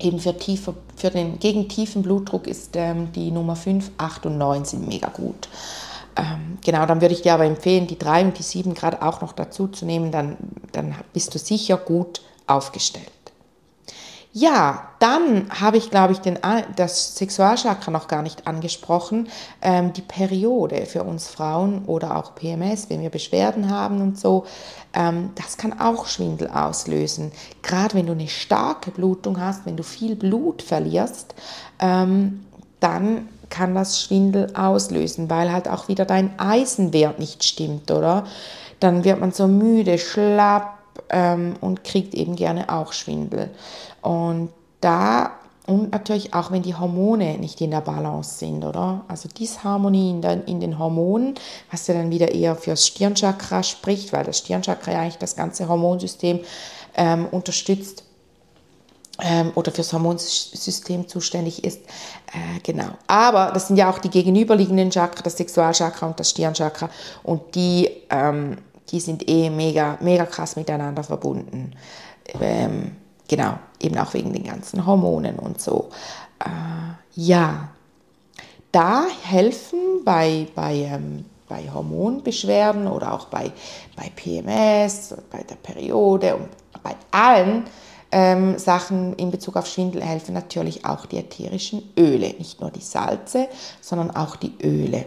eben 0.00 0.18
für, 0.18 0.36
tiefer, 0.36 0.74
für 0.96 1.10
den 1.10 1.38
gegen 1.38 1.68
tiefen 1.68 2.02
Blutdruck 2.02 2.46
ist 2.46 2.70
ähm, 2.74 3.12
die 3.12 3.30
Nummer 3.30 3.56
5, 3.56 3.92
8 3.96 4.26
und 4.26 4.38
9 4.38 4.64
sind 4.64 4.86
mega 4.86 5.08
gut. 5.08 5.48
Ähm, 6.16 6.58
genau, 6.64 6.86
dann 6.86 7.00
würde 7.00 7.14
ich 7.14 7.22
dir 7.22 7.34
aber 7.34 7.44
empfehlen, 7.44 7.86
die 7.86 7.98
3 7.98 8.26
und 8.26 8.38
die 8.38 8.42
7 8.42 8.74
gerade 8.74 9.02
auch 9.02 9.20
noch 9.20 9.32
dazu 9.32 9.68
zu 9.68 9.84
nehmen, 9.84 10.10
dann, 10.10 10.36
dann 10.72 10.94
bist 11.12 11.34
du 11.34 11.38
sicher 11.38 11.76
gut 11.76 12.20
aufgestellt. 12.46 13.10
Ja, 14.36 14.88
dann 14.98 15.48
habe 15.48 15.76
ich, 15.76 15.90
glaube 15.90 16.12
ich, 16.12 16.18
den, 16.18 16.38
das 16.74 17.16
Sexualchakra 17.16 17.92
noch 17.92 18.08
gar 18.08 18.20
nicht 18.20 18.48
angesprochen. 18.48 19.28
Ähm, 19.62 19.92
die 19.92 20.02
Periode 20.02 20.86
für 20.86 21.04
uns 21.04 21.28
Frauen 21.28 21.84
oder 21.84 22.16
auch 22.16 22.34
PMS, 22.34 22.90
wenn 22.90 23.00
wir 23.00 23.10
Beschwerden 23.10 23.70
haben 23.70 24.00
und 24.00 24.18
so, 24.18 24.44
ähm, 24.92 25.30
das 25.36 25.56
kann 25.56 25.78
auch 25.78 26.06
Schwindel 26.06 26.48
auslösen. 26.48 27.30
Gerade 27.62 27.94
wenn 27.94 28.06
du 28.06 28.12
eine 28.12 28.26
starke 28.26 28.90
Blutung 28.90 29.40
hast, 29.40 29.66
wenn 29.66 29.76
du 29.76 29.84
viel 29.84 30.16
Blut 30.16 30.62
verlierst, 30.62 31.36
ähm, 31.78 32.44
dann 32.80 33.28
kann 33.50 33.76
das 33.76 34.02
Schwindel 34.02 34.52
auslösen, 34.56 35.30
weil 35.30 35.52
halt 35.52 35.68
auch 35.68 35.86
wieder 35.86 36.04
dein 36.06 36.36
Eisenwert 36.40 37.20
nicht 37.20 37.44
stimmt, 37.44 37.92
oder? 37.92 38.24
dann 38.84 39.04
wird 39.04 39.20
man 39.20 39.32
so 39.32 39.48
müde, 39.48 39.98
schlapp 39.98 40.78
ähm, 41.08 41.54
und 41.60 41.84
kriegt 41.84 42.14
eben 42.14 42.36
gerne 42.36 42.68
auch 42.68 42.92
Schwindel. 42.92 43.50
Und 44.04 44.50
da 44.80 45.32
und 45.66 45.92
natürlich 45.92 46.34
auch, 46.34 46.50
wenn 46.50 46.62
die 46.62 46.74
Hormone 46.74 47.38
nicht 47.38 47.60
in 47.62 47.70
der 47.70 47.80
Balance 47.80 48.38
sind, 48.38 48.64
oder? 48.64 49.02
Also 49.08 49.30
Disharmonie 49.30 50.10
in, 50.10 50.20
den, 50.20 50.44
in 50.44 50.60
den 50.60 50.78
Hormonen, 50.78 51.34
was 51.70 51.86
ja 51.86 51.94
dann 51.94 52.10
wieder 52.10 52.32
eher 52.32 52.54
fürs 52.54 52.86
Stirnchakra 52.86 53.62
spricht, 53.62 54.12
weil 54.12 54.24
das 54.24 54.38
Stirnchakra 54.38 54.92
ja 54.92 55.00
eigentlich 55.00 55.16
das 55.16 55.36
ganze 55.36 55.66
Hormonsystem 55.66 56.40
ähm, 56.96 57.26
unterstützt 57.30 58.04
ähm, 59.22 59.52
oder 59.54 59.72
fürs 59.72 59.90
Hormonsystem 59.94 61.08
zuständig 61.08 61.64
ist. 61.64 61.80
Äh, 61.80 62.60
genau. 62.62 62.88
Aber 63.06 63.50
das 63.52 63.68
sind 63.68 63.78
ja 63.78 63.88
auch 63.88 63.98
die 63.98 64.10
gegenüberliegenden 64.10 64.90
Chakra, 64.90 65.22
das 65.22 65.38
Sexualchakra 65.38 66.06
und 66.08 66.20
das 66.20 66.28
Stirnchakra. 66.28 66.90
Und 67.22 67.54
die, 67.54 67.88
ähm, 68.10 68.58
die 68.90 69.00
sind 69.00 69.26
eh 69.30 69.48
mega, 69.48 69.96
mega 70.02 70.26
krass 70.26 70.56
miteinander 70.56 71.04
verbunden. 71.04 71.72
Ähm, 72.38 72.96
genau, 73.28 73.54
eben 73.84 73.98
auch 73.98 74.14
wegen 74.14 74.32
den 74.32 74.44
ganzen 74.44 74.86
Hormonen 74.86 75.38
und 75.38 75.60
so. 75.60 75.90
Äh, 76.40 76.48
ja, 77.14 77.68
da 78.72 79.04
helfen 79.22 80.02
bei, 80.04 80.48
bei, 80.54 80.74
ähm, 80.74 81.24
bei 81.48 81.70
Hormonbeschwerden 81.72 82.88
oder 82.88 83.12
auch 83.12 83.26
bei, 83.26 83.52
bei 83.96 84.10
PMS, 84.16 85.14
bei 85.30 85.42
der 85.42 85.56
Periode 85.56 86.36
und 86.36 86.48
bei 86.82 86.96
allen 87.12 87.64
ähm, 88.10 88.58
Sachen 88.58 89.14
in 89.14 89.30
Bezug 89.30 89.56
auf 89.56 89.66
Schwindel 89.66 90.02
helfen 90.02 90.34
natürlich 90.34 90.84
auch 90.84 91.06
die 91.06 91.18
ätherischen 91.18 91.82
Öle, 91.98 92.34
nicht 92.38 92.60
nur 92.60 92.70
die 92.70 92.80
Salze, 92.80 93.48
sondern 93.80 94.10
auch 94.12 94.36
die 94.36 94.54
Öle. 94.62 95.06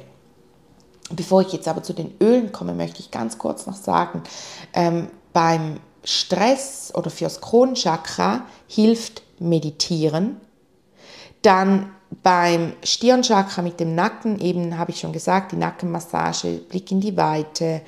Bevor 1.12 1.42
ich 1.42 1.54
jetzt 1.54 1.70
aber 1.70 1.84
zu 1.84 1.94
den 1.94 2.14
Ölen 2.22 2.52
komme, 2.52 2.74
möchte 2.74 3.00
ich 3.00 3.12
ganz 3.12 3.38
kurz 3.38 3.66
noch 3.66 3.76
sagen, 3.76 4.24
ähm, 4.74 5.08
beim 5.32 5.80
Stress 6.08 6.94
oder 6.96 7.10
fürs 7.10 7.42
Kronchakra 7.42 8.46
hilft 8.70 9.24
Meditieren. 9.40 10.38
Dann 11.42 11.94
beim 12.24 12.72
Stirnchakra 12.82 13.62
mit 13.62 13.82
dem 13.82 13.94
Nacken, 13.94 14.40
eben 14.40 14.78
habe 14.78 14.92
ich 14.92 15.02
schon 15.02 15.12
gesagt, 15.12 15.52
die 15.52 15.58
Nackenmassage, 15.58 16.62
Blick 16.70 16.90
in 16.92 17.02
die 17.02 17.18
Weite. 17.18 17.82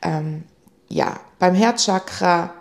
Ähm, 0.00 0.44
ja, 0.88 1.18
beim 1.40 1.56
Herzchakra 1.56 2.54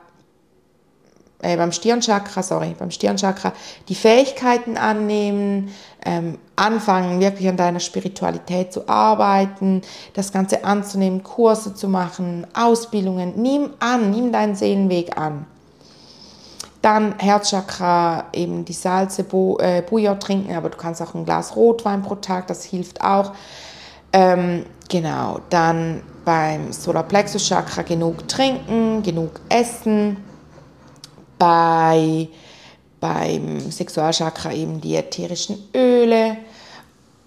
äh, 1.46 1.58
beim 1.58 1.72
Stirnchakra, 1.72 2.42
sorry, 2.42 2.76
beim 2.78 2.90
Stirnchakra 2.90 3.54
die 3.88 3.96
Fähigkeiten 3.96 4.78
annehmen, 4.78 5.72
ähm, 6.06 6.38
anfangen 6.56 7.20
wirklich 7.20 7.50
an 7.50 7.58
deiner 7.58 7.80
Spiritualität 7.80 8.72
zu 8.72 8.88
arbeiten, 8.88 9.82
das 10.14 10.32
Ganze 10.32 10.64
anzunehmen, 10.64 11.24
Kurse 11.24 11.74
zu 11.74 11.90
machen, 11.90 12.48
Ausbildungen, 12.54 13.34
nimm 13.36 13.72
an, 13.80 14.12
nimm 14.12 14.32
deinen 14.32 14.56
Seelenweg 14.56 15.18
an. 15.18 15.46
Dann 16.82 17.18
Herzchakra, 17.18 18.26
eben 18.34 18.64
die 18.64 18.74
Salze, 18.74 19.24
Bo, 19.24 19.58
äh, 19.60 19.82
Bouillon 19.82 20.20
trinken, 20.20 20.56
aber 20.56 20.70
du 20.70 20.78
kannst 20.78 21.02
auch 21.02 21.16
ein 21.16 21.26
Glas 21.26 21.56
Rotwein 21.56 22.04
pro 22.04 22.16
Tag, 22.16 22.46
das 22.48 22.64
hilft 22.64 23.02
auch. 23.02 23.34
Ähm, 24.14 24.66
genau, 24.88 25.40
dann 25.50 26.04
beim 26.24 26.72
Solarplexus 26.72 27.48
Chakra 27.48 27.82
genug 27.82 28.28
trinken, 28.28 29.02
genug 29.02 29.40
essen 29.50 30.18
bei, 31.38 32.28
beim 33.06 33.60
Sexualchakra 33.70 34.52
eben 34.52 34.82
die 34.82 34.96
ätherischen 34.96 35.60
Öle, 35.76 36.38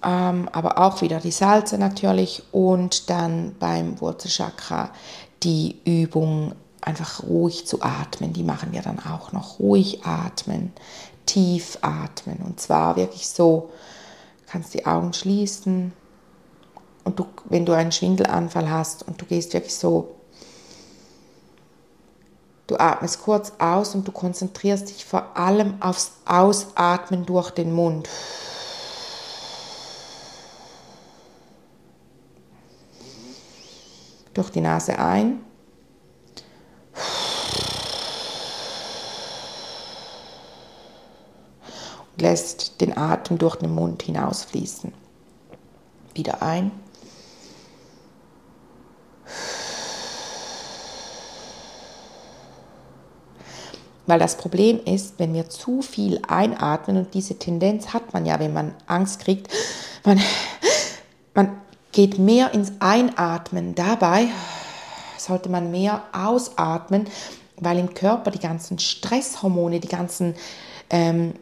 ähm, 0.05 0.49
aber 0.51 0.79
auch 0.79 1.03
wieder 1.03 1.21
die 1.21 1.31
Salze 1.31 1.79
natürlich 1.79 2.43
und 2.51 3.09
dann 3.11 3.55
beim 3.61 4.01
Wurzelchakra 4.01 4.91
die 5.45 5.77
Übung 5.85 6.53
einfach 6.81 7.23
ruhig 7.23 7.65
zu 7.65 7.81
atmen. 7.81 8.33
Die 8.33 8.43
machen 8.43 8.73
wir 8.73 8.83
dann 8.83 8.99
auch 8.99 9.31
noch. 9.31 9.61
Ruhig 9.61 10.05
atmen, 10.05 10.73
tief 11.27 11.79
atmen 11.83 12.39
und 12.45 12.59
zwar 12.59 12.97
wirklich 12.97 13.29
so, 13.29 13.71
kannst 14.49 14.75
die 14.75 14.85
Augen 14.85 15.13
schließen 15.13 15.93
und 17.05 17.21
du, 17.21 17.27
wenn 17.45 17.65
du 17.65 17.73
einen 17.73 17.93
Schwindelanfall 17.93 18.69
hast 18.69 19.07
und 19.07 19.21
du 19.21 19.27
gehst 19.27 19.53
wirklich 19.55 19.77
so 19.77 20.17
Du 22.69 22.79
atmest 22.79 23.23
kurz 23.23 23.55
aus 23.59 23.95
und 23.95 24.07
du 24.07 24.13
konzentrierst 24.13 24.91
dich 24.91 25.07
vor 25.07 25.39
allem 25.39 25.81
aufs 25.81 26.13
Ausatmen 26.27 27.25
durch 27.25 27.51
den 27.51 27.73
Mund. 27.73 28.11
Durch 34.35 34.51
die 34.51 34.61
Nase 34.61 34.99
ein. 34.99 35.41
Und 42.13 42.21
lässt 42.21 42.83
den 42.83 42.99
Atem 42.99 43.39
durch 43.39 43.57
den 43.57 43.75
Mund 43.75 44.03
hinausfließen. 44.03 44.93
Wieder 46.13 46.43
ein. 46.43 46.71
Weil 54.09 54.19
das 54.19 54.39
Problem 54.39 54.81
ist, 54.87 55.19
wenn 55.19 55.35
wir 55.35 55.51
zu 55.51 55.83
viel 55.83 56.23
einatmen, 56.27 56.97
und 56.97 57.13
diese 57.13 57.39
Tendenz 57.39 57.93
hat 57.93 58.15
man 58.15 58.25
ja, 58.25 58.41
wenn 58.41 58.55
man 58.55 58.75
Angst 58.87 59.21
kriegt, 59.21 59.53
man, 60.03 60.19
man 61.35 61.61
geht 61.93 62.19
mehr 62.19 62.55
ins 62.55 62.73
Einatmen. 62.81 63.75
Dabei 63.75 64.29
sollte 65.19 65.51
man 65.51 65.71
mehr 65.71 66.05
ausatmen, 66.13 67.05
weil 67.57 67.79
im 67.79 67.93
Körper 67.93 68.31
die 68.31 68.39
ganzen 68.39 68.79
Stresshormone, 68.79 69.79
die 69.79 69.89
ganzen 69.89 70.37
ähm, 70.89 71.35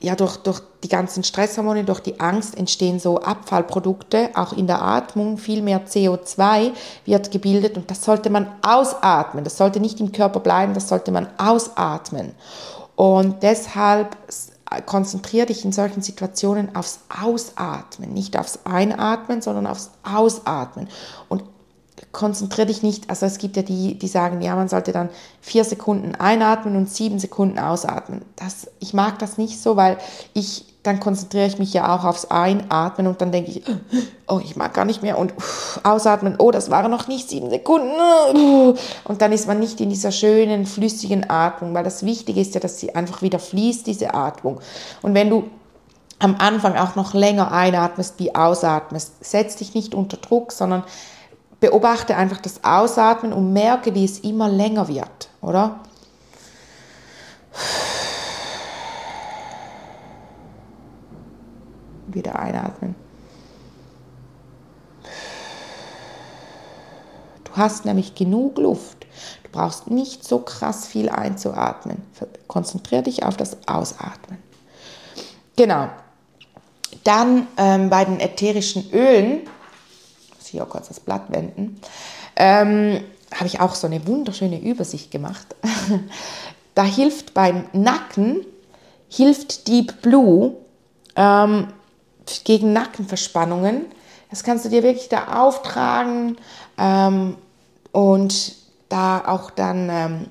ja, 0.00 0.14
durch, 0.14 0.36
durch 0.38 0.60
die 0.84 0.88
ganzen 0.88 1.24
Stresshormone, 1.24 1.84
durch 1.84 2.00
die 2.00 2.20
Angst 2.20 2.56
entstehen 2.56 3.00
so 3.00 3.20
Abfallprodukte, 3.20 4.30
auch 4.34 4.52
in 4.52 4.66
der 4.66 4.82
Atmung, 4.82 5.38
viel 5.38 5.62
mehr 5.62 5.86
CO2 5.86 6.72
wird 7.04 7.30
gebildet 7.30 7.76
und 7.76 7.90
das 7.90 8.04
sollte 8.04 8.28
man 8.28 8.46
ausatmen. 8.62 9.42
Das 9.42 9.56
sollte 9.56 9.80
nicht 9.80 10.00
im 10.00 10.12
Körper 10.12 10.40
bleiben, 10.40 10.74
das 10.74 10.88
sollte 10.88 11.12
man 11.12 11.28
ausatmen. 11.38 12.34
Und 12.94 13.42
deshalb 13.42 14.16
konzentriere 14.84 15.46
dich 15.46 15.64
in 15.64 15.72
solchen 15.72 16.02
Situationen 16.02 16.74
aufs 16.74 17.00
Ausatmen, 17.22 18.12
nicht 18.12 18.38
aufs 18.38 18.60
Einatmen, 18.64 19.40
sondern 19.40 19.66
aufs 19.66 19.90
Ausatmen. 20.02 20.88
Und 21.28 21.44
konzentriere 22.12 22.66
dich 22.66 22.82
nicht, 22.82 23.08
also 23.08 23.26
es 23.26 23.38
gibt 23.38 23.56
ja 23.56 23.62
die, 23.62 23.98
die 23.98 24.08
sagen, 24.08 24.42
ja, 24.42 24.54
man 24.54 24.68
sollte 24.68 24.92
dann 24.92 25.08
vier 25.40 25.64
Sekunden 25.64 26.14
einatmen 26.14 26.76
und 26.76 26.90
sieben 26.90 27.18
Sekunden 27.18 27.58
ausatmen. 27.58 28.22
Das, 28.36 28.68
ich 28.80 28.94
mag 28.94 29.18
das 29.18 29.38
nicht 29.38 29.60
so, 29.60 29.76
weil 29.76 29.96
ich, 30.34 30.64
dann 30.82 31.00
konzentriere 31.00 31.46
ich 31.46 31.58
mich 31.58 31.72
ja 31.72 31.94
auch 31.94 32.04
aufs 32.04 32.26
Einatmen 32.26 33.06
und 33.06 33.20
dann 33.20 33.32
denke 33.32 33.50
ich, 33.50 33.62
oh, 34.28 34.40
ich 34.42 34.56
mag 34.56 34.74
gar 34.74 34.84
nicht 34.84 35.02
mehr 35.02 35.18
und 35.18 35.34
ausatmen, 35.82 36.36
oh, 36.38 36.50
das 36.50 36.70
waren 36.70 36.90
noch 36.90 37.08
nicht 37.08 37.28
sieben 37.30 37.50
Sekunden. 37.50 38.78
Und 39.04 39.22
dann 39.22 39.32
ist 39.32 39.48
man 39.48 39.58
nicht 39.58 39.80
in 39.80 39.88
dieser 39.88 40.12
schönen, 40.12 40.66
flüssigen 40.66 41.28
Atmung, 41.28 41.74
weil 41.74 41.84
das 41.84 42.04
Wichtige 42.04 42.40
ist 42.40 42.54
ja, 42.54 42.60
dass 42.60 42.78
sie 42.78 42.94
einfach 42.94 43.22
wieder 43.22 43.38
fließt, 43.38 43.86
diese 43.86 44.14
Atmung. 44.14 44.60
Und 45.02 45.14
wenn 45.14 45.30
du 45.30 45.44
am 46.18 46.36
Anfang 46.38 46.76
auch 46.76 46.94
noch 46.94 47.14
länger 47.14 47.52
einatmest 47.52 48.14
wie 48.18 48.34
ausatmest, 48.34 49.24
setz 49.24 49.56
dich 49.56 49.74
nicht 49.74 49.94
unter 49.94 50.16
Druck, 50.16 50.52
sondern 50.52 50.84
beobachte 51.60 52.16
einfach 52.16 52.40
das 52.40 52.64
Ausatmen 52.64 53.32
und 53.32 53.52
merke, 53.52 53.94
wie 53.94 54.04
es 54.04 54.18
immer 54.20 54.48
länger 54.48 54.88
wird, 54.88 55.30
oder? 55.40 55.80
Wieder 62.08 62.38
einatmen. 62.38 62.94
Du 67.44 67.52
hast 67.56 67.86
nämlich 67.86 68.14
genug 68.14 68.58
Luft. 68.58 69.06
Du 69.44 69.50
brauchst 69.50 69.90
nicht 69.90 70.24
so 70.24 70.40
krass 70.40 70.86
viel 70.86 71.08
einzuatmen. 71.08 72.02
Konzentriere 72.46 73.04
dich 73.04 73.24
auf 73.24 73.36
das 73.36 73.56
Ausatmen. 73.66 74.38
Genau. 75.56 75.88
Dann 77.04 77.46
ähm, 77.56 77.88
bei 77.88 78.04
den 78.04 78.20
ätherischen 78.20 78.90
Ölen 78.92 79.48
muss 80.54 80.62
auch 80.62 80.68
kurz 80.68 80.88
das 80.88 81.00
Blatt 81.00 81.30
wenden, 81.30 81.80
ähm, 82.36 83.00
habe 83.34 83.46
ich 83.46 83.60
auch 83.60 83.74
so 83.74 83.86
eine 83.86 84.06
wunderschöne 84.06 84.60
Übersicht 84.60 85.10
gemacht. 85.10 85.46
da 86.74 86.82
hilft 86.84 87.34
beim 87.34 87.64
Nacken, 87.72 88.44
hilft 89.08 89.68
Deep 89.68 90.02
Blue 90.02 90.54
ähm, 91.16 91.68
gegen 92.44 92.72
Nackenverspannungen. 92.72 93.86
Das 94.30 94.42
kannst 94.42 94.64
du 94.64 94.68
dir 94.68 94.82
wirklich 94.82 95.08
da 95.08 95.42
auftragen 95.42 96.36
ähm, 96.78 97.36
und 97.92 98.54
da 98.88 99.24
auch 99.26 99.50
dann 99.50 99.88
ähm, 99.90 100.26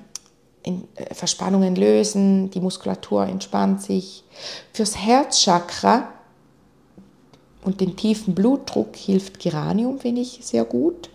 in, 0.62 0.88
äh, 0.96 1.14
Verspannungen 1.14 1.76
lösen, 1.76 2.50
die 2.50 2.60
Muskulatur 2.60 3.26
entspannt 3.26 3.82
sich. 3.82 4.24
Fürs 4.72 4.96
Herzchakra 4.96 6.08
und 7.66 7.80
den 7.80 7.96
tiefen 7.96 8.34
Blutdruck 8.34 8.94
hilft 8.94 9.40
Geranium, 9.40 9.98
finde 9.98 10.22
ich 10.22 10.38
sehr 10.42 10.64
gut. 10.64 11.10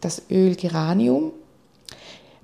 das 0.00 0.22
Öl 0.30 0.54
Geranium. 0.54 1.32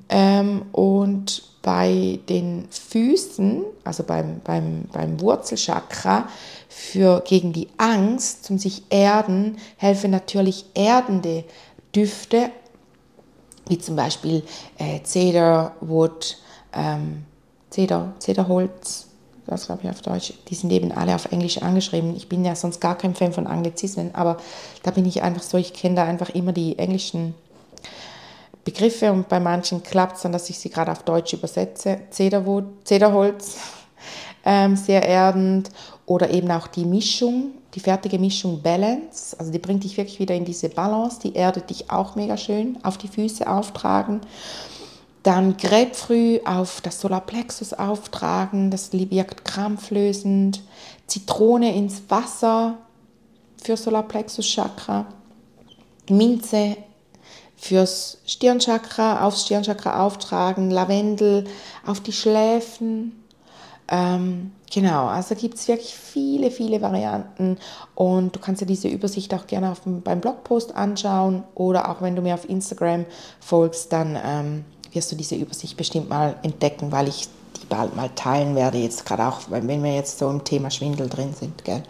Ähm, 0.09 0.63
und 0.73 1.43
bei 1.63 2.19
den 2.29 2.67
Füßen, 2.71 3.63
also 3.85 4.03
beim, 4.03 4.41
beim, 4.43 4.87
beim 4.93 5.21
Wurzelchakra, 5.21 6.29
für, 6.69 7.23
gegen 7.27 7.53
die 7.53 7.69
Angst, 7.77 8.45
zum 8.45 8.59
sich 8.59 8.83
erden, 8.91 9.59
helfen 9.77 10.11
natürlich 10.11 10.65
erdende 10.75 11.45
Düfte, 11.95 12.51
wie 13.69 13.79
zum 13.79 13.97
Beispiel 13.97 14.43
äh, 14.79 15.01
Cedarwood, 15.05 16.39
ähm, 16.73 17.25
Cedar, 17.71 18.15
Cederholz, 18.19 19.08
das 19.49 19.67
glaube 19.67 19.83
ich 19.85 19.91
auf 19.91 20.03
Deutsch, 20.03 20.35
die 20.49 20.55
sind 20.55 20.71
eben 20.71 20.93
alle 20.93 21.15
auf 21.15 21.33
Englisch 21.33 21.63
angeschrieben. 21.63 22.15
Ich 22.17 22.29
bin 22.29 22.45
ja 22.45 22.55
sonst 22.55 22.81
gar 22.81 22.97
kein 22.97 23.15
Fan 23.15 23.33
von 23.33 23.47
Anglizismen, 23.47 24.15
aber 24.15 24.37
da 24.83 24.91
bin 24.91 25.07
ich 25.07 25.23
einfach 25.23 25.43
so, 25.43 25.57
ich 25.59 25.73
kenne 25.73 25.97
da 25.97 26.05
einfach 26.05 26.31
immer 26.31 26.53
die 26.53 26.79
englischen 26.79 27.35
Begriffe 28.65 29.11
und 29.11 29.29
bei 29.29 29.41
manchen 29.41 29.83
klappt 29.83 30.17
es 30.17 30.23
dann, 30.23 30.33
dass 30.33 30.51
ich 30.51 30.59
sie 30.59 30.69
gerade 30.69 30.93
auf 30.93 31.03
Deutsch 31.03 31.33
übersetze. 31.33 32.01
Cederwood, 32.11 32.65
Cederholz, 32.85 33.57
ähm, 34.45 34.77
sehr 34.77 35.03
erdend 35.03 35.71
oder 36.05 36.31
eben 36.31 36.51
auch 36.51 36.67
die 36.67 36.85
Mischung, 36.85 37.53
die 37.75 37.81
fertige 37.81 38.19
Mischung 38.19 38.61
Balance, 38.61 39.35
also 39.39 39.51
die 39.51 39.59
bringt 39.59 39.85
dich 39.85 39.97
wirklich 39.97 40.21
wieder 40.21 40.35
in 40.35 40.45
diese 40.45 40.69
Balance, 40.69 41.21
die 41.23 41.35
erdet 41.35 41.71
dich 41.71 41.91
auch 41.91 42.17
mega 42.17 42.37
schön 42.37 42.77
auf 42.83 42.99
die 42.99 43.09
Füße 43.09 43.49
auftragen. 43.49 44.21
Dann 45.29 45.59
Grapefruit 45.59 46.47
auf 46.47 46.81
das 46.81 47.03
Solarplexus 47.03 47.75
auftragen, 47.75 48.71
das 48.71 48.95
wirkt 48.95 49.45
krampflösend. 49.45 50.63
Zitrone 51.07 51.77
ins 51.77 52.01
Wasser 52.09 52.79
für 53.63 53.77
Solarplexus 53.77 54.47
Chakra. 54.47 55.05
Minze 56.09 56.79
fürs 57.59 58.23
Stirnchakra, 58.25 59.23
aufs 59.27 59.45
Stirnchakra 59.45 60.03
auftragen. 60.03 60.71
Lavendel 60.71 61.45
auf 61.85 62.01
die 62.01 62.13
Schläfen. 62.13 63.23
Ähm, 63.89 64.53
genau, 64.73 65.09
also 65.09 65.35
gibt 65.35 65.57
es 65.57 65.69
wirklich 65.69 65.95
viele, 65.95 66.51
viele 66.51 66.81
Varianten 66.81 67.59
und 67.95 68.35
du 68.35 68.41
kannst 68.41 68.63
dir 68.63 68.67
diese 68.67 68.89
Übersicht 68.89 69.35
auch 69.35 69.47
gerne 69.47 69.73
auf, 69.73 69.83
beim 69.85 70.23
Blogpost 70.23 70.75
anschauen 70.75 71.45
oder 71.55 71.91
auch 71.91 72.01
wenn 72.01 72.17
du 72.17 72.23
mir 72.23 72.33
auf 72.33 72.49
Instagram 72.49 73.05
folgst, 73.41 73.93
dann 73.93 74.19
ähm, 74.23 74.65
wirst 74.99 75.13
du 75.13 75.17
diese 75.17 75.37
Übersicht 75.37 75.77
bestimmt 75.77 76.09
mal 76.09 76.35
entdecken, 76.43 76.91
weil 76.91 77.07
ich 77.07 77.29
die 77.57 77.67
bald 77.67 77.95
mal 77.95 78.11
teilen 78.17 78.57
werde, 78.57 78.79
jetzt 78.79 79.07
gerade 79.07 79.27
auch, 79.27 79.43
wenn 79.49 79.83
wir 79.83 79.95
jetzt 79.95 80.19
so 80.19 80.29
im 80.29 80.43
Thema 80.43 80.71
Schwindel 80.71 81.09
drin 81.09 81.35
sind. 81.39 81.65
Gell? 81.65 81.85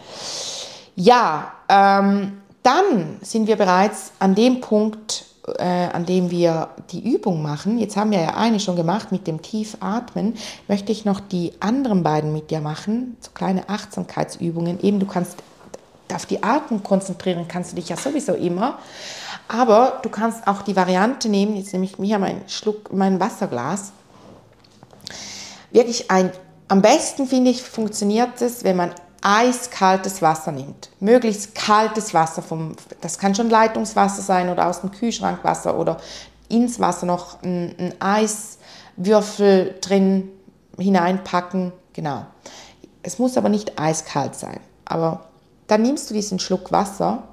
Ja, 0.95 1.53
ähm, 1.71 2.43
dann 2.63 3.17
sind 3.23 3.47
wir 3.47 3.57
bereits 3.57 4.13
an 4.19 4.35
dem 4.35 4.61
Punkt, 4.61 5.25
äh, 5.59 5.63
an 5.65 6.05
dem 6.05 6.31
wir 6.31 6.69
die 6.93 7.15
Übung 7.15 7.41
machen. 7.43 7.79
Jetzt 7.79 7.97
haben 7.97 8.11
wir 8.11 8.21
ja 8.21 8.37
eine 8.37 8.61
schon 8.61 8.77
gemacht 8.77 9.11
mit 9.11 9.27
dem 9.27 9.41
Tiefatmen. 9.41 10.35
Möchte 10.67 10.93
ich 10.93 11.07
noch 11.07 11.21
die 11.21 11.53
anderen 11.61 12.03
beiden 12.03 12.35
mit 12.35 12.51
dir 12.51 12.61
machen, 12.61 13.17
so 13.21 13.31
kleine 13.33 13.71
Achtsamkeitsübungen. 13.71 14.83
Eben, 14.83 15.01
du 15.01 15.07
kannst 15.07 15.39
auf 16.13 16.27
die 16.27 16.43
Atmung 16.43 16.83
konzentrieren, 16.83 17.47
kannst 17.49 17.73
du 17.73 17.77
dich 17.77 17.89
ja 17.89 17.97
sowieso 17.97 18.35
immer. 18.35 18.79
Aber 19.49 20.01
du 20.03 20.11
kannst 20.11 20.47
auch 20.47 20.61
die 20.63 20.77
Variante 20.77 21.29
nehmen, 21.31 21.57
jetzt 21.57 21.73
nehme 21.73 21.87
ich 21.87 21.97
hier 21.97 22.19
meinen 22.19 22.47
Schluck, 22.49 22.93
mein 22.93 23.19
Wasserglas. 23.19 23.93
Wirklich 25.71 26.11
ein, 26.11 26.31
am 26.69 26.83
besten 26.83 27.27
finde 27.27 27.51
ich, 27.51 27.63
funktioniert 27.63 28.41
es, 28.43 28.63
wenn 28.63 28.77
man 28.77 28.93
eiskaltes 29.23 30.21
Wasser 30.23 30.53
nimmt. 30.53 30.91
Möglichst 31.01 31.55
kaltes 31.55 32.13
Wasser, 32.15 32.43
vom, 32.43 32.77
das 33.01 33.19
kann 33.19 33.35
schon 33.35 33.49
Leitungswasser 33.49 34.23
sein 34.23 34.51
oder 34.51 34.67
aus 34.67 34.83
dem 34.83 34.93
Kühlschrankwasser 34.93 35.79
oder 35.79 35.97
ins 36.49 36.79
Wasser 36.79 37.07
noch 37.07 37.43
ein 37.43 37.95
Eiswürfel 38.01 39.77
drin 39.81 40.31
hineinpacken. 40.79 41.73
Genau. 41.95 42.27
Es 43.03 43.19
muss 43.19 43.37
aber 43.37 43.49
nicht 43.49 43.79
eiskalt 43.81 44.35
sein. 44.35 44.61
Aber 44.85 45.27
dann 45.67 45.83
nimmst 45.83 46.11
du 46.11 46.15
diesen 46.15 46.39
Schluck 46.39 46.71
Wasser 46.71 47.25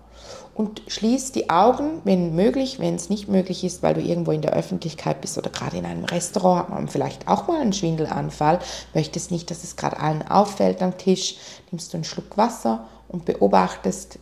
und 0.56 0.84
schließ 0.88 1.34
die 1.34 1.50
Augen, 1.50 2.02
wenn 2.06 2.34
möglich, 2.34 2.80
wenn 2.80 2.96
es 2.96 3.10
nicht 3.10 3.28
möglich 3.28 3.66
ist, 3.66 3.84
weil 3.84 3.94
du 3.94 4.02
irgendwo 4.02 4.32
in 4.32 4.42
der 4.42 4.54
Öffentlichkeit 4.54 5.20
bist 5.20 5.38
oder 5.38 5.50
gerade 5.50 5.78
in 5.78 5.86
einem 5.86 6.06
Restaurant 6.06 6.60
hat 6.60 6.70
man 6.70 6.88
vielleicht 6.88 7.28
auch 7.28 7.48
mal 7.48 7.60
einen 7.60 7.74
Schwindelanfall, 7.74 8.60
möchtest 8.94 9.32
nicht, 9.32 9.52
dass 9.52 9.66
es 9.66 9.76
gerade 9.76 10.00
allen 10.00 10.26
auffällt 10.26 10.82
am 10.82 10.98
Tisch, 10.98 11.36
nimmst 11.72 11.92
du 11.92 11.98
einen 11.98 12.06
Schluck 12.06 12.38
Wasser 12.38 12.88
und 13.10 13.26
beobachtest, 13.26 14.18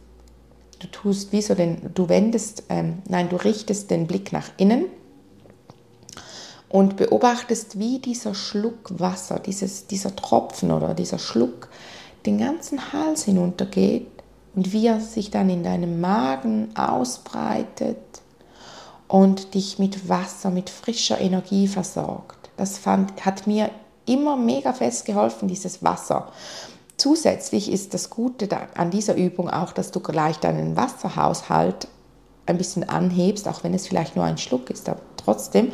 du 0.80 0.88
tust 0.88 1.32
wie 1.32 1.44
so 1.44 1.54
den, 1.54 1.92
du 1.94 2.10
wendest, 2.10 2.64
ähm, 2.70 3.04
nein, 3.08 3.30
du 3.30 3.36
richtest 3.36 3.92
den 3.92 4.08
Blick 4.08 4.34
nach 4.34 4.50
innen 4.58 4.86
und 6.68 6.98
beobachtest, 6.98 7.78
wie 7.78 8.00
dieser 8.00 8.34
Schluck 8.34 9.00
Wasser, 9.00 9.38
dieses, 9.38 9.86
dieser 9.86 10.16
Tropfen 10.16 10.72
oder 10.72 10.96
dieser 10.96 11.20
Schluck 11.20 11.70
den 12.26 12.40
ganzen 12.40 12.92
Hals 12.92 13.26
hinuntergeht 13.26 14.08
und 14.56 14.72
wie 14.72 14.88
er 14.88 15.00
sich 15.00 15.32
dann 15.32 15.50
in 15.50 15.64
deinem 15.64 16.02
Magen 16.02 16.76
ausbreitet 16.76 17.98
und 19.08 19.54
dich 19.54 19.80
mit 19.80 20.10
Wasser, 20.10 20.50
mit 20.50 20.70
frischer 20.70 21.20
Energie 21.20 21.68
versorgt. 21.68 22.50
Das 22.58 22.78
fand, 22.78 23.26
hat 23.26 23.48
mir 23.48 23.70
immer 24.06 24.36
mega 24.36 24.74
fest 24.74 25.06
geholfen, 25.06 25.48
dieses 25.48 25.84
Wasser. 25.84 26.32
Zusätzlich 26.98 27.72
ist 27.72 27.94
das 27.94 28.10
Gute 28.10 28.48
an 28.76 28.92
dieser 28.92 29.16
Übung 29.16 29.50
auch, 29.50 29.72
dass 29.72 29.92
du 29.92 30.00
gleich 30.00 30.38
deinen 30.38 30.76
Wasserhaushalt 30.76 31.88
ein 32.46 32.58
bisschen 32.58 32.88
anhebst, 32.88 33.48
auch 33.48 33.64
wenn 33.64 33.74
es 33.74 33.88
vielleicht 33.88 34.16
nur 34.16 34.26
ein 34.26 34.38
Schluck 34.38 34.70
ist, 34.70 34.90
aber 34.90 35.02
trotzdem 35.18 35.72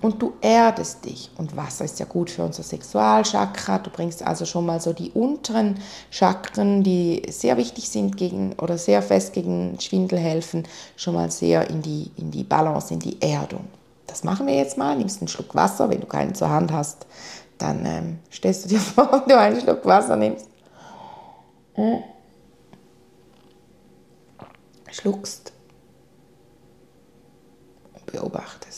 und 0.00 0.22
du 0.22 0.34
erdest 0.40 1.04
dich. 1.04 1.30
Und 1.36 1.56
Wasser 1.56 1.84
ist 1.84 1.98
ja 1.98 2.06
gut 2.06 2.30
für 2.30 2.44
unser 2.44 2.62
Sexualchakra. 2.62 3.78
Du 3.78 3.90
bringst 3.90 4.22
also 4.22 4.44
schon 4.44 4.66
mal 4.66 4.80
so 4.80 4.92
die 4.92 5.10
unteren 5.10 5.80
Chakren, 6.10 6.84
die 6.84 7.22
sehr 7.30 7.56
wichtig 7.56 7.88
sind 7.88 8.16
gegen 8.16 8.52
oder 8.54 8.78
sehr 8.78 9.02
fest 9.02 9.32
gegen 9.32 9.78
Schwindel 9.80 10.18
helfen, 10.18 10.66
schon 10.96 11.14
mal 11.14 11.30
sehr 11.30 11.68
in 11.68 11.82
die, 11.82 12.10
in 12.16 12.30
die 12.30 12.44
Balance, 12.44 12.94
in 12.94 13.00
die 13.00 13.20
Erdung. 13.20 13.64
Das 14.06 14.24
machen 14.24 14.46
wir 14.46 14.54
jetzt 14.54 14.78
mal. 14.78 14.96
Nimmst 14.96 15.20
einen 15.20 15.28
Schluck 15.28 15.54
Wasser. 15.54 15.90
Wenn 15.90 16.00
du 16.00 16.06
keinen 16.06 16.34
zur 16.34 16.48
Hand 16.48 16.72
hast, 16.72 17.06
dann 17.58 17.84
ähm, 17.84 18.18
stellst 18.32 18.64
du 18.64 18.68
dir 18.68 18.80
vor, 18.80 19.10
wenn 19.12 19.28
du 19.28 19.38
einen 19.38 19.60
Schluck 19.60 19.84
Wasser 19.84 20.16
nimmst. 20.16 20.46
Schluckst 24.90 25.52
und 27.94 28.06
beobachtest 28.06 28.68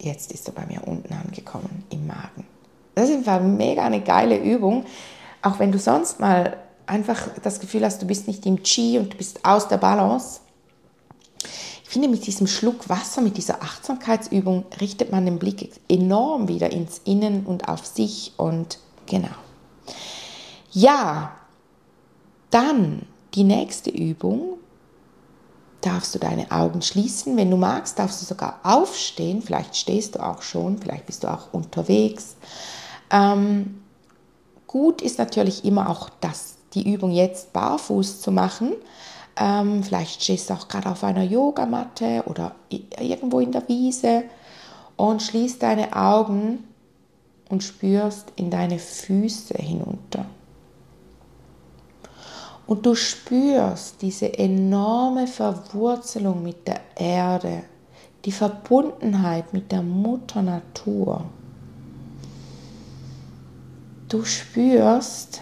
jetzt 0.00 0.32
ist 0.32 0.48
er 0.48 0.54
bei 0.54 0.66
mir 0.66 0.86
unten 0.86 1.12
angekommen 1.12 1.84
im 1.90 2.06
Magen. 2.06 2.46
Das 2.94 3.08
ist 3.08 3.16
einfach 3.16 3.40
mega 3.40 3.84
eine 3.84 4.00
geile 4.00 4.38
Übung, 4.38 4.84
auch 5.42 5.58
wenn 5.58 5.72
du 5.72 5.78
sonst 5.78 6.20
mal 6.20 6.56
einfach 6.86 7.28
das 7.42 7.60
Gefühl 7.60 7.84
hast, 7.84 8.02
du 8.02 8.06
bist 8.06 8.26
nicht 8.26 8.44
im 8.46 8.62
Chi 8.62 8.98
und 8.98 9.12
du 9.12 9.16
bist 9.16 9.44
aus 9.44 9.68
der 9.68 9.78
Balance. 9.78 10.40
Ich 11.84 11.90
finde, 11.90 12.08
mit 12.08 12.26
diesem 12.26 12.46
Schluck 12.46 12.88
Wasser, 12.88 13.20
mit 13.20 13.36
dieser 13.36 13.62
Achtsamkeitsübung 13.62 14.64
richtet 14.80 15.10
man 15.10 15.24
den 15.24 15.38
Blick 15.38 15.72
enorm 15.88 16.48
wieder 16.48 16.70
ins 16.70 17.00
Innen 17.04 17.46
und 17.46 17.68
auf 17.68 17.86
sich 17.86 18.32
und 18.36 18.78
genau. 19.06 19.28
Ja, 20.72 21.32
dann 22.50 23.06
die 23.34 23.44
nächste 23.44 23.90
Übung 23.90 24.59
darfst 25.80 26.14
du 26.14 26.18
deine 26.18 26.50
Augen 26.50 26.82
schließen. 26.82 27.36
Wenn 27.36 27.50
du 27.50 27.56
magst, 27.56 27.98
darfst 27.98 28.20
du 28.22 28.26
sogar 28.26 28.60
aufstehen. 28.62 29.42
Vielleicht 29.42 29.76
stehst 29.76 30.14
du 30.14 30.20
auch 30.20 30.42
schon, 30.42 30.78
vielleicht 30.78 31.06
bist 31.06 31.24
du 31.24 31.28
auch 31.28 31.52
unterwegs. 31.52 32.36
Ähm, 33.10 33.82
gut 34.66 35.02
ist 35.02 35.18
natürlich 35.18 35.64
immer 35.64 35.88
auch 35.88 36.08
das, 36.20 36.56
die 36.74 36.92
Übung 36.92 37.10
jetzt 37.10 37.52
barfuß 37.52 38.20
zu 38.20 38.30
machen. 38.30 38.72
Ähm, 39.36 39.82
vielleicht 39.82 40.22
stehst 40.22 40.50
du 40.50 40.54
auch 40.54 40.68
gerade 40.68 40.90
auf 40.90 41.02
einer 41.02 41.24
Yogamatte 41.24 42.24
oder 42.26 42.54
irgendwo 42.68 43.40
in 43.40 43.52
der 43.52 43.66
Wiese 43.68 44.24
und 44.96 45.22
schließt 45.22 45.62
deine 45.62 45.96
Augen 45.96 46.64
und 47.48 47.62
spürst 47.62 48.32
in 48.36 48.50
deine 48.50 48.78
Füße 48.78 49.54
hinunter. 49.54 50.26
Und 52.70 52.86
du 52.86 52.94
spürst 52.94 54.00
diese 54.00 54.38
enorme 54.38 55.26
Verwurzelung 55.26 56.44
mit 56.44 56.68
der 56.68 56.80
Erde, 56.94 57.64
die 58.24 58.30
Verbundenheit 58.30 59.52
mit 59.52 59.72
der 59.72 59.82
Mutter 59.82 60.40
Natur. 60.40 61.24
Du 64.08 64.24
spürst 64.24 65.40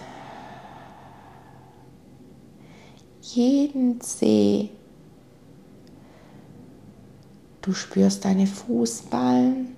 jeden 3.20 4.00
See. 4.00 4.70
Du 7.60 7.74
spürst 7.74 8.24
deine 8.24 8.46
Fußballen. 8.46 9.76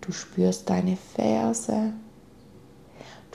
Du 0.00 0.10
spürst 0.10 0.68
deine 0.68 0.96
Ferse. 0.96 1.92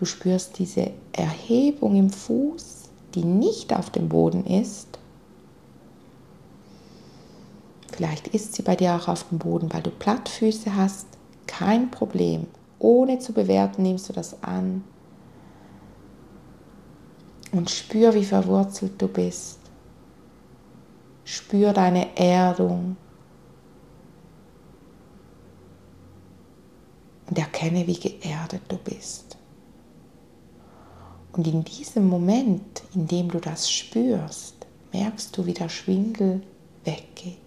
Du 0.02 0.08
spürst 0.08 0.58
diese 0.58 0.90
Erhebung 1.14 1.96
im 1.96 2.10
Fuß, 2.10 2.90
die 3.14 3.24
nicht 3.24 3.72
auf 3.72 3.92
dem 3.92 4.10
Boden 4.10 4.48
ist. 4.48 4.98
Vielleicht 7.92 8.30
ist 8.30 8.56
sie 8.56 8.64
bei 8.64 8.76
dir 8.76 8.96
auch 8.96 9.08
auf 9.08 9.30
dem 9.30 9.38
Boden, 9.38 9.72
weil 9.72 9.84
du 9.84 9.92
Plattfüße 9.92 10.76
hast. 10.76 11.06
Kein 11.46 11.92
Problem. 11.92 12.48
Ohne 12.80 13.20
zu 13.20 13.32
bewerten 13.32 13.84
nimmst 13.84 14.10
du 14.10 14.14
das 14.14 14.42
an. 14.42 14.84
Und 17.52 17.70
spür, 17.70 18.16
wie 18.16 18.26
verwurzelt 18.26 19.00
du 19.00 19.08
bist. 19.08 19.60
Spür 21.26 21.74
deine 21.74 22.18
Erdung. 22.18 22.98
Und 27.30 27.38
erkenne, 27.38 27.86
wie 27.86 28.00
geerdet 28.00 28.64
du 28.68 28.78
bist. 28.78 29.38
Und 31.34 31.48
in 31.48 31.64
diesem 31.64 32.08
Moment, 32.08 32.84
in 32.94 33.08
dem 33.08 33.30
du 33.30 33.40
das 33.40 33.72
spürst, 33.72 34.56
merkst 34.92 35.38
du, 35.38 35.46
wie 35.46 35.54
der 35.54 35.70
Schwindel 35.70 36.42
weggeht. 36.84 37.38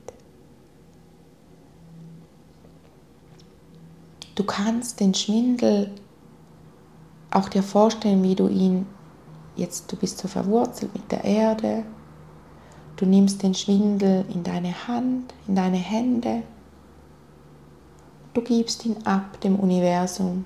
Du 4.34 4.44
kannst 4.44 5.00
den 5.00 5.14
Schwindel 5.14 5.90
auch 7.30 7.48
dir 7.48 7.62
vorstellen, 7.62 8.22
wie 8.22 8.34
du 8.34 8.48
ihn 8.48 8.86
jetzt, 9.56 9.90
du 9.92 9.96
bist 9.96 10.18
so 10.18 10.28
verwurzelt 10.28 10.92
mit 10.94 11.10
der 11.12 11.24
Erde. 11.24 11.84
Du 12.96 13.06
nimmst 13.06 13.42
den 13.42 13.54
Schwindel 13.54 14.24
in 14.32 14.42
deine 14.42 14.88
Hand, 14.88 15.34
in 15.46 15.56
deine 15.56 15.76
Hände. 15.76 16.42
Du 18.32 18.40
gibst 18.40 18.84
ihn 18.86 18.96
ab 19.04 19.40
dem 19.40 19.56
Universum. 19.56 20.44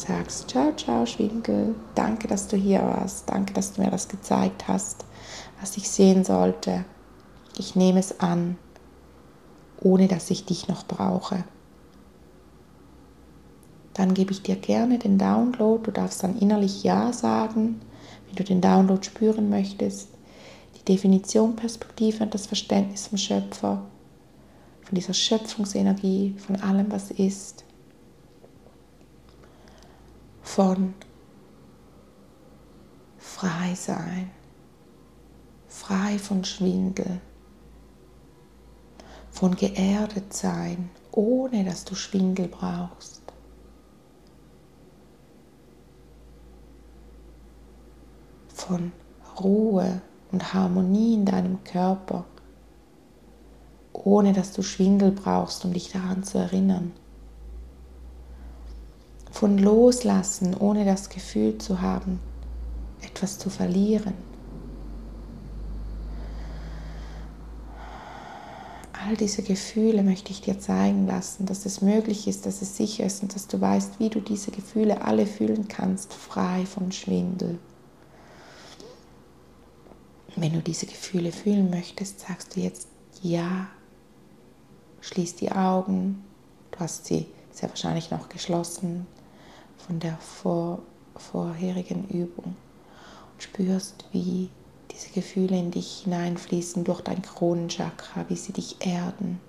Sagst, 0.00 0.48
ciao, 0.48 0.72
ciao, 0.76 1.06
Schwindel. 1.06 1.74
Danke, 1.94 2.28
dass 2.28 2.48
du 2.48 2.56
hier 2.56 2.80
warst. 2.80 3.28
Danke, 3.28 3.52
dass 3.52 3.72
du 3.72 3.82
mir 3.82 3.90
das 3.90 4.08
gezeigt 4.08 4.66
hast, 4.68 5.04
was 5.60 5.76
ich 5.76 5.88
sehen 5.90 6.24
sollte 6.24 6.84
ich 7.60 7.76
nehme 7.76 8.00
es 8.00 8.20
an, 8.20 8.56
ohne 9.80 10.08
dass 10.08 10.30
ich 10.30 10.44
dich 10.44 10.68
noch 10.68 10.86
brauche. 10.86 11.44
Dann 13.92 14.14
gebe 14.14 14.32
ich 14.32 14.42
dir 14.42 14.56
gerne 14.56 14.98
den 14.98 15.18
Download. 15.18 15.82
Du 15.82 15.90
darfst 15.90 16.22
dann 16.22 16.38
innerlich 16.38 16.82
Ja 16.82 17.12
sagen, 17.12 17.80
wenn 18.26 18.36
du 18.36 18.44
den 18.44 18.60
Download 18.60 19.04
spüren 19.04 19.50
möchtest. 19.50 20.08
Die 20.78 20.84
Definition, 20.84 21.56
Perspektive 21.56 22.24
und 22.24 22.32
das 22.32 22.46
Verständnis 22.46 23.08
vom 23.08 23.18
Schöpfer, 23.18 23.82
von 24.82 24.94
dieser 24.94 25.12
Schöpfungsenergie, 25.12 26.34
von 26.38 26.56
allem, 26.56 26.90
was 26.90 27.10
ist, 27.10 27.64
von 30.42 30.94
frei 33.18 33.74
sein, 33.74 34.30
frei 35.68 36.18
von 36.18 36.44
Schwindel, 36.44 37.20
von 39.30 39.54
geerdet 39.54 40.32
sein, 40.32 40.90
ohne 41.12 41.64
dass 41.64 41.84
du 41.84 41.94
Schwindel 41.94 42.48
brauchst. 42.48 43.22
Von 48.48 48.92
Ruhe 49.40 50.02
und 50.32 50.52
Harmonie 50.52 51.14
in 51.14 51.24
deinem 51.24 51.64
Körper, 51.64 52.24
ohne 53.92 54.32
dass 54.32 54.52
du 54.52 54.62
Schwindel 54.62 55.12
brauchst, 55.12 55.64
um 55.64 55.72
dich 55.72 55.90
daran 55.90 56.22
zu 56.22 56.38
erinnern. 56.38 56.92
Von 59.40 59.56
Loslassen, 59.56 60.54
ohne 60.54 60.84
das 60.84 61.08
Gefühl 61.08 61.56
zu 61.56 61.80
haben, 61.80 62.20
etwas 63.00 63.38
zu 63.38 63.48
verlieren. 63.48 64.12
all 68.92 69.16
diese 69.16 69.42
Gefühle 69.42 70.02
möchte 70.02 70.30
ich 70.30 70.42
dir 70.42 70.60
zeigen 70.60 71.06
lassen, 71.06 71.46
dass 71.46 71.64
es 71.64 71.80
möglich 71.80 72.28
ist, 72.28 72.44
dass 72.44 72.60
es 72.60 72.76
sicher 72.76 73.06
ist 73.06 73.22
und 73.22 73.34
dass 73.34 73.46
du 73.46 73.58
weißt, 73.58 73.98
wie 73.98 74.10
du 74.10 74.20
diese 74.20 74.50
Gefühle 74.50 75.00
alle 75.00 75.24
fühlen 75.24 75.68
kannst, 75.68 76.12
frei 76.12 76.66
von 76.66 76.92
Schwindel. 76.92 77.58
Wenn 80.36 80.52
du 80.52 80.60
diese 80.60 80.84
Gefühle 80.84 81.32
fühlen 81.32 81.70
möchtest, 81.70 82.20
sagst 82.20 82.54
du 82.54 82.60
jetzt 82.60 82.88
ja, 83.22 83.68
schließ 85.00 85.36
die 85.36 85.50
Augen, 85.50 86.22
du 86.72 86.80
hast 86.80 87.06
sie 87.06 87.26
sehr 87.50 87.70
wahrscheinlich 87.70 88.10
noch 88.10 88.28
geschlossen 88.28 89.06
von 89.86 90.00
der 90.00 90.16
vor, 90.18 90.80
vorherigen 91.16 92.08
Übung 92.08 92.56
und 93.32 93.42
spürst, 93.42 94.04
wie 94.12 94.50
diese 94.90 95.10
Gefühle 95.10 95.58
in 95.58 95.70
dich 95.70 96.02
hineinfließen 96.04 96.84
durch 96.84 97.00
dein 97.00 97.22
Kronenchakra, 97.22 98.26
wie 98.28 98.36
sie 98.36 98.52
dich 98.52 98.76
erden, 98.86 99.40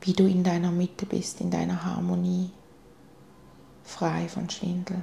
wie 0.00 0.12
du 0.12 0.26
in 0.26 0.44
deiner 0.44 0.70
Mitte 0.70 1.06
bist, 1.06 1.40
in 1.40 1.50
deiner 1.50 1.84
Harmonie, 1.84 2.50
frei 3.82 4.28
von 4.28 4.48
Schwindel. 4.48 5.02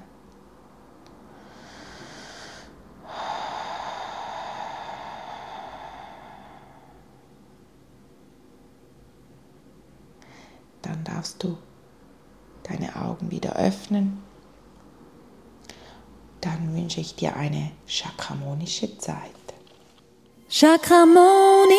Dann 10.81 11.03
darfst 11.03 11.43
du 11.43 11.57
deine 12.67 12.95
Augen 12.95 13.31
wieder 13.31 13.55
öffnen 13.55 14.21
dann 16.45 16.75
wünsche 16.75 17.01
ich 17.01 17.15
dir 17.15 17.35
eine 17.35 17.71
chakramonische 17.87 18.97
Zeit. 18.99 19.17
Chakramonie. 20.47 21.73